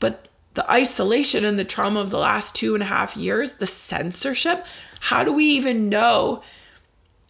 but 0.00 0.26
the 0.54 0.68
isolation 0.68 1.44
and 1.44 1.56
the 1.56 1.64
trauma 1.64 2.00
of 2.00 2.10
the 2.10 2.18
last 2.18 2.56
two 2.56 2.74
and 2.74 2.82
a 2.82 2.86
half 2.86 3.16
years, 3.16 3.54
the 3.54 3.66
censorship. 3.68 4.66
How 4.98 5.22
do 5.22 5.32
we 5.32 5.44
even 5.44 5.88
know 5.88 6.42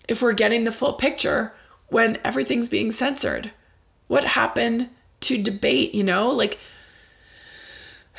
if 0.09 0.23
we're 0.23 0.33
getting 0.33 0.65
the 0.65 0.73
full 0.73 0.95
picture 0.95 1.53
when 1.89 2.19
everything's 2.25 2.71
being 2.71 2.91
censored? 2.91 3.51
What 4.13 4.25
happened 4.25 4.91
to 5.21 5.43
debate, 5.43 5.95
you 5.95 6.05
know? 6.05 6.29
Like, 6.29 6.59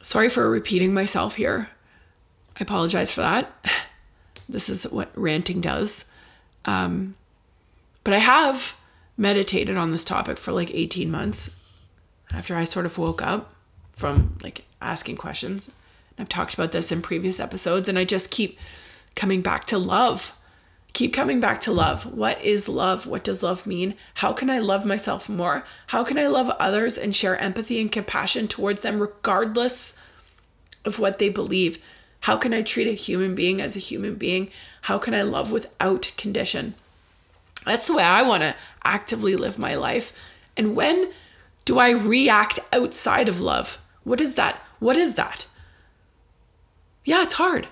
sorry 0.00 0.28
for 0.28 0.48
repeating 0.48 0.94
myself 0.94 1.34
here. 1.34 1.68
I 2.54 2.62
apologize 2.62 3.10
for 3.10 3.22
that. 3.22 3.52
This 4.48 4.70
is 4.70 4.84
what 4.84 5.10
ranting 5.14 5.60
does. 5.60 6.04
Um, 6.64 7.16
but 8.04 8.14
I 8.14 8.18
have 8.18 8.78
meditated 9.16 9.76
on 9.76 9.90
this 9.90 10.04
topic 10.04 10.38
for 10.38 10.52
like 10.52 10.72
18 10.72 11.10
months 11.10 11.50
after 12.32 12.54
I 12.54 12.62
sort 12.62 12.86
of 12.86 12.96
woke 12.96 13.20
up 13.20 13.52
from 13.96 14.38
like 14.40 14.66
asking 14.80 15.16
questions. 15.16 15.72
I've 16.16 16.28
talked 16.28 16.54
about 16.54 16.70
this 16.70 16.92
in 16.92 17.02
previous 17.02 17.40
episodes, 17.40 17.88
and 17.88 17.98
I 17.98 18.04
just 18.04 18.30
keep 18.30 18.56
coming 19.16 19.42
back 19.42 19.64
to 19.66 19.78
love. 19.78 20.37
Keep 20.92 21.12
coming 21.12 21.38
back 21.38 21.60
to 21.60 21.72
love. 21.72 22.06
What 22.06 22.42
is 22.42 22.68
love? 22.68 23.06
What 23.06 23.22
does 23.22 23.42
love 23.42 23.66
mean? 23.66 23.94
How 24.14 24.32
can 24.32 24.50
I 24.50 24.58
love 24.58 24.84
myself 24.84 25.28
more? 25.28 25.64
How 25.88 26.02
can 26.02 26.18
I 26.18 26.26
love 26.26 26.50
others 26.58 26.98
and 26.98 27.14
share 27.14 27.36
empathy 27.36 27.80
and 27.80 27.92
compassion 27.92 28.48
towards 28.48 28.80
them, 28.80 29.00
regardless 29.00 29.98
of 30.84 30.98
what 30.98 31.18
they 31.18 31.28
believe? 31.28 31.78
How 32.20 32.36
can 32.36 32.52
I 32.52 32.62
treat 32.62 32.88
a 32.88 32.92
human 32.94 33.34
being 33.34 33.60
as 33.60 33.76
a 33.76 33.80
human 33.80 34.16
being? 34.16 34.50
How 34.82 34.98
can 34.98 35.14
I 35.14 35.22
love 35.22 35.52
without 35.52 36.12
condition? 36.16 36.74
That's 37.64 37.86
the 37.86 37.94
way 37.94 38.02
I 38.02 38.22
want 38.22 38.42
to 38.42 38.56
actively 38.82 39.36
live 39.36 39.58
my 39.58 39.74
life. 39.74 40.12
And 40.56 40.74
when 40.74 41.12
do 41.64 41.78
I 41.78 41.90
react 41.90 42.58
outside 42.72 43.28
of 43.28 43.40
love? 43.40 43.80
What 44.02 44.20
is 44.20 44.34
that? 44.34 44.60
What 44.80 44.96
is 44.96 45.14
that? 45.14 45.46
Yeah, 47.04 47.22
it's 47.22 47.34
hard. 47.34 47.68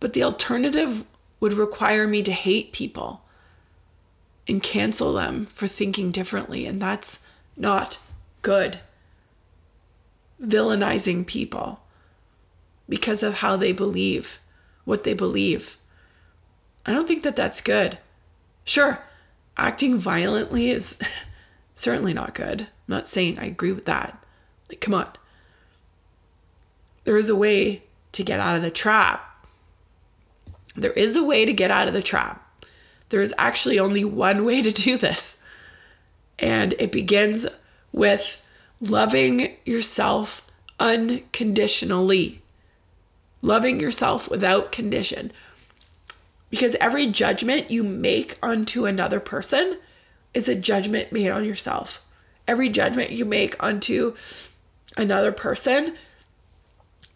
But 0.00 0.12
the 0.12 0.24
alternative 0.24 1.04
would 1.42 1.52
require 1.54 2.06
me 2.06 2.22
to 2.22 2.30
hate 2.30 2.70
people 2.70 3.24
and 4.46 4.62
cancel 4.62 5.12
them 5.12 5.46
for 5.46 5.66
thinking 5.66 6.12
differently. 6.12 6.66
And 6.66 6.80
that's 6.80 7.18
not 7.56 7.98
good. 8.42 8.78
Villainizing 10.40 11.26
people 11.26 11.80
because 12.88 13.24
of 13.24 13.38
how 13.38 13.56
they 13.56 13.72
believe, 13.72 14.38
what 14.84 15.02
they 15.02 15.14
believe. 15.14 15.78
I 16.86 16.92
don't 16.92 17.08
think 17.08 17.24
that 17.24 17.34
that's 17.34 17.60
good. 17.60 17.98
Sure, 18.62 19.00
acting 19.56 19.98
violently 19.98 20.70
is 20.70 20.96
certainly 21.74 22.14
not 22.14 22.36
good. 22.36 22.62
I'm 22.62 22.68
not 22.86 23.08
saying 23.08 23.40
I 23.40 23.46
agree 23.46 23.72
with 23.72 23.86
that. 23.86 24.24
Like, 24.68 24.80
come 24.80 24.94
on. 24.94 25.08
There 27.02 27.16
is 27.16 27.28
a 27.28 27.34
way 27.34 27.82
to 28.12 28.22
get 28.22 28.38
out 28.38 28.54
of 28.54 28.62
the 28.62 28.70
trap. 28.70 29.31
There 30.76 30.92
is 30.92 31.16
a 31.16 31.24
way 31.24 31.44
to 31.44 31.52
get 31.52 31.70
out 31.70 31.88
of 31.88 31.94
the 31.94 32.02
trap. 32.02 32.48
There 33.10 33.20
is 33.20 33.34
actually 33.36 33.78
only 33.78 34.04
one 34.04 34.44
way 34.44 34.62
to 34.62 34.72
do 34.72 34.96
this. 34.96 35.38
And 36.38 36.74
it 36.78 36.92
begins 36.92 37.46
with 37.92 38.42
loving 38.80 39.56
yourself 39.64 40.50
unconditionally. 40.80 42.42
Loving 43.42 43.80
yourself 43.80 44.30
without 44.30 44.72
condition. 44.72 45.32
Because 46.48 46.74
every 46.76 47.06
judgment 47.06 47.70
you 47.70 47.82
make 47.82 48.38
onto 48.42 48.86
another 48.86 49.20
person 49.20 49.78
is 50.34 50.48
a 50.48 50.54
judgment 50.54 51.12
made 51.12 51.30
on 51.30 51.44
yourself. 51.44 52.04
Every 52.48 52.68
judgment 52.68 53.10
you 53.10 53.24
make 53.24 53.62
onto 53.62 54.14
another 54.96 55.32
person 55.32 55.96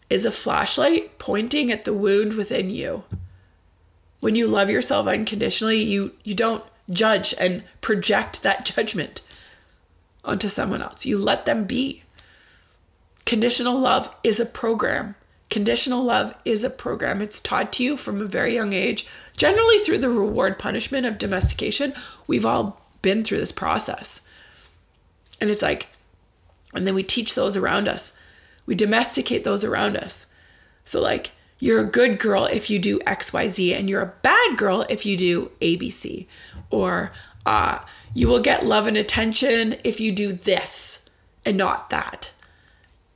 is 0.09 0.25
a 0.25 0.31
flashlight 0.31 1.19
pointing 1.19 1.71
at 1.71 1.85
the 1.85 1.93
wound 1.93 2.33
within 2.33 2.69
you. 2.69 3.03
When 4.19 4.35
you 4.35 4.47
love 4.47 4.69
yourself 4.69 5.07
unconditionally, 5.07 5.81
you 5.81 6.13
you 6.23 6.33
don't 6.33 6.63
judge 6.89 7.33
and 7.39 7.63
project 7.81 8.43
that 8.43 8.65
judgment 8.75 9.21
onto 10.23 10.49
someone 10.49 10.81
else. 10.81 11.05
You 11.05 11.17
let 11.17 11.45
them 11.45 11.65
be. 11.65 12.03
Conditional 13.25 13.77
love 13.77 14.13
is 14.23 14.39
a 14.39 14.45
program. 14.45 15.15
Conditional 15.49 16.03
love 16.03 16.33
is 16.43 16.63
a 16.63 16.69
program. 16.69 17.21
It's 17.21 17.39
taught 17.39 17.71
to 17.73 17.83
you 17.83 17.95
from 17.95 18.21
a 18.21 18.25
very 18.25 18.53
young 18.53 18.73
age, 18.73 19.07
generally 19.35 19.79
through 19.79 19.99
the 19.99 20.09
reward 20.09 20.59
punishment 20.59 21.05
of 21.05 21.17
domestication. 21.17 21.93
We've 22.25 22.45
all 22.45 22.81
been 23.01 23.23
through 23.23 23.39
this 23.39 23.51
process. 23.53 24.21
And 25.39 25.49
it's 25.49 25.61
like, 25.61 25.87
and 26.73 26.85
then 26.85 26.95
we 26.95 27.03
teach 27.03 27.35
those 27.35 27.55
around 27.55 27.87
us. 27.87 28.17
We 28.65 28.75
domesticate 28.75 29.43
those 29.43 29.63
around 29.63 29.95
us. 29.95 30.27
So, 30.83 31.01
like, 31.01 31.31
you're 31.59 31.81
a 31.81 31.85
good 31.85 32.19
girl 32.19 32.45
if 32.45 32.69
you 32.69 32.79
do 32.79 32.99
XYZ, 32.99 33.77
and 33.77 33.89
you're 33.89 34.01
a 34.01 34.13
bad 34.21 34.57
girl 34.57 34.85
if 34.89 35.05
you 35.05 35.17
do 35.17 35.51
ABC. 35.61 36.27
Or 36.69 37.11
uh, 37.45 37.79
you 38.13 38.27
will 38.27 38.41
get 38.41 38.65
love 38.65 38.87
and 38.87 38.97
attention 38.97 39.77
if 39.83 39.99
you 39.99 40.11
do 40.11 40.33
this 40.33 41.07
and 41.45 41.57
not 41.57 41.89
that. 41.89 42.31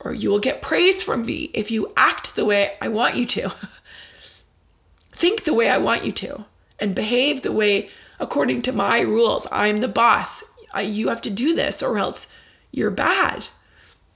Or 0.00 0.12
you 0.12 0.30
will 0.30 0.40
get 0.40 0.62
praise 0.62 1.02
from 1.02 1.24
me 1.24 1.50
if 1.54 1.70
you 1.70 1.92
act 1.96 2.34
the 2.34 2.44
way 2.44 2.76
I 2.80 2.88
want 2.88 3.16
you 3.16 3.26
to. 3.26 3.50
Think 5.12 5.44
the 5.44 5.54
way 5.54 5.68
I 5.68 5.78
want 5.78 6.04
you 6.04 6.10
to, 6.12 6.46
and 6.80 6.96
behave 6.96 7.42
the 7.42 7.52
way 7.52 7.90
according 8.18 8.62
to 8.62 8.72
my 8.72 9.00
rules. 9.00 9.46
I'm 9.52 9.78
the 9.78 9.88
boss. 9.88 10.42
I, 10.74 10.80
you 10.80 11.10
have 11.10 11.20
to 11.22 11.30
do 11.30 11.54
this, 11.54 11.82
or 11.82 11.98
else 11.98 12.32
you're 12.72 12.90
bad. 12.90 13.46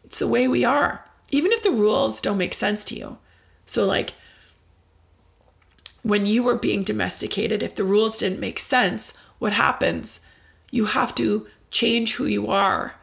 It's 0.02 0.18
the 0.18 0.26
way 0.26 0.48
we 0.48 0.64
are, 0.64 1.04
even 1.30 1.52
if 1.52 1.62
the 1.62 1.70
rules 1.70 2.20
don't 2.20 2.38
make 2.38 2.54
sense 2.54 2.84
to 2.86 2.96
you. 2.96 3.18
So, 3.66 3.84
like, 3.84 4.14
when 6.02 6.24
you 6.24 6.44
were 6.44 6.54
being 6.54 6.84
domesticated, 6.84 7.62
if 7.62 7.74
the 7.74 7.84
rules 7.84 8.16
didn't 8.16 8.40
make 8.40 8.60
sense, 8.60 9.12
what 9.38 9.52
happens? 9.52 10.20
You 10.70 10.86
have 10.86 11.14
to 11.16 11.48
change 11.70 12.14
who 12.14 12.26
you 12.26 12.48
are 12.48 12.94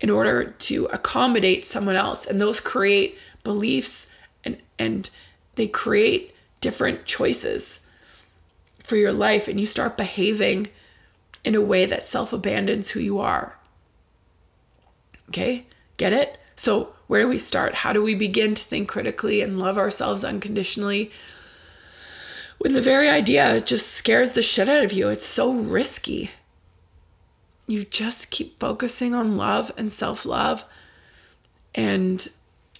in 0.00 0.10
order 0.10 0.44
to 0.44 0.86
accommodate 0.86 1.64
someone 1.64 1.96
else. 1.96 2.26
And 2.26 2.40
those 2.40 2.60
create 2.60 3.18
beliefs 3.44 4.12
and, 4.44 4.58
and 4.78 5.08
they 5.54 5.68
create 5.68 6.34
different 6.60 7.06
choices 7.06 7.80
for 8.82 8.96
your 8.96 9.12
life. 9.12 9.48
And 9.48 9.60
you 9.60 9.66
start 9.66 9.96
behaving 9.96 10.68
in 11.44 11.54
a 11.54 11.60
way 11.60 11.86
that 11.86 12.04
self 12.04 12.32
abandons 12.32 12.90
who 12.90 13.00
you 13.00 13.20
are. 13.20 13.56
Okay? 15.28 15.66
Get 15.96 16.12
it? 16.12 16.38
So, 16.56 16.94
where 17.08 17.22
do 17.22 17.28
we 17.28 17.38
start? 17.38 17.74
How 17.74 17.92
do 17.92 18.02
we 18.02 18.14
begin 18.14 18.54
to 18.54 18.64
think 18.64 18.88
critically 18.88 19.42
and 19.42 19.58
love 19.58 19.76
ourselves 19.76 20.24
unconditionally? 20.24 21.10
when 22.58 22.72
the 22.72 22.80
very 22.80 23.08
idea 23.08 23.60
just 23.60 23.92
scares 23.92 24.32
the 24.32 24.42
shit 24.42 24.68
out 24.68 24.84
of 24.84 24.92
you. 24.92 25.08
It's 25.08 25.24
so 25.24 25.52
risky. 25.52 26.32
You 27.66 27.84
just 27.84 28.30
keep 28.30 28.58
focusing 28.58 29.14
on 29.14 29.36
love 29.36 29.70
and 29.76 29.90
self 29.90 30.26
love. 30.26 30.64
And 31.74 32.26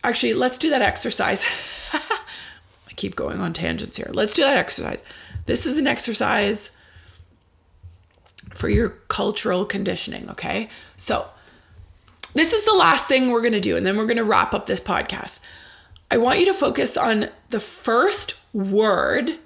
actually, 0.02 0.34
let's 0.34 0.58
do 0.58 0.70
that 0.70 0.82
exercise. 0.82 1.44
I 1.92 2.92
keep 2.96 3.14
going 3.14 3.40
on 3.40 3.52
tangents 3.52 3.96
here. 3.96 4.10
Let's 4.12 4.34
do 4.34 4.42
that 4.42 4.56
exercise. 4.56 5.04
This 5.46 5.66
is 5.66 5.78
an 5.78 5.86
exercise 5.86 6.72
for 8.52 8.68
your 8.68 8.90
cultural 9.08 9.64
conditioning, 9.64 10.28
okay? 10.30 10.68
So, 10.96 11.28
this 12.34 12.52
is 12.52 12.64
the 12.64 12.74
last 12.74 13.08
thing 13.08 13.30
we're 13.30 13.42
gonna 13.42 13.60
do, 13.60 13.76
and 13.76 13.84
then 13.84 13.96
we're 13.96 14.06
gonna 14.06 14.24
wrap 14.24 14.54
up 14.54 14.66
this 14.66 14.80
podcast. 14.80 15.40
I 16.10 16.16
want 16.16 16.40
you 16.40 16.46
to 16.46 16.54
focus 16.54 16.96
on 16.96 17.28
the 17.50 17.60
first 17.60 18.34
word 18.54 19.38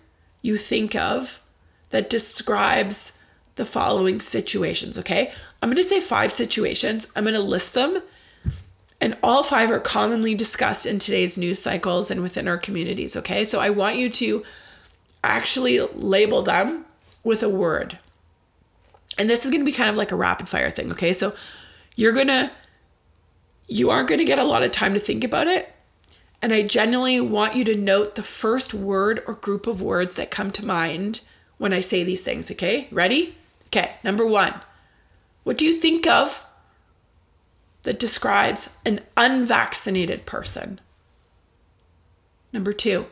you 0.42 0.56
think 0.56 0.94
of 0.94 1.42
that 1.90 2.08
describes 2.08 3.18
the 3.56 3.64
following 3.64 4.20
situations, 4.20 4.98
okay? 4.98 5.32
I'm 5.60 5.68
going 5.68 5.76
to 5.76 5.82
say 5.82 6.00
five 6.00 6.32
situations. 6.32 7.10
I'm 7.14 7.24
going 7.24 7.34
to 7.34 7.40
list 7.40 7.74
them. 7.74 8.02
And 9.00 9.18
all 9.22 9.42
five 9.42 9.70
are 9.70 9.80
commonly 9.80 10.34
discussed 10.34 10.86
in 10.86 10.98
today's 10.98 11.36
news 11.36 11.60
cycles 11.60 12.10
and 12.10 12.22
within 12.22 12.48
our 12.48 12.56
communities, 12.56 13.16
okay? 13.16 13.44
So 13.44 13.60
I 13.60 13.70
want 13.70 13.96
you 13.96 14.08
to 14.10 14.44
actually 15.22 15.80
label 15.80 16.42
them 16.42 16.84
with 17.24 17.42
a 17.42 17.48
word. 17.48 17.98
And 19.18 19.28
this 19.28 19.44
is 19.44 19.50
going 19.50 19.60
to 19.60 19.70
be 19.70 19.76
kind 19.76 19.90
of 19.90 19.96
like 19.96 20.12
a 20.12 20.16
rapid 20.16 20.48
fire 20.48 20.70
thing, 20.70 20.90
okay? 20.92 21.12
So 21.12 21.34
you're 21.96 22.12
going 22.12 22.28
to 22.28 22.50
you 23.72 23.90
aren't 23.90 24.08
going 24.08 24.18
to 24.18 24.24
get 24.24 24.38
a 24.38 24.44
lot 24.44 24.62
of 24.62 24.70
time 24.70 24.92
to 24.92 25.00
think 25.00 25.24
about 25.24 25.46
it. 25.46 25.74
And 26.42 26.52
I 26.52 26.62
genuinely 26.62 27.20
want 27.20 27.56
you 27.56 27.64
to 27.64 27.76
note 27.76 28.14
the 28.14 28.22
first 28.22 28.74
word 28.74 29.22
or 29.26 29.34
group 29.34 29.66
of 29.66 29.80
words 29.80 30.16
that 30.16 30.30
come 30.30 30.50
to 30.52 30.66
mind 30.66 31.22
when 31.56 31.72
I 31.72 31.80
say 31.80 32.04
these 32.04 32.22
things, 32.22 32.50
okay? 32.50 32.88
Ready? 32.90 33.36
Okay, 33.68 33.92
number 34.04 34.26
one. 34.26 34.54
What 35.44 35.56
do 35.56 35.64
you 35.64 35.72
think 35.72 36.06
of 36.06 36.44
that 37.84 37.98
describes 37.98 38.76
an 38.84 39.00
unvaccinated 39.16 40.26
person? 40.26 40.80
Number 42.52 42.72
two. 42.72 43.06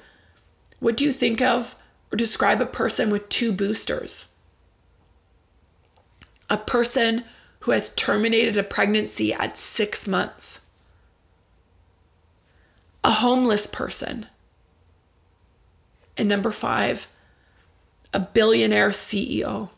What 0.79 0.97
do 0.97 1.05
you 1.05 1.13
think 1.13 1.41
of 1.41 1.75
or 2.13 2.17
describe 2.17 2.61
a 2.61 2.67
person 2.67 3.11
with 3.11 3.29
two 3.29 3.53
boosters? 3.53 4.35
A 6.51 6.59
person 6.59 7.25
who 7.61 7.73
has 7.73 7.95
terminated 7.95 8.57
a 8.57 8.63
pregnancy 8.63 9.33
at 9.33 9.57
six 9.57 10.07
months 10.07 10.67
a 13.03 13.11
homeless 13.13 13.67
person. 13.67 14.27
And 16.17 16.29
number 16.29 16.51
five, 16.51 17.09
a 18.13 18.21
billionaire 18.21 18.91
CEO. 18.91 19.71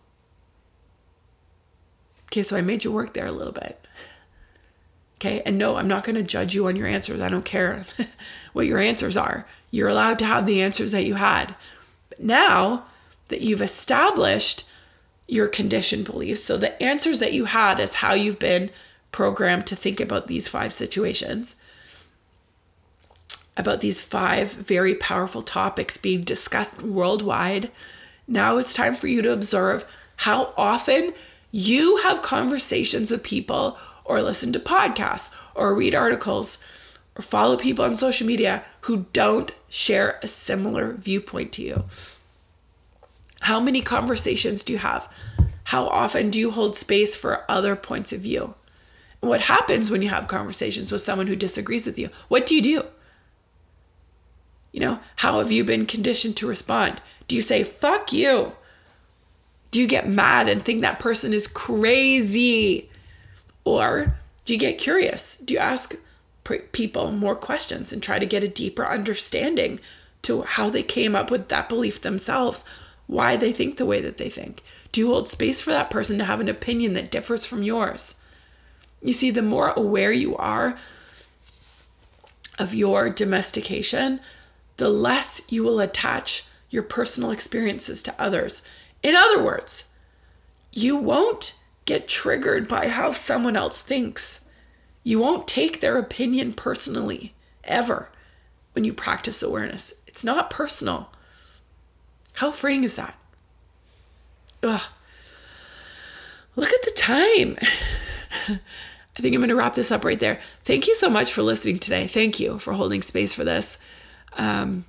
Okay, 2.27 2.43
so 2.43 2.57
I 2.57 2.63
made 2.63 2.85
you 2.85 2.91
work 2.91 3.15
there 3.15 3.27
a 3.27 3.33
little 3.33 3.53
bit. 3.53 3.87
Okay, 5.17 5.41
and 5.47 5.57
no, 5.57 5.77
I'm 5.77 5.87
not 5.87 6.03
going 6.03 6.17
to 6.17 6.23
judge 6.23 6.55
you 6.55 6.67
on 6.67 6.75
your 6.75 6.89
answers. 6.89 7.21
I 7.21 7.29
don't 7.29 7.45
care 7.45 7.85
what 8.53 8.67
your 8.67 8.81
answers 8.81 9.17
are. 9.17 9.47
You're 9.71 9.89
allowed 9.89 10.19
to 10.19 10.27
have 10.27 10.47
the 10.47 10.63
answers 10.63 10.91
that 10.93 11.05
you 11.05 11.15
had. 11.15 11.55
But 12.09 12.21
now 12.21 12.87
that 13.29 13.43
you've 13.43 13.63
established 13.63 14.69
your 15.33 15.49
conditioned 15.49 16.05
beliefs, 16.05 16.45
so 16.45 16.57
the 16.57 16.81
answers 16.83 17.19
that 17.21 17.33
you 17.33 17.47
had 17.47 17.81
is 17.81 17.95
how 17.95 18.13
you've 18.13 18.39
been 18.39 18.71
programmed 19.11 19.67
to 19.67 19.77
think 19.77 20.01
about 20.01 20.27
these 20.27 20.49
five 20.49 20.73
situations 20.73 21.57
about 23.57 23.81
these 23.81 24.01
five 24.01 24.53
very 24.53 24.95
powerful 24.95 25.43
topics 25.43 25.97
being 25.97 26.23
discussed 26.23 26.83
worldwide, 26.83 27.71
now 28.27 28.57
it's 28.57 28.75
time 28.75 28.95
for 28.95 29.09
you 29.09 29.21
to 29.23 29.33
observe 29.33 29.85
how 30.17 30.55
often 30.57 31.13
you 31.51 31.99
have 31.99 32.23
conversations 32.23 33.11
with 33.11 33.23
people 33.23 33.77
or 34.05 34.23
listen 34.23 34.53
to 34.53 34.59
podcasts 34.59 35.35
or 35.55 35.75
read 35.75 35.95
articles 35.95 36.59
or 37.17 37.23
follow 37.23 37.57
people 37.57 37.85
on 37.85 37.95
social 37.95 38.27
media 38.27 38.65
who 38.83 39.07
don't 39.13 39.53
share 39.69 40.19
a 40.23 40.29
similar 40.29 40.95
viewpoint 40.95 41.53
to 41.53 41.63
you. 41.63 41.85
How 43.43 43.61
many 43.61 43.83
conversations 43.83 44.65
do 44.65 44.73
you 44.73 44.79
have? 44.79 45.13
How 45.65 45.87
often 45.89 46.31
do 46.31 46.39
you 46.39 46.51
hold 46.51 46.77
space 46.77 47.15
for 47.15 47.45
other 47.49 47.77
points 47.77 48.13
of 48.13 48.21
view? 48.21 48.55
what 49.21 49.43
happens 49.43 49.89
when 49.89 50.03
you 50.03 50.09
have 50.09 50.27
conversations 50.27 50.91
with 50.91 51.01
someone 51.01 51.29
who 51.29 51.37
disagrees 51.37 51.87
with 51.87 51.97
you? 51.97 52.11
What 52.27 52.45
do 52.45 52.57
you 52.57 52.63
do? 52.63 52.85
You 54.73 54.81
know, 54.81 55.01
how 55.17 55.39
have 55.39 55.53
you 55.53 55.63
been 55.63 55.87
conditioned 55.87 56.37
to 56.39 56.49
respond? 56.49 57.01
Do 57.29 57.37
you 57.37 57.43
say, 57.43 57.63
fuck 57.63 58.13
you? 58.13 58.53
Do 59.71 59.81
you 59.81 59.87
get 59.87 60.09
mad 60.09 60.49
and 60.49 60.61
think 60.61 60.81
that 60.81 60.99
person 60.99 61.33
is 61.33 61.47
crazy? 61.47 62.91
Or 63.65 64.17
do 64.45 64.55
you 64.55 64.59
get 64.59 64.79
curious? 64.79 65.37
Do 65.37 65.55
you 65.55 65.61
ask 65.61 65.95
people 66.73 67.13
more 67.13 67.37
questions 67.37 67.93
and 67.93 68.03
try 68.03 68.19
to 68.19 68.27
get 68.27 68.43
a 68.43 68.49
deeper 68.49 68.85
understanding 68.85 69.79
to 70.23 70.43
how 70.43 70.69
they 70.69 70.83
came 70.83 71.15
up 71.15 71.31
with 71.31 71.49
that 71.49 71.69
belief 71.69 72.01
themselves, 72.01 72.65
why 73.07 73.37
they 73.37 73.53
think 73.53 73.77
the 73.77 73.87
way 73.87 74.01
that 74.01 74.19
they 74.19 74.29
think? 74.29 74.63
Do 74.91 75.01
you 75.01 75.09
hold 75.09 75.29
space 75.29 75.61
for 75.61 75.71
that 75.71 75.91
person 75.91 76.19
to 76.19 76.25
have 76.25 76.41
an 76.41 76.49
opinion 76.49 76.95
that 76.95 77.11
differs 77.11 77.45
from 77.45 77.63
yours? 77.63 78.17
You 79.03 79.13
see, 79.13 79.31
the 79.31 79.43
more 79.43 79.71
aware 79.71 80.13
you 80.13 80.37
are 80.37 80.79
of 82.59 82.75
your 82.75 83.11
domestication, 83.11 84.21
the 84.77 84.89
less 84.89 85.43
you 85.51 85.65
will 85.65 85.81
attach 85.81 86.45
your 86.71 86.83
personal 86.83 87.31
experiences 87.31 88.03
to 88.03 88.15
others. 88.19 88.63
In 89.03 89.15
other 89.15 89.43
words, 89.43 89.91
you 90.73 90.97
won't 90.97 91.59
get 91.85 92.09
triggered 92.09 92.69
by 92.69 92.89
how 92.89 93.13
someone 93.13 93.57
else 93.57 93.83
thinks. 93.83 94.45
You 95.03 95.19
won't 95.19 95.49
take 95.49 95.81
their 95.81 95.99
opinion 95.99 96.53
personally, 96.53 97.35
ever, 97.65 98.09
when 98.73 98.85
you 98.85 98.93
practice 98.93 99.43
awareness. 99.43 100.03
It's 100.07 100.25
not 100.25 100.51
personal. 100.51 101.11
How 102.43 102.51
freeing 102.51 102.83
is 102.83 102.97
that? 102.97 103.17
Ugh. 104.65 104.81
Look 106.57 106.71
at 106.71 106.83
the 106.83 106.91
time. 106.91 107.57
I 108.49 109.21
think 109.21 109.33
I'm 109.33 109.41
going 109.41 109.49
to 109.49 109.55
wrap 109.55 109.77
this 109.77 109.93
up 109.93 110.05
right 110.05 110.19
there. 110.19 110.41
Thank 110.65 110.89
you 110.89 110.97
so 110.97 111.09
much 111.09 111.33
for 111.33 111.43
listening 111.43 111.79
today. 111.79 112.09
Thank 112.09 112.41
you 112.41 112.59
for 112.59 112.73
holding 112.73 113.01
space 113.01 113.33
for 113.33 113.45
this. 113.45 113.79
Um, 114.33 114.87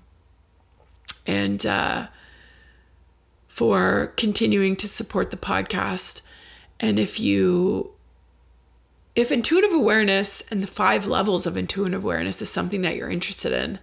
and 1.28 1.64
uh, 1.64 2.08
for 3.50 4.14
continuing 4.18 4.76
to 4.78 4.88
support 4.88 5.30
the 5.30 5.38
podcast. 5.38 6.24
And 6.80 6.98
if 6.98 7.20
you, 7.20 7.92
if 9.14 9.32
intuitive 9.32 9.74
awareness 9.74 10.42
and 10.50 10.64
the 10.64 10.66
five 10.66 11.06
levels 11.06 11.46
of 11.46 11.56
intuitive 11.56 12.04
awareness 12.04 12.42
is 12.42 12.50
something 12.50 12.82
that 12.82 12.96
you're 12.96 13.12
interested 13.12 13.54
in, 13.54 13.78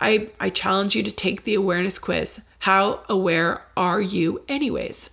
I, 0.00 0.30
I 0.40 0.50
challenge 0.50 0.96
you 0.96 1.04
to 1.04 1.12
take 1.12 1.44
the 1.44 1.54
awareness 1.54 2.00
quiz. 2.00 2.44
How 2.62 3.02
aware 3.08 3.62
are 3.76 4.00
you, 4.00 4.42
anyways? 4.48 5.10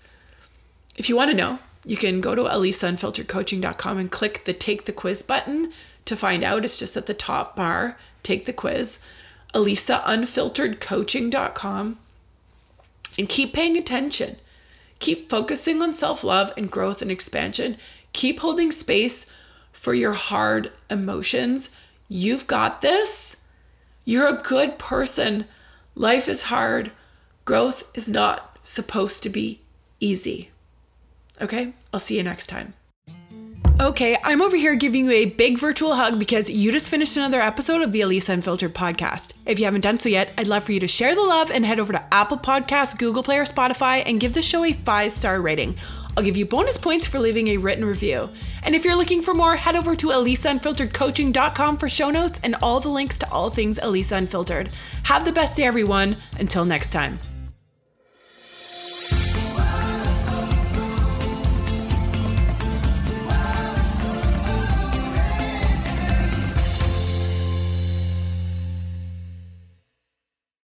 If 0.98 1.10
you 1.10 1.16
want 1.16 1.32
to 1.32 1.38
know, 1.38 1.58
you 1.84 1.98
can 1.98 2.22
go 2.22 2.36
to 2.36 2.44
elisaunfilteredcoaching.com 2.44 3.98
and 3.98 4.12
click 4.12 4.46
the 4.46 4.54
take 4.54 4.86
the 4.86 4.94
quiz 4.94 5.24
button 5.24 5.74
to 6.06 6.16
find 6.16 6.44
out. 6.44 6.64
It's 6.64 6.78
just 6.78 6.96
at 6.96 7.08
the 7.08 7.16
top 7.16 7.56
bar, 7.56 7.98
take 8.22 8.46
the 8.46 8.54
quiz. 8.54 9.00
elisaunfilteredcoaching.com 9.56 11.98
and 13.18 13.30
keep 13.30 13.54
paying 13.54 13.78
attention. 13.78 14.36
Keep 15.00 15.28
focusing 15.28 15.82
on 15.82 15.92
self 15.92 16.24
love 16.24 16.54
and 16.56 16.70
growth 16.70 17.02
and 17.02 17.10
expansion. 17.10 17.78
Keep 18.14 18.42
holding 18.42 18.72
space 18.72 19.26
for 19.72 19.96
your 19.96 20.14
hard 20.14 20.72
emotions. 20.88 21.72
You've 22.10 22.46
got 22.46 22.82
this. 22.82 23.38
You're 24.06 24.28
a 24.28 24.40
good 24.40 24.78
person. 24.78 25.46
Life 25.96 26.30
is 26.30 26.44
hard. 26.44 26.92
Growth 27.50 27.90
is 27.96 28.08
not 28.08 28.60
supposed 28.64 29.24
to 29.24 29.30
be 29.32 29.62
easy. 30.00 30.52
Okay, 31.42 31.74
I'll 31.92 32.00
see 32.00 32.16
you 32.16 32.22
next 32.22 32.46
time. 32.46 32.76
Okay, 33.82 34.16
I'm 34.24 34.44
over 34.44 34.56
here 34.56 34.76
giving 34.76 35.06
you 35.06 35.12
a 35.14 35.26
big 35.26 35.58
virtual 35.58 35.96
hug 35.96 36.20
because 36.20 36.48
you 36.48 36.72
just 36.72 36.92
finished 36.92 37.18
another 37.18 37.42
episode 37.42 37.82
of 37.82 37.92
the 37.92 38.02
Elisa 38.02 38.34
Unfiltered 38.34 38.76
podcast. 38.76 39.34
If 39.48 39.58
you 39.58 39.66
haven't 39.66 39.82
done 39.82 39.98
so 39.98 40.10
yet, 40.10 40.32
I'd 40.38 40.48
love 40.48 40.64
for 40.64 40.74
you 40.74 40.80
to 40.80 40.88
share 40.88 41.16
the 41.16 41.24
love 41.24 41.50
and 41.50 41.66
head 41.66 41.80
over 41.80 41.92
to 41.92 42.14
Apple 42.14 42.38
Podcasts, 42.38 42.96
Google 42.96 43.24
Play, 43.24 43.40
or 43.40 43.46
Spotify 43.46 44.04
and 44.06 44.20
give 44.20 44.36
the 44.36 44.44
show 44.44 44.64
a 44.64 44.72
five 44.72 45.12
star 45.12 45.42
rating. 45.42 45.76
I'll 46.16 46.24
give 46.24 46.38
you 46.38 46.46
bonus 46.46 46.78
points 46.78 47.08
for 47.08 47.18
leaving 47.18 47.48
a 47.48 47.58
written 47.58 47.84
review. 47.84 48.30
And 48.62 48.76
if 48.76 48.86
you're 48.86 48.96
looking 48.96 49.24
for 49.24 49.34
more, 49.34 49.56
head 49.56 49.76
over 49.76 49.96
to 49.96 50.10
elisaunfilteredcoaching.com 50.10 51.78
for 51.78 51.90
show 51.90 52.12
notes 52.12 52.42
and 52.44 52.58
all 52.62 52.80
the 52.80 52.90
links 52.90 53.18
to 53.18 53.32
all 53.32 53.50
things 53.50 53.80
Elisa 53.80 54.18
Unfiltered. 54.18 54.72
Have 55.06 55.26
the 55.26 55.32
best 55.32 55.58
day, 55.58 55.64
everyone. 55.64 56.16
Until 56.38 56.64
next 56.64 56.92
time. 56.92 57.18